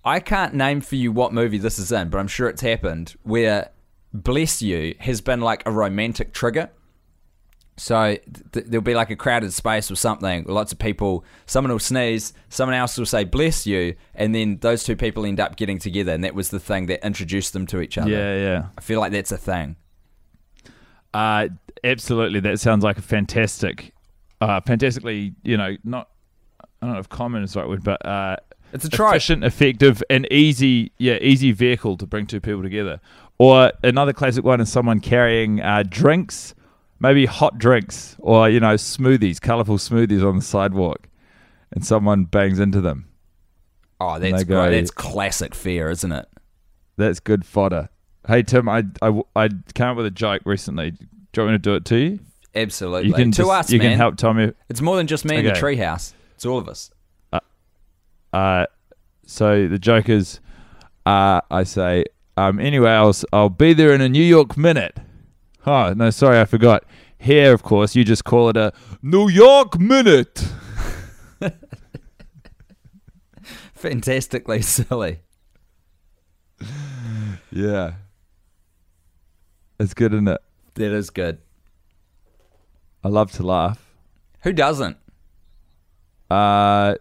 I 0.05 0.19
can't 0.19 0.55
name 0.55 0.81
for 0.81 0.97
you 0.97 1.13
what 1.13 1.33
movie 1.33 1.59
this 1.59 1.79
is 1.79 1.93
in, 1.93 2.09
but 2.09 2.19
I'm 2.19 2.27
sure 2.27 2.49
it's 2.49 2.63
happened 2.63 3.15
where 3.23 3.71
"bless 4.23 4.63
you" 4.63 4.95
has 5.01 5.21
been 5.21 5.41
like 5.41 5.63
a 5.67 5.71
romantic 5.71 6.33
trigger. 6.33 6.71
So 7.79 8.17
th- 8.53 8.67
there'll 8.67 8.81
be 8.81 8.95
like 8.95 9.11
a 9.11 9.17
crowded 9.17 9.53
space 9.53 9.91
or 9.91 9.97
something, 9.97 10.45
lots 10.49 10.73
of 10.73 10.79
people. 10.79 11.25
Someone 11.45 11.71
will 11.71 11.79
sneeze, 11.79 12.33
someone 12.49 12.75
else 12.75 12.97
will 12.97 13.05
say 13.05 13.25
"bless 13.25 13.67
you," 13.67 13.95
and 14.15 14.35
then 14.35 14.59
those 14.63 14.83
two 14.83 14.97
people 14.97 15.27
end 15.27 15.41
up 15.41 15.57
getting 15.57 15.79
together, 15.79 16.13
and 16.13 16.25
that 16.25 16.35
was 16.35 16.49
the 16.49 16.59
thing 16.61 16.87
that 16.87 17.05
introduced 17.05 17.53
them 17.53 17.67
to 17.67 17.81
each 17.83 17.99
other. 17.99 18.11
yeah, 18.11 18.35
yeah. 18.37 18.67
I 18.79 18.81
feel 18.81 18.99
like 18.99 19.13
that's 19.13 19.31
a 19.31 19.37
thing. 19.37 19.77
Uh, 21.13 21.49
absolutely. 21.85 22.41
That 22.41 22.61
sounds 22.61 22.85
like 22.85 22.99
a 22.99 23.03
fantastic, 23.03 23.93
uh, 24.41 24.61
fantastically, 24.63 25.35
you 25.43 25.57
know, 25.57 25.77
not, 25.85 26.09
I 26.83 26.87
don't 26.87 26.95
know 26.95 27.01
if 27.01 27.09
common 27.09 27.43
is 27.43 27.53
the 27.55 27.61
right 27.61 27.69
word, 27.69 27.85
but 27.85 28.05
uh, 28.05 28.37
It's 28.73 28.85
a 28.85 28.89
trope. 28.91 29.13
efficient, 29.13 29.45
effective, 29.45 30.03
and 30.11 30.27
easy, 30.31 30.93
yeah, 30.99 31.19
easy 31.21 31.53
vehicle 31.53 31.97
to 31.99 32.07
bring 32.07 32.27
two 32.27 32.41
people 32.41 32.63
together. 32.63 33.01
Or 33.39 33.73
another 33.83 34.13
classic 34.13 34.45
one 34.45 34.61
is 34.61 34.71
someone 34.73 35.01
carrying 35.01 35.61
uh, 35.61 35.83
drinks, 35.89 36.55
maybe 37.01 37.27
hot 37.27 37.59
drinks, 37.59 38.17
or 38.19 38.49
you 38.49 38.61
know, 38.61 38.75
smoothies, 38.75 39.41
colorful 39.41 39.77
smoothies 39.79 40.27
on 40.27 40.37
the 40.37 40.43
sidewalk, 40.43 41.09
and 41.73 41.85
someone 41.85 42.25
bangs 42.25 42.59
into 42.59 42.81
them. 42.81 43.09
Oh, 44.01 44.19
that's 44.19 44.45
go- 44.45 44.63
great. 44.67 44.79
That's 44.79 44.91
classic 44.91 45.55
fear, 45.55 45.91
isn't 45.91 46.13
it? 46.13 46.27
That's 46.97 47.21
good 47.21 47.45
fodder. 47.45 47.91
Hey 48.27 48.43
Tim, 48.43 48.69
I 48.69 48.85
I, 49.03 49.23
I 49.37 49.49
came 49.75 49.89
up 49.89 49.97
with 49.99 50.07
a 50.07 50.11
joke 50.11 50.43
recently. 50.47 50.93
Do 50.93 50.99
you 51.37 51.43
want 51.43 51.53
me 51.53 51.59
to 51.59 51.59
do 51.59 51.75
it 51.75 51.85
to 51.87 51.97
you? 51.97 52.19
Absolutely. 52.55 53.09
You 53.09 53.15
can 53.15 53.31
to 53.33 53.37
just- 53.43 53.51
us, 53.51 53.71
you 53.71 53.79
man. 53.79 53.91
can 53.91 53.99
help 53.99 54.17
Tommy. 54.17 54.53
It's 54.71 54.81
more 54.81 54.97
than 54.97 55.07
just 55.07 55.27
me 55.27 55.37
in 55.37 55.45
the 55.45 55.51
Okay. 55.53 55.61
treehouse. 55.61 56.15
It's 56.35 56.47
all 56.47 56.57
of 56.59 56.69
us. 56.69 56.91
Uh, 58.33 58.67
so 59.27 59.69
the 59.69 59.79
joke 59.79 60.09
is, 60.09 60.41
uh, 61.07 61.41
I 61.51 61.63
say, 61.65 62.05
um, 62.37 62.61
anyway, 62.61 62.91
I'll, 62.91 63.15
I'll 63.33 63.49
be 63.49 63.73
there 63.73 63.93
in 63.93 64.01
a 64.01 64.09
New 64.09 64.23
York 64.23 64.57
minute. 64.57 64.97
Oh, 65.67 65.95
no, 65.95 66.11
sorry, 66.11 66.39
I 66.41 66.45
forgot. 66.45 66.85
Here, 67.19 67.53
of 67.53 67.63
course, 67.63 67.97
you 67.97 68.05
just 68.05 68.25
call 68.25 68.49
it 68.51 68.57
a 68.57 68.73
New 69.03 69.29
York 69.29 69.79
minute. 69.81 70.47
Fantastically 73.75 74.63
silly. 74.63 75.21
Yeah. 77.51 77.95
It's 79.79 79.95
good, 79.95 80.13
isn't 80.13 80.29
it? 80.29 80.41
That 80.75 80.93
is 80.93 81.11
good. 81.11 81.39
I 83.03 83.09
love 83.09 83.33
to 83.33 83.43
laugh. 83.43 83.95
Who 84.43 84.53
doesn't? 84.53 84.97
Uh, 86.31 86.97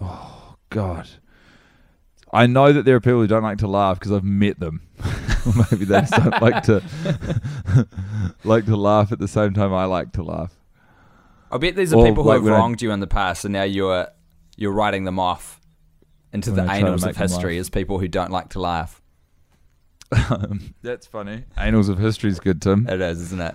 oh, 0.00 0.56
God. 0.70 1.08
I 2.32 2.46
know 2.46 2.72
that 2.72 2.84
there 2.84 2.96
are 2.96 3.00
people 3.00 3.20
who 3.20 3.26
don't 3.26 3.42
like 3.42 3.58
to 3.58 3.66
laugh 3.68 3.98
because 3.98 4.12
I've 4.12 4.24
met 4.24 4.58
them. 4.58 4.80
or 5.46 5.52
maybe 5.70 5.84
they 5.84 6.00
just 6.00 6.12
don't 6.12 6.40
like 6.40 6.62
to 6.64 6.82
like 8.44 8.64
to 8.66 8.76
laugh 8.76 9.12
at 9.12 9.18
the 9.18 9.28
same 9.28 9.52
time 9.52 9.74
I 9.74 9.84
like 9.84 10.12
to 10.12 10.22
laugh. 10.22 10.52
I 11.50 11.58
bet 11.58 11.76
these 11.76 11.92
are 11.92 11.96
Or, 11.98 12.06
people 12.06 12.22
who 12.22 12.28
like, 12.30 12.36
have 12.36 12.44
when 12.44 12.52
I- 12.54 12.58
wronged 12.58 12.80
you 12.80 12.92
in 12.92 13.00
the 13.00 13.06
past, 13.06 13.44
and 13.44 13.52
now 13.52 13.64
you're 13.64 14.06
you're 14.56 14.72
writing 14.72 15.04
them 15.04 15.18
off 15.18 15.60
into 16.32 16.50
the 16.50 16.62
I 16.62 16.66
try 16.66 16.80
to 16.80 16.86
annals 16.86 17.04
of 17.04 17.16
history 17.16 17.58
as 17.58 17.68
people 17.68 17.98
who 17.98 18.08
don't 18.08 18.30
like 18.30 18.50
to 18.50 18.60
laugh. 18.60 19.02
That's 20.82 21.06
funny. 21.06 21.44
Annals 21.56 21.88
of 21.88 21.98
History 21.98 22.28
is 22.30 22.38
good, 22.38 22.60
Tim. 22.60 22.86
It 22.86 23.00
is, 23.00 23.20
isn't 23.22 23.40
it? 23.40 23.54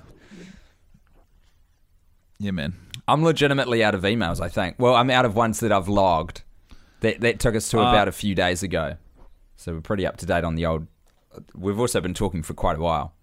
Yeah, 2.40 2.52
man. 2.52 2.76
I'm 3.08 3.24
legitimately 3.24 3.84
out 3.84 3.96
of 3.96 4.02
emails. 4.04 4.42
I 4.42 4.50
think. 4.50 4.76
Well, 4.80 4.96
I'm 4.96 5.10
out 5.10 5.26
of 5.26 5.36
ones 5.36 5.60
that 5.62 5.72
I've 5.72 5.88
logged. 5.88 6.42
That 7.02 7.22
that 7.22 7.40
took 7.40 7.56
us 7.56 7.70
to 7.70 7.80
Uh, 7.80 7.90
about 7.90 8.08
a 8.08 8.12
few 8.12 8.34
days 8.36 8.64
ago, 8.64 8.96
so 9.56 9.74
we're 9.74 9.82
pretty 9.82 10.06
up 10.06 10.18
to 10.18 10.26
date 10.26 10.44
on 10.44 10.56
the 10.56 10.66
old. 10.66 10.88
We've 11.56 11.80
also 11.80 12.02
been 12.02 12.14
talking 12.16 12.42
for 12.42 12.54
quite 12.54 12.78
a 12.78 12.82
while. 12.82 13.14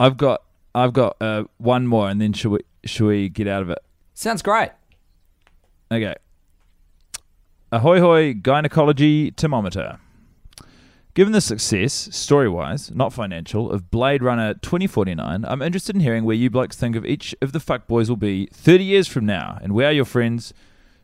I've 0.00 0.16
got 0.16 0.42
I've 0.74 0.92
got 0.92 1.16
uh, 1.20 1.44
one 1.58 1.86
more, 1.86 2.08
and 2.08 2.20
then 2.20 2.32
should 2.32 2.50
we 2.50 2.60
should 2.84 3.06
we 3.06 3.28
get 3.28 3.46
out 3.46 3.62
of 3.62 3.70
it? 3.70 3.78
Sounds 4.14 4.42
great. 4.42 4.70
Okay. 5.90 6.14
Ahoy 7.70 8.00
hoy 8.00 8.34
gynecology 8.34 9.30
thermometer. 9.30 9.98
Given 11.14 11.34
the 11.34 11.42
success, 11.42 11.92
story 11.92 12.48
wise, 12.48 12.90
not 12.90 13.12
financial, 13.12 13.70
of 13.70 13.90
Blade 13.90 14.22
Runner 14.22 14.54
2049, 14.54 15.44
I'm 15.46 15.60
interested 15.60 15.94
in 15.94 16.00
hearing 16.00 16.24
where 16.24 16.34
you 16.34 16.48
blokes 16.48 16.74
think 16.74 16.96
of 16.96 17.04
each 17.04 17.34
of 17.42 17.52
the 17.52 17.58
fuckboys 17.58 18.08
will 18.08 18.16
be 18.16 18.46
30 18.46 18.82
years 18.82 19.08
from 19.08 19.26
now, 19.26 19.58
and 19.62 19.74
where 19.74 19.88
are 19.88 19.92
your 19.92 20.06
friends 20.06 20.54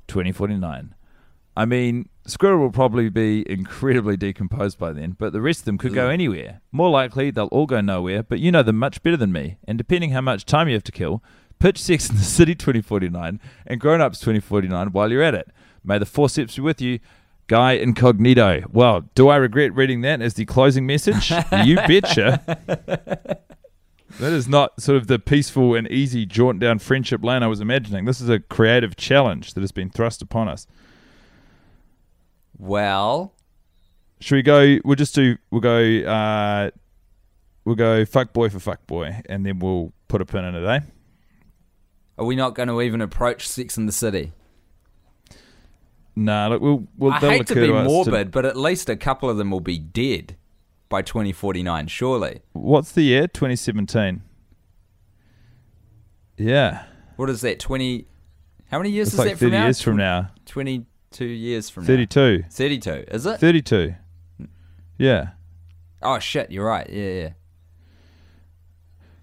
2049. 0.09 0.95
I 1.59 1.65
mean, 1.65 2.09
Squirrel 2.25 2.61
will 2.61 2.71
probably 2.71 3.09
be 3.09 3.45
incredibly 3.51 4.17
decomposed 4.17 4.79
by 4.79 4.93
then, 4.93 5.17
but 5.19 5.33
the 5.33 5.41
rest 5.41 5.63
of 5.63 5.65
them 5.65 5.77
could 5.77 5.93
go 5.93 6.09
anywhere. 6.09 6.61
More 6.71 6.89
likely, 6.89 7.33
they'll 7.33 7.47
all 7.47 7.67
go 7.67 7.81
nowhere, 7.81 8.23
but 8.23 8.39
you 8.39 8.53
know 8.53 8.63
them 8.63 8.77
much 8.77 9.03
better 9.03 9.17
than 9.17 9.33
me, 9.33 9.57
and 9.67 9.77
depending 9.77 10.11
how 10.11 10.21
much 10.21 10.45
time 10.45 10.69
you 10.69 10.75
have 10.75 10.85
to 10.85 10.93
kill, 10.93 11.21
pitch 11.59 11.83
Sex 11.83 12.09
in 12.09 12.15
the 12.15 12.23
City 12.39 12.55
2049 12.55 13.41
and 13.67 13.81
Grown 13.81 14.01
Ups 14.01 14.21
2049 14.21 14.93
while 14.93 15.11
you're 15.11 15.21
at 15.21 15.35
it. 15.35 15.49
May 15.83 15.99
the 15.99 16.07
forceps 16.07 16.55
be 16.55 16.63
with 16.63 16.81
you. 16.81 17.01
Guy 17.49 17.73
Incognito. 17.73 18.63
Well, 18.71 19.09
do 19.17 19.29
I 19.29 19.35
regret 19.37 19.75
reading 19.75 20.03
that 20.03 20.23
as 20.23 20.35
the 20.35 20.45
closing 20.45 20.87
message? 20.87 21.33
you 21.65 21.75
betcha. 21.89 22.41
That 24.21 24.33
is 24.33 24.47
not 24.47 24.81
sort 24.81 24.97
of 24.97 25.09
the 25.09 25.19
peaceful 25.19 25.75
and 25.75 25.91
easy 25.91 26.25
jaunt 26.25 26.61
down 26.61 26.79
friendship 26.79 27.25
lane 27.25 27.43
I 27.43 27.49
was 27.49 27.61
imagining. 27.61 28.05
This 28.05 28.21
is 28.21 28.29
a 28.29 28.39
creative 28.39 28.95
challenge 28.95 29.55
that 29.55 29.61
has 29.61 29.73
been 29.73 29.91
thrust 29.91 30.23
upon 30.23 30.49
us. 30.49 30.69
Well, 32.59 33.35
Should 34.21 34.35
we 34.37 34.43
go? 34.43 34.79
We'll 34.85 34.97
just 34.97 35.15
do. 35.15 35.37
We'll 35.51 35.61
go. 35.61 35.79
Uh, 36.03 36.71
we'll 37.65 37.77
go 37.77 38.05
fuck 38.05 38.33
boy 38.33 38.49
for 38.49 38.59
fuck 38.59 38.87
boy, 38.87 39.21
and 39.29 39.47
then 39.47 39.59
we'll 39.61 39.93
put 40.09 40.21
a 40.21 40.25
pin 40.27 40.45
in 40.45 40.55
it. 40.55 40.67
Eh? 40.67 40.81
are 42.19 42.25
we 42.25 42.35
not 42.35 42.57
going 42.57 42.69
to 42.69 42.83
even 42.83 43.01
approach 43.01 43.47
Sex 43.49 43.77
in 43.79 43.87
the 43.87 43.93
City? 43.93 44.33
Nah, 46.17 46.49
look, 46.49 46.61
we'll. 46.61 46.85
we'll 46.97 47.13
I 47.13 47.21
hate 47.21 47.47
to 47.47 47.55
be 47.55 47.69
morbid, 47.71 48.33
but 48.33 48.45
at 48.45 48.57
least 48.57 48.89
a 48.89 48.97
couple 48.97 49.31
of 49.31 49.37
them 49.37 49.53
will 49.53 49.61
be 49.61 49.79
dead 49.79 50.37
by 50.89 51.01
2049, 51.01 51.87
surely. 51.87 52.41
what's 52.55 52.91
the 52.91 53.03
year? 53.03 53.29
Twenty 53.29 53.55
seventeen. 53.55 54.23
Yeah, 56.37 56.85
What 57.17 57.31
is 57.31 57.41
that? 57.41 57.59
20. 57.59 58.07
How 58.71 58.79
many 58.79 58.91
years 58.91 59.09
it's 59.09 59.15
is 59.15 59.19
like 59.19 59.29
that 59.31 59.39
from 59.39 59.47
thirty 59.49 59.57
now? 59.59 59.65
years 59.65 59.81
from 59.81 59.97
now. 59.97 60.31
22 61.11 61.25
years 61.27 61.71
from 61.71 61.85
now. 61.85 61.87
Thirty-two. 61.89 62.45
32, 62.51 62.91
is 63.09 63.27
it? 63.27 63.39
Thirty-two. 63.41 63.95
Yeah. 64.99 65.29
Oh, 66.03 66.19
shit, 66.19 66.51
you're 66.51 66.67
right. 66.67 66.89
Yeah, 66.89 67.09
yeah. 67.11 67.29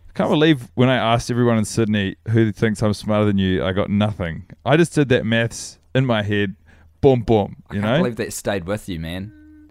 I 0.09 0.13
Can't 0.13 0.29
believe 0.29 0.69
when 0.75 0.89
I 0.89 0.95
asked 0.95 1.29
everyone 1.29 1.57
in 1.57 1.65
Sydney 1.65 2.15
who 2.29 2.51
thinks 2.51 2.81
I'm 2.81 2.93
smarter 2.93 3.25
than 3.25 3.37
you, 3.37 3.63
I 3.63 3.71
got 3.73 3.89
nothing. 3.89 4.45
I 4.65 4.77
just 4.77 4.93
did 4.95 5.09
that 5.09 5.25
maths 5.25 5.77
in 5.93 6.05
my 6.05 6.23
head. 6.23 6.55
Boom, 7.01 7.21
boom. 7.21 7.57
You 7.71 7.79
I 7.79 7.81
can't 7.81 7.83
know, 7.83 7.97
believe 7.99 8.15
that 8.17 8.33
stayed 8.33 8.65
with 8.65 8.87
you, 8.89 8.99
man. 8.99 9.69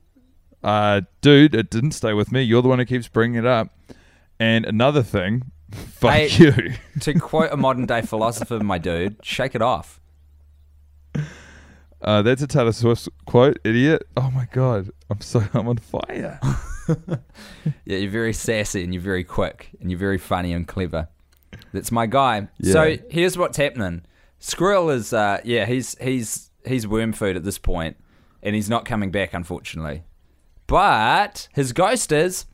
uh, 0.63 1.03
dude, 1.21 1.55
it 1.55 1.71
didn't 1.71 1.93
stay 1.93 2.13
with 2.13 2.31
me. 2.31 2.43
You're 2.43 2.63
the 2.63 2.69
one 2.69 2.79
who 2.79 2.85
keeps 2.85 3.09
bringing 3.09 3.39
it 3.39 3.47
up. 3.47 3.69
And 4.39 4.65
another 4.67 5.03
thing, 5.03 5.51
fuck 5.73 6.13
Hey- 6.13 6.29
you. 6.29 6.75
to 7.01 7.15
quote 7.19 7.51
a 7.53 7.57
modern 7.57 7.87
day 7.87 8.03
philosopher, 8.03 8.61
my 8.61 8.79
dude, 8.79 9.17
shake 9.23 9.55
it 9.55 9.63
off. 9.63 10.01
Uh, 12.05 12.21
that's 12.23 12.43
a 12.43 12.47
Taylor 12.47 12.73
Swift 12.73 13.09
quote, 13.25 13.59
idiot. 13.65 14.07
Oh 14.17 14.31
my 14.31 14.47
god, 14.53 14.91
I'm 15.11 15.21
so 15.21 15.43
I'm 15.55 15.69
on 15.69 15.79
fire. 15.79 16.39
Yeah, 17.87 17.97
you're 17.97 18.11
very 18.11 18.35
sassy 18.35 18.85
and 18.85 18.93
you're 18.93 19.03
very 19.03 19.25
quick 19.25 19.71
and 19.81 19.91
you're 19.91 19.99
very 19.99 20.19
funny 20.19 20.53
and 20.53 20.69
clever. 20.69 21.09
That's 21.73 21.91
my 21.91 22.05
guy. 22.05 22.49
Yeah. 22.59 22.73
So 22.73 22.97
here's 23.09 23.39
what's 23.39 23.57
happening. 23.57 24.03
Squirrel 24.39 24.91
is, 24.91 25.15
uh, 25.15 25.41
yeah, 25.45 25.65
he's 25.65 25.97
he's 25.99 26.51
he's 26.67 26.87
worm 26.87 27.15
food 27.15 27.37
at 27.37 27.45
this 27.45 27.59
point, 27.59 27.97
and 28.43 28.55
he's 28.55 28.69
not 28.69 28.85
coming 28.85 29.11
back, 29.11 29.33
unfortunately. 29.33 30.03
But 30.67 31.49
his 31.55 31.73
ghost 31.73 32.13
is. 32.13 32.45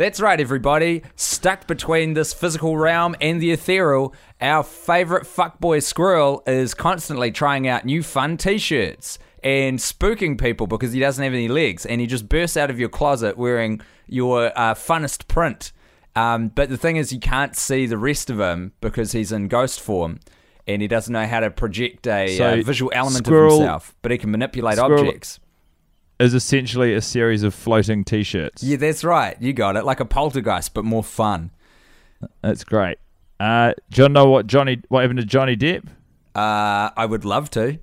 That's 0.00 0.18
right, 0.18 0.40
everybody. 0.40 1.02
Stuck 1.14 1.66
between 1.66 2.14
this 2.14 2.32
physical 2.32 2.78
realm 2.78 3.14
and 3.20 3.38
the 3.38 3.50
ethereal, 3.50 4.14
our 4.40 4.62
favorite 4.62 5.24
fuckboy 5.24 5.82
squirrel 5.82 6.42
is 6.46 6.72
constantly 6.72 7.30
trying 7.30 7.68
out 7.68 7.84
new 7.84 8.02
fun 8.02 8.38
t-shirts 8.38 9.18
and 9.44 9.78
spooking 9.78 10.40
people 10.40 10.66
because 10.66 10.94
he 10.94 11.00
doesn't 11.00 11.22
have 11.22 11.34
any 11.34 11.48
legs, 11.48 11.84
and 11.84 12.00
he 12.00 12.06
just 12.06 12.30
bursts 12.30 12.56
out 12.56 12.70
of 12.70 12.80
your 12.80 12.88
closet 12.88 13.36
wearing 13.36 13.82
your 14.06 14.46
uh, 14.58 14.72
funnest 14.72 15.28
print. 15.28 15.70
Um, 16.16 16.48
but 16.48 16.70
the 16.70 16.78
thing 16.78 16.96
is, 16.96 17.12
you 17.12 17.20
can't 17.20 17.54
see 17.54 17.84
the 17.84 17.98
rest 17.98 18.30
of 18.30 18.40
him 18.40 18.72
because 18.80 19.12
he's 19.12 19.32
in 19.32 19.48
ghost 19.48 19.82
form, 19.82 20.20
and 20.66 20.80
he 20.80 20.88
doesn't 20.88 21.12
know 21.12 21.26
how 21.26 21.40
to 21.40 21.50
project 21.50 22.06
a 22.06 22.38
So, 22.38 22.52
uh, 22.54 22.62
visual 22.62 22.90
element 22.94 23.26
Squirrel- 23.26 23.56
of 23.56 23.60
himself. 23.60 23.94
But 24.00 24.12
he 24.12 24.16
can 24.16 24.30
manipulate 24.30 24.78
Squirrel- 24.78 25.00
objects. 25.00 25.40
Is 26.20 26.34
essentially 26.34 26.92
a 26.94 27.00
series 27.00 27.42
of 27.42 27.54
floating 27.54 28.04
T-shirts. 28.04 28.62
Yeah, 28.62 28.76
that's 28.76 29.02
right. 29.02 29.40
You 29.40 29.54
got 29.54 29.76
it. 29.76 29.86
Like 29.86 30.00
a 30.00 30.04
poltergeist, 30.04 30.74
but 30.74 30.84
more 30.84 31.02
fun. 31.02 31.50
That's 32.42 32.62
great. 32.62 32.98
Uh, 33.40 33.72
do 33.90 34.02
you 34.02 34.08
know 34.10 34.28
what 34.28 34.46
Johnny? 34.46 34.82
What 34.88 35.00
happened 35.00 35.20
to 35.20 35.24
Johnny 35.24 35.56
Depp? 35.56 35.86
Uh, 36.34 36.90
I 36.94 37.06
would 37.06 37.24
love 37.24 37.48
to. 37.52 37.78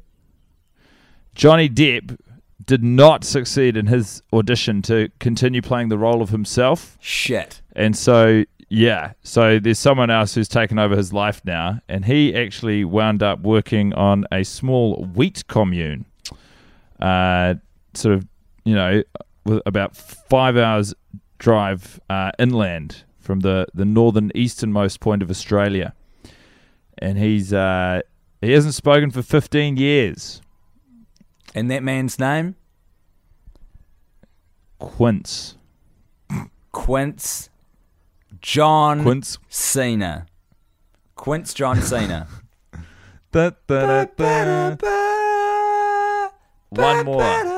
Johnny 1.34 1.68
Depp 1.68 2.16
did 2.64 2.84
not 2.84 3.24
succeed 3.24 3.76
in 3.76 3.88
his 3.88 4.22
audition 4.32 4.84
to 4.84 5.10
continue 5.20 5.62
playing 5.64 5.90
the 5.90 5.98
role 5.98 6.22
of 6.22 6.30
himself. 6.30 6.98
Shit. 7.02 7.62
And 7.76 7.98
so, 7.98 8.44
yeah, 8.70 9.14
so 9.24 9.58
there's 9.58 9.80
someone 9.80 10.10
else 10.10 10.36
who's 10.36 10.48
taken 10.48 10.78
over 10.78 10.96
his 10.96 11.12
life 11.12 11.42
now, 11.44 11.80
and 11.90 12.06
he 12.06 12.36
actually 12.36 12.86
wound 12.86 13.24
up 13.24 13.40
working 13.40 13.94
on 13.94 14.26
a 14.32 14.44
small 14.44 15.06
wheat 15.16 15.48
commune, 15.48 16.06
uh, 17.00 17.56
sort 17.98 18.16
of, 18.16 18.28
you 18.64 18.76
know, 18.76 19.04
with 19.46 19.62
about 19.66 19.96
five 19.96 20.58
hours 20.58 20.94
drive 21.40 22.00
uh, 22.10 22.32
inland 22.40 23.04
from 23.20 23.42
the 23.42 23.68
the 23.74 23.86
northern 23.86 24.32
easternmost 24.36 25.00
point 25.00 25.22
of 25.22 25.30
Australia, 25.30 25.94
and 26.98 27.18
he's 27.18 27.54
uh, 27.54 28.02
he 28.42 28.52
hasn't 28.52 28.74
spoken 28.74 29.12
for 29.12 29.22
15 29.22 29.78
years. 29.78 30.42
And 31.56 31.72
that 31.72 31.82
man's 31.82 32.20
name? 32.20 32.56
Quince, 34.80 35.56
Quince 36.72 37.50
John 38.42 39.02
Quince. 39.04 39.40
Cena. 39.50 40.28
Quince 41.16 41.54
John 41.54 41.82
Cena. 41.82 42.28
Da, 43.30 43.52
da, 43.68 44.06
da. 44.06 44.78
One 46.70 47.06
more. 47.06 47.57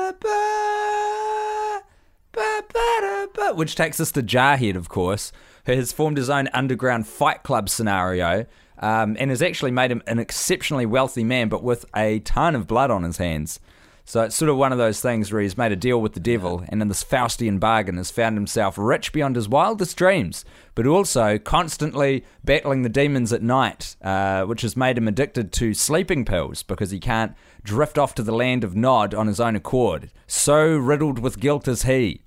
Which 3.54 3.74
takes 3.74 4.00
us 4.00 4.12
to 4.12 4.22
Jarhead, 4.22 4.76
of 4.76 4.88
course, 4.88 5.32
who 5.66 5.72
has 5.72 5.92
formed 5.92 6.16
his 6.16 6.30
own 6.30 6.48
underground 6.52 7.06
fight 7.06 7.42
club 7.42 7.68
scenario 7.68 8.46
um, 8.78 9.16
and 9.18 9.30
has 9.30 9.42
actually 9.42 9.70
made 9.70 9.90
him 9.90 10.02
an 10.06 10.18
exceptionally 10.18 10.86
wealthy 10.86 11.24
man, 11.24 11.48
but 11.48 11.62
with 11.62 11.84
a 11.94 12.20
ton 12.20 12.54
of 12.54 12.66
blood 12.66 12.90
on 12.90 13.02
his 13.02 13.18
hands. 13.18 13.60
So 14.04 14.22
it's 14.22 14.34
sort 14.34 14.48
of 14.48 14.56
one 14.56 14.72
of 14.72 14.78
those 14.78 15.00
things 15.00 15.32
where 15.32 15.40
he's 15.40 15.56
made 15.56 15.70
a 15.70 15.76
deal 15.76 16.00
with 16.00 16.14
the 16.14 16.20
devil, 16.20 16.64
and 16.68 16.82
in 16.82 16.88
this 16.88 17.04
Faustian 17.04 17.60
bargain 17.60 17.96
has 17.96 18.10
found 18.10 18.36
himself 18.36 18.76
rich 18.76 19.12
beyond 19.12 19.36
his 19.36 19.48
wildest 19.48 19.96
dreams, 19.96 20.44
but 20.74 20.86
also 20.86 21.38
constantly 21.38 22.24
battling 22.42 22.82
the 22.82 22.88
demons 22.88 23.32
at 23.32 23.42
night, 23.42 23.94
uh, 24.02 24.42
which 24.44 24.62
has 24.62 24.76
made 24.76 24.98
him 24.98 25.06
addicted 25.06 25.52
to 25.52 25.74
sleeping 25.74 26.24
pills 26.24 26.64
because 26.64 26.90
he 26.90 26.98
can't 26.98 27.36
drift 27.62 27.98
off 27.98 28.14
to 28.16 28.22
the 28.22 28.34
land 28.34 28.64
of 28.64 28.74
Nod 28.74 29.14
on 29.14 29.28
his 29.28 29.38
own 29.38 29.54
accord. 29.54 30.10
So 30.26 30.76
riddled 30.76 31.20
with 31.20 31.38
guilt 31.38 31.68
is 31.68 31.82
he. 31.82 32.22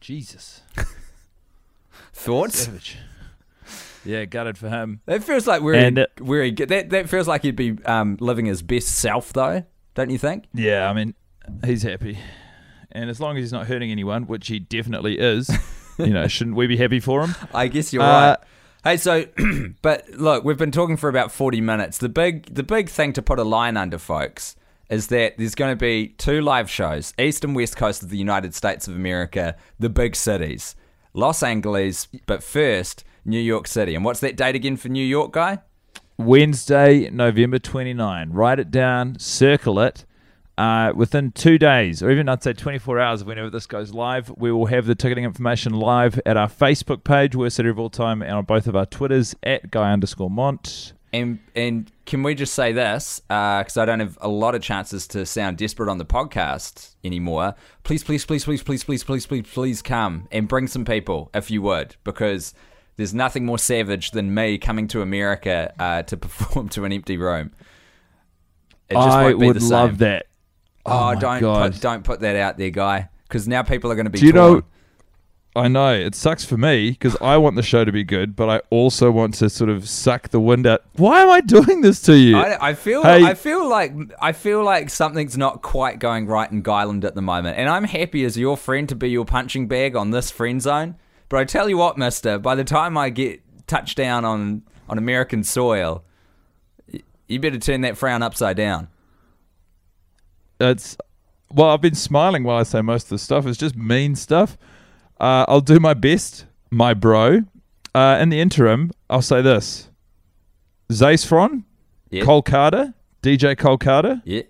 Jesus. 0.00 0.62
Thoughts? 2.12 2.58
Savage. 2.60 2.96
Yeah, 4.04 4.24
gutted 4.24 4.56
for 4.56 4.68
him. 4.70 5.00
That 5.06 5.22
feels 5.22 5.46
like 5.46 5.62
where 5.62 5.74
And, 5.74 5.98
he, 5.98 6.04
uh, 6.04 6.06
where 6.24 6.42
he 6.44 6.52
that 6.52 6.88
that 6.90 7.08
feels 7.10 7.28
like 7.28 7.42
he'd 7.42 7.56
be 7.56 7.76
um, 7.84 8.16
living 8.20 8.46
his 8.46 8.62
best 8.62 8.88
self, 8.88 9.32
though. 9.32 9.64
Don't 9.94 10.10
you 10.10 10.18
think? 10.18 10.44
Yeah, 10.54 10.88
I 10.88 10.94
mean, 10.94 11.14
he's 11.64 11.82
happy. 11.82 12.18
And 12.92 13.10
as 13.10 13.20
long 13.20 13.36
as 13.36 13.42
he's 13.42 13.52
not 13.52 13.66
hurting 13.66 13.90
anyone, 13.90 14.24
which 14.26 14.48
he 14.48 14.58
definitely 14.58 15.18
is, 15.18 15.50
you 15.98 16.06
know, 16.08 16.26
shouldn't 16.28 16.56
we 16.56 16.66
be 16.66 16.76
happy 16.78 16.98
for 16.98 17.22
him? 17.22 17.34
I 17.54 17.68
guess 17.68 17.92
you're 17.92 18.02
Uh, 18.02 18.06
right. 18.30 18.38
Hey, 18.82 18.96
so, 18.96 19.26
but 19.82 20.08
look, 20.10 20.44
we've 20.44 20.56
been 20.56 20.72
talking 20.72 20.96
for 20.96 21.10
about 21.10 21.30
forty 21.30 21.60
minutes. 21.60 21.98
The 21.98 22.08
big, 22.08 22.54
the 22.54 22.62
big 22.62 22.88
thing 22.88 23.12
to 23.12 23.22
put 23.22 23.38
a 23.38 23.44
line 23.44 23.76
under, 23.76 23.98
folks, 23.98 24.56
is 24.90 25.06
that 25.06 25.38
there's 25.38 25.54
going 25.54 25.72
to 25.72 25.76
be 25.76 26.08
two 26.08 26.42
live 26.42 26.68
shows, 26.68 27.14
east 27.18 27.44
and 27.44 27.54
west 27.54 27.76
coast 27.76 28.02
of 28.02 28.10
the 28.10 28.18
United 28.18 28.54
States 28.54 28.88
of 28.88 28.94
America, 28.94 29.56
the 29.78 29.88
big 29.88 30.16
cities, 30.16 30.74
Los 31.14 31.42
Angeles, 31.42 32.08
but 32.26 32.42
first 32.42 33.04
New 33.24 33.38
York 33.40 33.68
City. 33.68 33.94
And 33.94 34.04
what's 34.04 34.20
that 34.20 34.36
date 34.36 34.56
again 34.56 34.76
for 34.76 34.88
New 34.88 35.04
York, 35.04 35.32
guy? 35.32 35.60
Wednesday, 36.18 37.08
November 37.08 37.58
29. 37.58 38.30
Write 38.30 38.58
it 38.58 38.70
down, 38.70 39.18
circle 39.18 39.80
it. 39.80 40.04
Uh, 40.58 40.92
within 40.94 41.32
two 41.32 41.56
days, 41.56 42.02
or 42.02 42.10
even 42.10 42.28
I'd 42.28 42.42
say 42.42 42.52
24 42.52 43.00
hours, 43.00 43.24
whenever 43.24 43.48
this 43.48 43.64
goes 43.64 43.94
live, 43.94 44.30
we 44.36 44.52
will 44.52 44.66
have 44.66 44.84
the 44.84 44.94
ticketing 44.94 45.24
information 45.24 45.72
live 45.72 46.20
at 46.26 46.36
our 46.36 46.48
Facebook 46.48 47.02
page, 47.02 47.34
Worst 47.34 47.56
City 47.56 47.70
of 47.70 47.78
All 47.78 47.88
Time, 47.88 48.20
and 48.20 48.32
on 48.32 48.44
both 48.44 48.66
of 48.66 48.76
our 48.76 48.84
Twitters 48.84 49.34
at 49.42 49.70
Guy 49.70 49.90
underscore 49.90 50.28
Mont. 50.28 50.92
And 51.12 51.40
and 51.56 51.90
can 52.06 52.22
we 52.22 52.34
just 52.34 52.54
say 52.54 52.72
this? 52.72 53.20
Because 53.28 53.76
I 53.76 53.84
don't 53.84 54.00
have 54.00 54.16
a 54.20 54.28
lot 54.28 54.54
of 54.54 54.62
chances 54.62 55.08
to 55.08 55.26
sound 55.26 55.58
desperate 55.58 55.90
on 55.90 55.98
the 55.98 56.04
podcast 56.04 56.94
anymore. 57.02 57.54
Please, 57.82 58.04
please, 58.04 58.24
please, 58.24 58.44
please, 58.44 58.62
please, 58.62 58.84
please, 58.84 59.02
please, 59.02 59.26
please, 59.26 59.46
please 59.52 59.82
come 59.82 60.28
and 60.30 60.46
bring 60.46 60.68
some 60.68 60.84
people 60.84 61.30
if 61.34 61.50
you 61.50 61.62
would, 61.62 61.96
because 62.04 62.54
there's 62.96 63.14
nothing 63.14 63.44
more 63.44 63.58
savage 63.58 64.12
than 64.12 64.32
me 64.34 64.58
coming 64.58 64.86
to 64.88 65.02
America 65.02 65.72
uh, 65.78 66.02
to 66.02 66.16
perform 66.16 66.68
to 66.70 66.84
an 66.84 66.92
empty 66.92 67.16
room. 67.16 67.50
It 68.88 68.94
just 68.94 69.08
I 69.08 69.22
won't 69.24 69.40
be 69.40 69.46
would 69.46 69.56
the 69.56 69.60
same. 69.60 69.70
love 69.70 69.98
that. 69.98 70.26
Oh, 70.86 71.14
my 71.14 71.14
don't 71.14 71.40
God. 71.40 71.72
put, 71.72 71.80
don't 71.80 72.04
put 72.04 72.20
that 72.20 72.36
out 72.36 72.58
there, 72.58 72.70
guy, 72.70 73.08
because 73.24 73.48
now 73.48 73.62
people 73.62 73.90
are 73.90 73.94
going 73.94 74.06
to 74.06 74.10
be. 74.10 74.18
Do 74.20 74.26
you 74.26 74.32
torn. 74.32 74.52
know? 74.54 74.62
I 75.56 75.66
know 75.66 75.92
it 75.92 76.14
sucks 76.14 76.44
for 76.44 76.56
me 76.56 76.90
because 76.90 77.16
I 77.20 77.36
want 77.36 77.56
the 77.56 77.62
show 77.62 77.84
to 77.84 77.90
be 77.90 78.04
good, 78.04 78.36
but 78.36 78.48
I 78.48 78.60
also 78.70 79.10
want 79.10 79.34
to 79.34 79.50
sort 79.50 79.68
of 79.68 79.88
suck 79.88 80.28
the 80.28 80.38
wind 80.38 80.64
out. 80.64 80.84
Why 80.94 81.22
am 81.22 81.28
I 81.28 81.40
doing 81.40 81.80
this 81.80 82.00
to 82.02 82.16
you? 82.16 82.36
I, 82.36 82.68
I 82.68 82.74
feel 82.74 83.02
Hey. 83.02 83.24
I 83.24 83.34
feel 83.34 83.68
like 83.68 83.92
I 84.22 84.30
feel 84.32 84.62
like 84.62 84.90
something's 84.90 85.36
not 85.36 85.60
quite 85.60 85.98
going 85.98 86.26
right 86.26 86.50
in 86.50 86.62
Guyland 86.62 87.04
at 87.04 87.16
the 87.16 87.22
moment, 87.22 87.58
and 87.58 87.68
I'm 87.68 87.84
happy 87.84 88.24
as 88.24 88.36
your 88.36 88.56
friend 88.56 88.88
to 88.90 88.94
be 88.94 89.10
your 89.10 89.24
punching 89.24 89.66
bag 89.66 89.96
on 89.96 90.12
this 90.12 90.30
friend 90.30 90.62
zone. 90.62 90.94
But 91.28 91.40
I 91.40 91.44
tell 91.44 91.68
you 91.68 91.78
what, 91.78 91.98
Mister, 91.98 92.38
by 92.38 92.54
the 92.54 92.64
time 92.64 92.96
I 92.96 93.10
get 93.10 93.40
touchdown 93.66 94.24
on 94.24 94.62
on 94.88 94.98
American 94.98 95.42
soil, 95.42 96.04
you 97.26 97.40
better 97.40 97.58
turn 97.58 97.80
that 97.80 97.96
frown 97.96 98.22
upside 98.22 98.56
down. 98.56 98.86
it's 100.60 100.96
well, 101.52 101.70
I've 101.70 101.80
been 101.80 101.96
smiling 101.96 102.44
while 102.44 102.58
I 102.58 102.62
say 102.62 102.82
most 102.82 103.04
of 103.04 103.10
the 103.10 103.18
stuff. 103.18 103.46
It's 103.46 103.58
just 103.58 103.74
mean 103.74 104.14
stuff. 104.14 104.56
Uh, 105.20 105.44
I'll 105.48 105.60
do 105.60 105.78
my 105.78 105.94
best, 105.94 106.46
my 106.70 106.94
bro. 106.94 107.40
Uh, 107.94 108.18
in 108.20 108.28
the 108.30 108.40
interim, 108.40 108.90
I'll 109.10 109.22
say 109.22 109.42
this: 109.42 109.90
Zac 110.92 111.14
Efron, 111.16 111.64
Yeah, 112.10 112.24
Cole 112.24 112.42
Carter, 112.42 112.94
DJ 113.22 113.56
Cole 113.58 113.78
Carter, 113.78 114.22
yeah. 114.24 114.42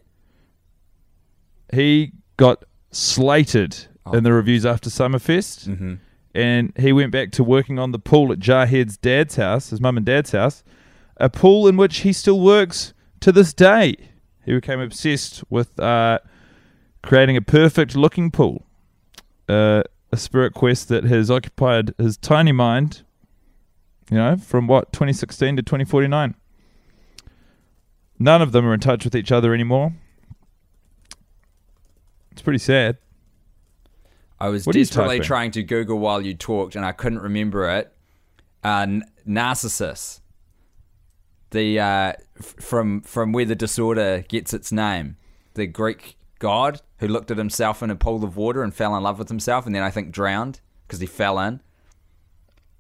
he 1.73 2.13
got 2.37 2.65
slated 2.91 3.87
Oh. 4.07 4.13
in 4.13 4.25
the 4.25 4.33
reviews 4.33 4.65
after 4.65 4.89
Summerfest, 4.89 5.69
Mm-hmm. 5.69 5.95
and 6.35 6.73
he 6.79 6.91
went 6.93 7.13
back 7.13 7.33
to 7.33 7.45
working 7.45 7.79
on 7.79 7.93
the 7.93 7.99
pool 7.99 8.33
at 8.33 8.39
Jarhead's 8.39 8.97
dad's 8.97 9.37
house, 9.37 9.71
his 9.71 9.81
mum 9.81 9.97
and 9.99 10.07
dad's 10.07 10.33
house, 10.33 10.63
a 11.19 11.29
pool 11.29 11.69
in 11.69 11.77
which 11.77 11.99
he 11.99 12.13
still 12.13 12.41
works 12.41 12.95
to 13.21 13.31
this 13.31 13.53
day. 13.53 13.95
He 14.47 14.55
became 14.55 14.81
obsessed 14.81 15.45
with 15.51 15.79
uh, 15.79 16.21
creating 17.03 17.37
a 17.37 17.43
perfect 17.43 17.95
looking 17.95 18.31
pool, 18.31 18.65
uh, 19.51 19.83
a 20.13 20.17
spirit 20.17 20.55
quest 20.55 20.89
that 20.89 21.05
has 21.05 21.31
occupied 21.31 21.95
his 21.99 22.17
tiny 22.17 22.53
mind, 22.53 23.03
you 24.11 24.17
know, 24.17 24.37
from 24.37 24.67
what, 24.67 24.93
2016 24.93 25.57
to 25.57 25.63
2049. 25.63 26.35
None 28.19 28.43
of 28.43 28.53
them 28.53 28.67
are 28.67 28.75
in 28.75 28.81
touch 28.81 29.05
with 29.05 29.15
each 29.15 29.33
other 29.33 29.55
anymore. 29.55 29.93
It's 32.33 32.43
pretty 32.43 32.59
sad. 32.59 32.99
I 34.39 34.49
was 34.49 34.67
What 34.67 34.75
desperately 34.75 35.21
trying 35.21 35.51
to 35.53 35.63
Google 35.63 35.99
while 35.99 36.23
you 36.23 36.35
talked, 36.35 36.75
and 36.75 36.85
I 36.85 36.93
couldn't 36.93 37.21
remember 37.21 37.69
it. 37.69 37.93
Uh, 38.65 38.81
N- 38.81 39.05
Narcissus, 39.27 40.21
the 41.51 41.79
uh, 41.79 42.13
f- 42.39 42.55
from 42.59 43.03
from 43.03 43.33
where 43.33 43.45
the 43.45 43.55
disorder 43.55 44.25
gets 44.29 44.53
its 44.55 44.71
name, 44.73 45.17
the 45.55 45.67
Greek 45.67 46.17
god 46.41 46.81
who 46.99 47.07
looked 47.07 47.31
at 47.31 47.39
himself 47.39 47.83
in 47.83 47.91
a 47.91 47.97
pool 47.97 48.25
of 48.25 48.37
water 48.37 48.65
and 48.65 48.75
fell 48.75 48.97
in 48.97 49.03
love 49.05 49.19
with 49.19 49.29
himself, 49.29 49.65
and 49.65 49.75
then 49.75 49.83
I 49.83 49.91
think 49.91 50.11
drowned 50.11 50.61
because 50.87 50.99
he 50.99 51.07
fell 51.07 51.39
in. 51.39 51.61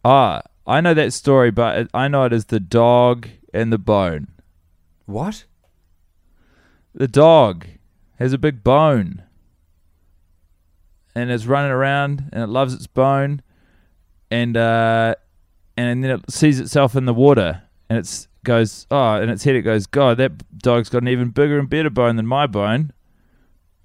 Ah, 0.05 0.43
I 0.67 0.81
know 0.81 0.95
that 0.95 1.13
story, 1.13 1.53
but 1.53 1.89
I 1.95 2.09
know 2.09 2.25
it 2.25 2.33
as 2.33 2.47
the 2.47 2.61
dog 2.61 3.29
and 3.55 3.73
the 3.73 3.79
bone. 3.79 4.29
What? 5.07 5.45
The 6.95 7.09
dog 7.09 7.67
has 8.19 8.33
a 8.33 8.39
big 8.39 8.65
bone 8.65 9.23
and 11.15 11.31
it's 11.31 11.47
running 11.47 11.71
around 11.71 12.29
and 12.33 12.43
it 12.43 12.49
loves 12.49 12.75
its 12.75 12.87
bone 12.87 13.43
and 14.31 14.57
uh, 14.57 15.15
and 15.77 16.05
then 16.05 16.11
it 16.11 16.31
sees 16.31 16.61
itself 16.61 16.95
in 16.95 17.05
the 17.05 17.15
water 17.15 17.63
and 17.89 17.99
it's 17.99 18.29
goes 18.43 18.87
oh 18.91 19.15
and 19.15 19.31
its 19.31 19.45
head 19.45 19.55
it 19.55 19.63
goes 19.63 19.87
God 19.87 20.17
that 20.17 20.59
dog's 20.59 20.89
got 20.89 21.03
an 21.03 21.09
even 21.09 21.29
bigger 21.29 21.59
and 21.59 21.69
better 21.69 21.91
bone 21.91 22.17
than 22.17 22.27
my 22.27 22.47
bone. 22.47 22.93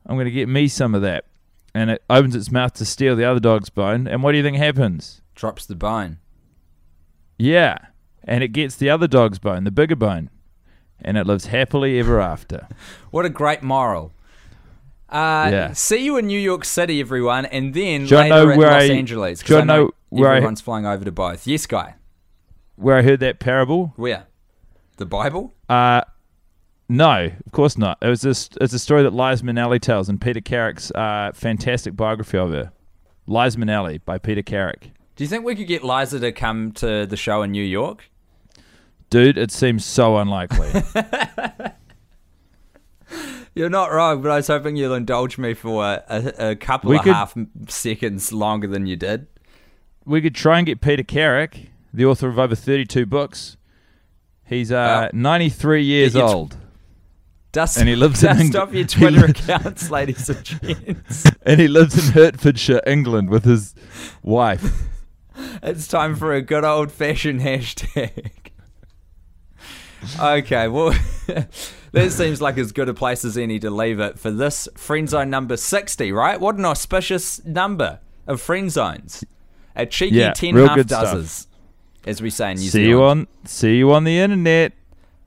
I'm 0.06 0.18
gonna 0.18 0.32
get 0.32 0.48
me 0.50 0.68
some 0.68 0.94
of 0.96 1.02
that. 1.02 1.26
And 1.74 1.90
it 1.90 2.04
opens 2.10 2.36
its 2.36 2.52
mouth 2.52 2.74
to 2.76 2.86
steal 2.86 3.16
the 3.16 3.26
other 3.26 3.40
dog's 3.42 3.70
bone. 3.70 4.08
And 4.08 4.24
what 4.24 4.32
do 4.32 4.38
you 4.38 4.44
think 4.44 4.56
happens? 4.58 5.22
Drops 5.36 5.66
the 5.66 5.76
bone. 5.76 6.20
Yeah. 7.38 7.78
And 8.24 8.44
it 8.44 8.50
gets 8.50 8.76
the 8.76 8.90
other 8.90 9.08
dog's 9.08 9.40
bone, 9.40 9.64
the 9.66 9.72
bigger 9.72 9.96
bone. 9.96 10.30
And 11.02 11.18
it 11.18 11.28
lives 11.28 11.48
happily 11.48 12.00
ever 12.00 12.20
after. 12.22 12.68
What 13.12 13.26
a 13.26 13.30
great 13.30 13.62
moral. 13.64 14.14
Uh, 15.10 15.50
Yeah. 15.52 15.74
See 15.74 16.04
you 16.04 16.18
in 16.18 16.28
New 16.28 16.40
York 16.40 16.66
City, 16.66 17.00
everyone, 17.00 17.46
and 17.46 17.74
then 17.74 18.08
later 18.08 18.28
know 18.30 18.50
at 18.52 18.58
where 18.58 18.72
Los 18.72 18.84
I- 18.84 18.94
Angeles. 18.94 19.42
do 19.42 19.58
I 19.58 19.64
know 19.64 19.86
know 19.86 19.92
where 20.10 20.32
I- 20.32 20.38
everyone's 20.38 20.62
flying 20.62 20.86
over 20.86 21.06
to 21.06 21.12
both. 21.12 21.46
Yes, 21.48 21.66
guy. 21.66 21.96
Where 22.76 22.98
I 22.98 23.02
heard 23.04 23.20
that 23.22 23.40
parable? 23.40 23.94
Where? 23.96 24.26
The 24.98 25.06
Bible? 25.06 25.54
Uh, 25.70 26.02
no, 26.90 27.26
of 27.46 27.52
course 27.52 27.78
not. 27.78 27.98
It 28.02 28.08
was 28.10 28.22
this. 28.22 28.50
It's 28.62 28.74
a 28.74 28.80
story 28.80 29.04
that 29.04 29.14
Liza 29.14 29.44
Minnelli 29.44 29.80
tells 29.80 30.10
in 30.10 30.18
Peter 30.20 30.42
Carrick's 30.42 30.92
uh, 30.92 31.32
fantastic 31.34 31.96
biography 31.96 32.38
of 32.38 32.52
her. 32.52 32.72
Liza 33.28 33.58
Minnelli 33.58 34.00
by 34.06 34.18
Peter 34.18 34.42
Carrick. 34.44 34.92
Do 35.16 35.24
you 35.24 35.28
think 35.28 35.46
we 35.46 35.56
could 35.56 35.68
get 35.68 35.84
Liza 35.84 36.20
to 36.20 36.32
come 36.32 36.72
to 36.74 37.06
the 37.06 37.18
show 37.18 37.42
in 37.42 37.52
New 37.52 37.64
York? 37.64 38.10
Dude, 39.10 39.38
it 39.38 39.52
seems 39.52 39.86
so 39.86 40.18
unlikely. 40.18 40.70
You're 43.54 43.70
not 43.70 43.92
wrong, 43.94 44.22
but 44.22 44.32
I 44.32 44.36
was 44.38 44.48
hoping 44.48 44.76
you'll 44.76 44.96
indulge 44.96 45.38
me 45.38 45.54
for 45.54 45.86
a, 45.86 46.04
a, 46.50 46.56
couple 46.58 46.90
We 46.90 46.98
of 46.98 47.04
could- 47.04 47.14
half 47.14 47.38
seconds 47.70 48.34
longer 48.34 48.68
than 48.68 48.86
you 48.86 48.98
did. 48.98 49.28
we 50.06 50.22
could 50.22 50.36
try 50.36 50.58
and 50.58 50.66
get 50.66 50.82
Peter 50.82 51.04
Carrick, 51.04 51.70
the 51.94 52.04
author 52.06 52.28
of 52.28 52.38
over 52.38 52.54
32 52.56 53.06
books. 53.06 53.56
He's 54.44 54.72
uh, 54.72 55.10
Oh. 55.14 55.18
93 55.18 55.84
years 55.84 56.16
old, 56.18 56.58
Dust, 57.56 57.78
And 57.78 57.88
he 57.88 57.96
lives 57.96 58.22
in 58.22 58.28
dust 58.30 58.42
England. 58.42 58.68
off 58.68 58.74
your 58.74 58.86
Twitter 58.98 59.22
li- 59.28 59.30
accounts, 59.32 59.90
ladies 59.98 60.30
and 60.30 60.44
gents. 60.44 61.24
and 61.44 61.60
he 61.62 61.68
lives 61.70 61.98
in 62.08 62.14
Hertfordshire, 62.14 62.82
England, 62.86 63.30
with 63.30 63.46
his 63.46 63.74
wife. 64.22 64.64
It's 65.64 65.88
time 65.90 66.16
for 66.16 66.34
a 66.34 66.42
good 66.42 66.64
old 66.64 66.92
fashioned 66.94 67.42
hashtag. 67.42 68.32
okay, 70.20 70.68
well, 70.70 70.96
that 71.92 72.12
seems 72.12 72.42
like 72.42 72.58
as 72.58 72.72
good 72.72 72.88
a 72.90 72.94
place 72.94 73.26
as 73.26 73.38
any 73.38 73.60
to 73.60 73.70
leave 73.70 74.00
it 74.00 74.18
for 74.20 74.32
this 74.32 74.68
friend 74.78 75.10
zone 75.10 75.30
number 75.30 75.58
60, 75.58 76.12
right? 76.14 76.40
What 76.40 76.56
an 76.56 76.66
auspicious 76.66 77.44
number 77.46 78.00
of 78.28 78.40
friend 78.42 78.72
zones. 78.72 79.24
A 79.76 79.86
cheeky 79.86 80.16
Yeah, 80.18 80.32
10 80.32 80.56
real 80.56 80.68
half 80.68 80.76
good 80.78 80.90
stuff. 80.90 81.48
as 82.06 82.22
we 82.22 82.30
say 82.30 82.52
in 82.52 82.58
New 82.58 82.64
see 82.64 82.86
Zealand. 82.86 82.90
you 82.90 83.04
on. 83.04 83.28
See 83.46 83.76
you 83.78 83.92
on 83.92 84.04
the 84.06 84.18
internet. 84.20 84.72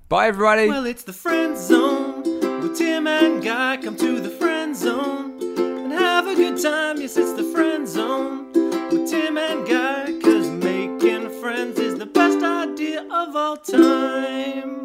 Bye, 0.09 0.29
everybody. 0.29 0.69
Well, 0.69 0.87
it's 0.87 1.03
the 1.05 1.13
friend 1.13 1.59
zone 1.59 1.98
I 3.69 3.77
come 3.77 3.97
to 3.97 4.19
the 4.19 4.31
friend 4.31 4.75
zone 4.75 5.37
and 5.59 5.93
have 5.93 6.27
a 6.27 6.35
good 6.35 6.59
time. 6.59 7.03
Yes, 7.03 7.19
it's 7.19 7.35
the 7.35 7.45
friend 7.53 7.87
zone 7.87 8.51
with 8.91 9.11
Tim 9.11 9.37
and 9.37 9.69
Guy, 9.69 10.19
cause 10.23 10.49
making 10.49 11.29
friends 11.39 11.79
is 11.79 11.99
the 11.99 12.07
best 12.07 12.43
idea 12.43 13.03
of 13.03 13.37
all 13.37 13.59
time. 13.59 14.78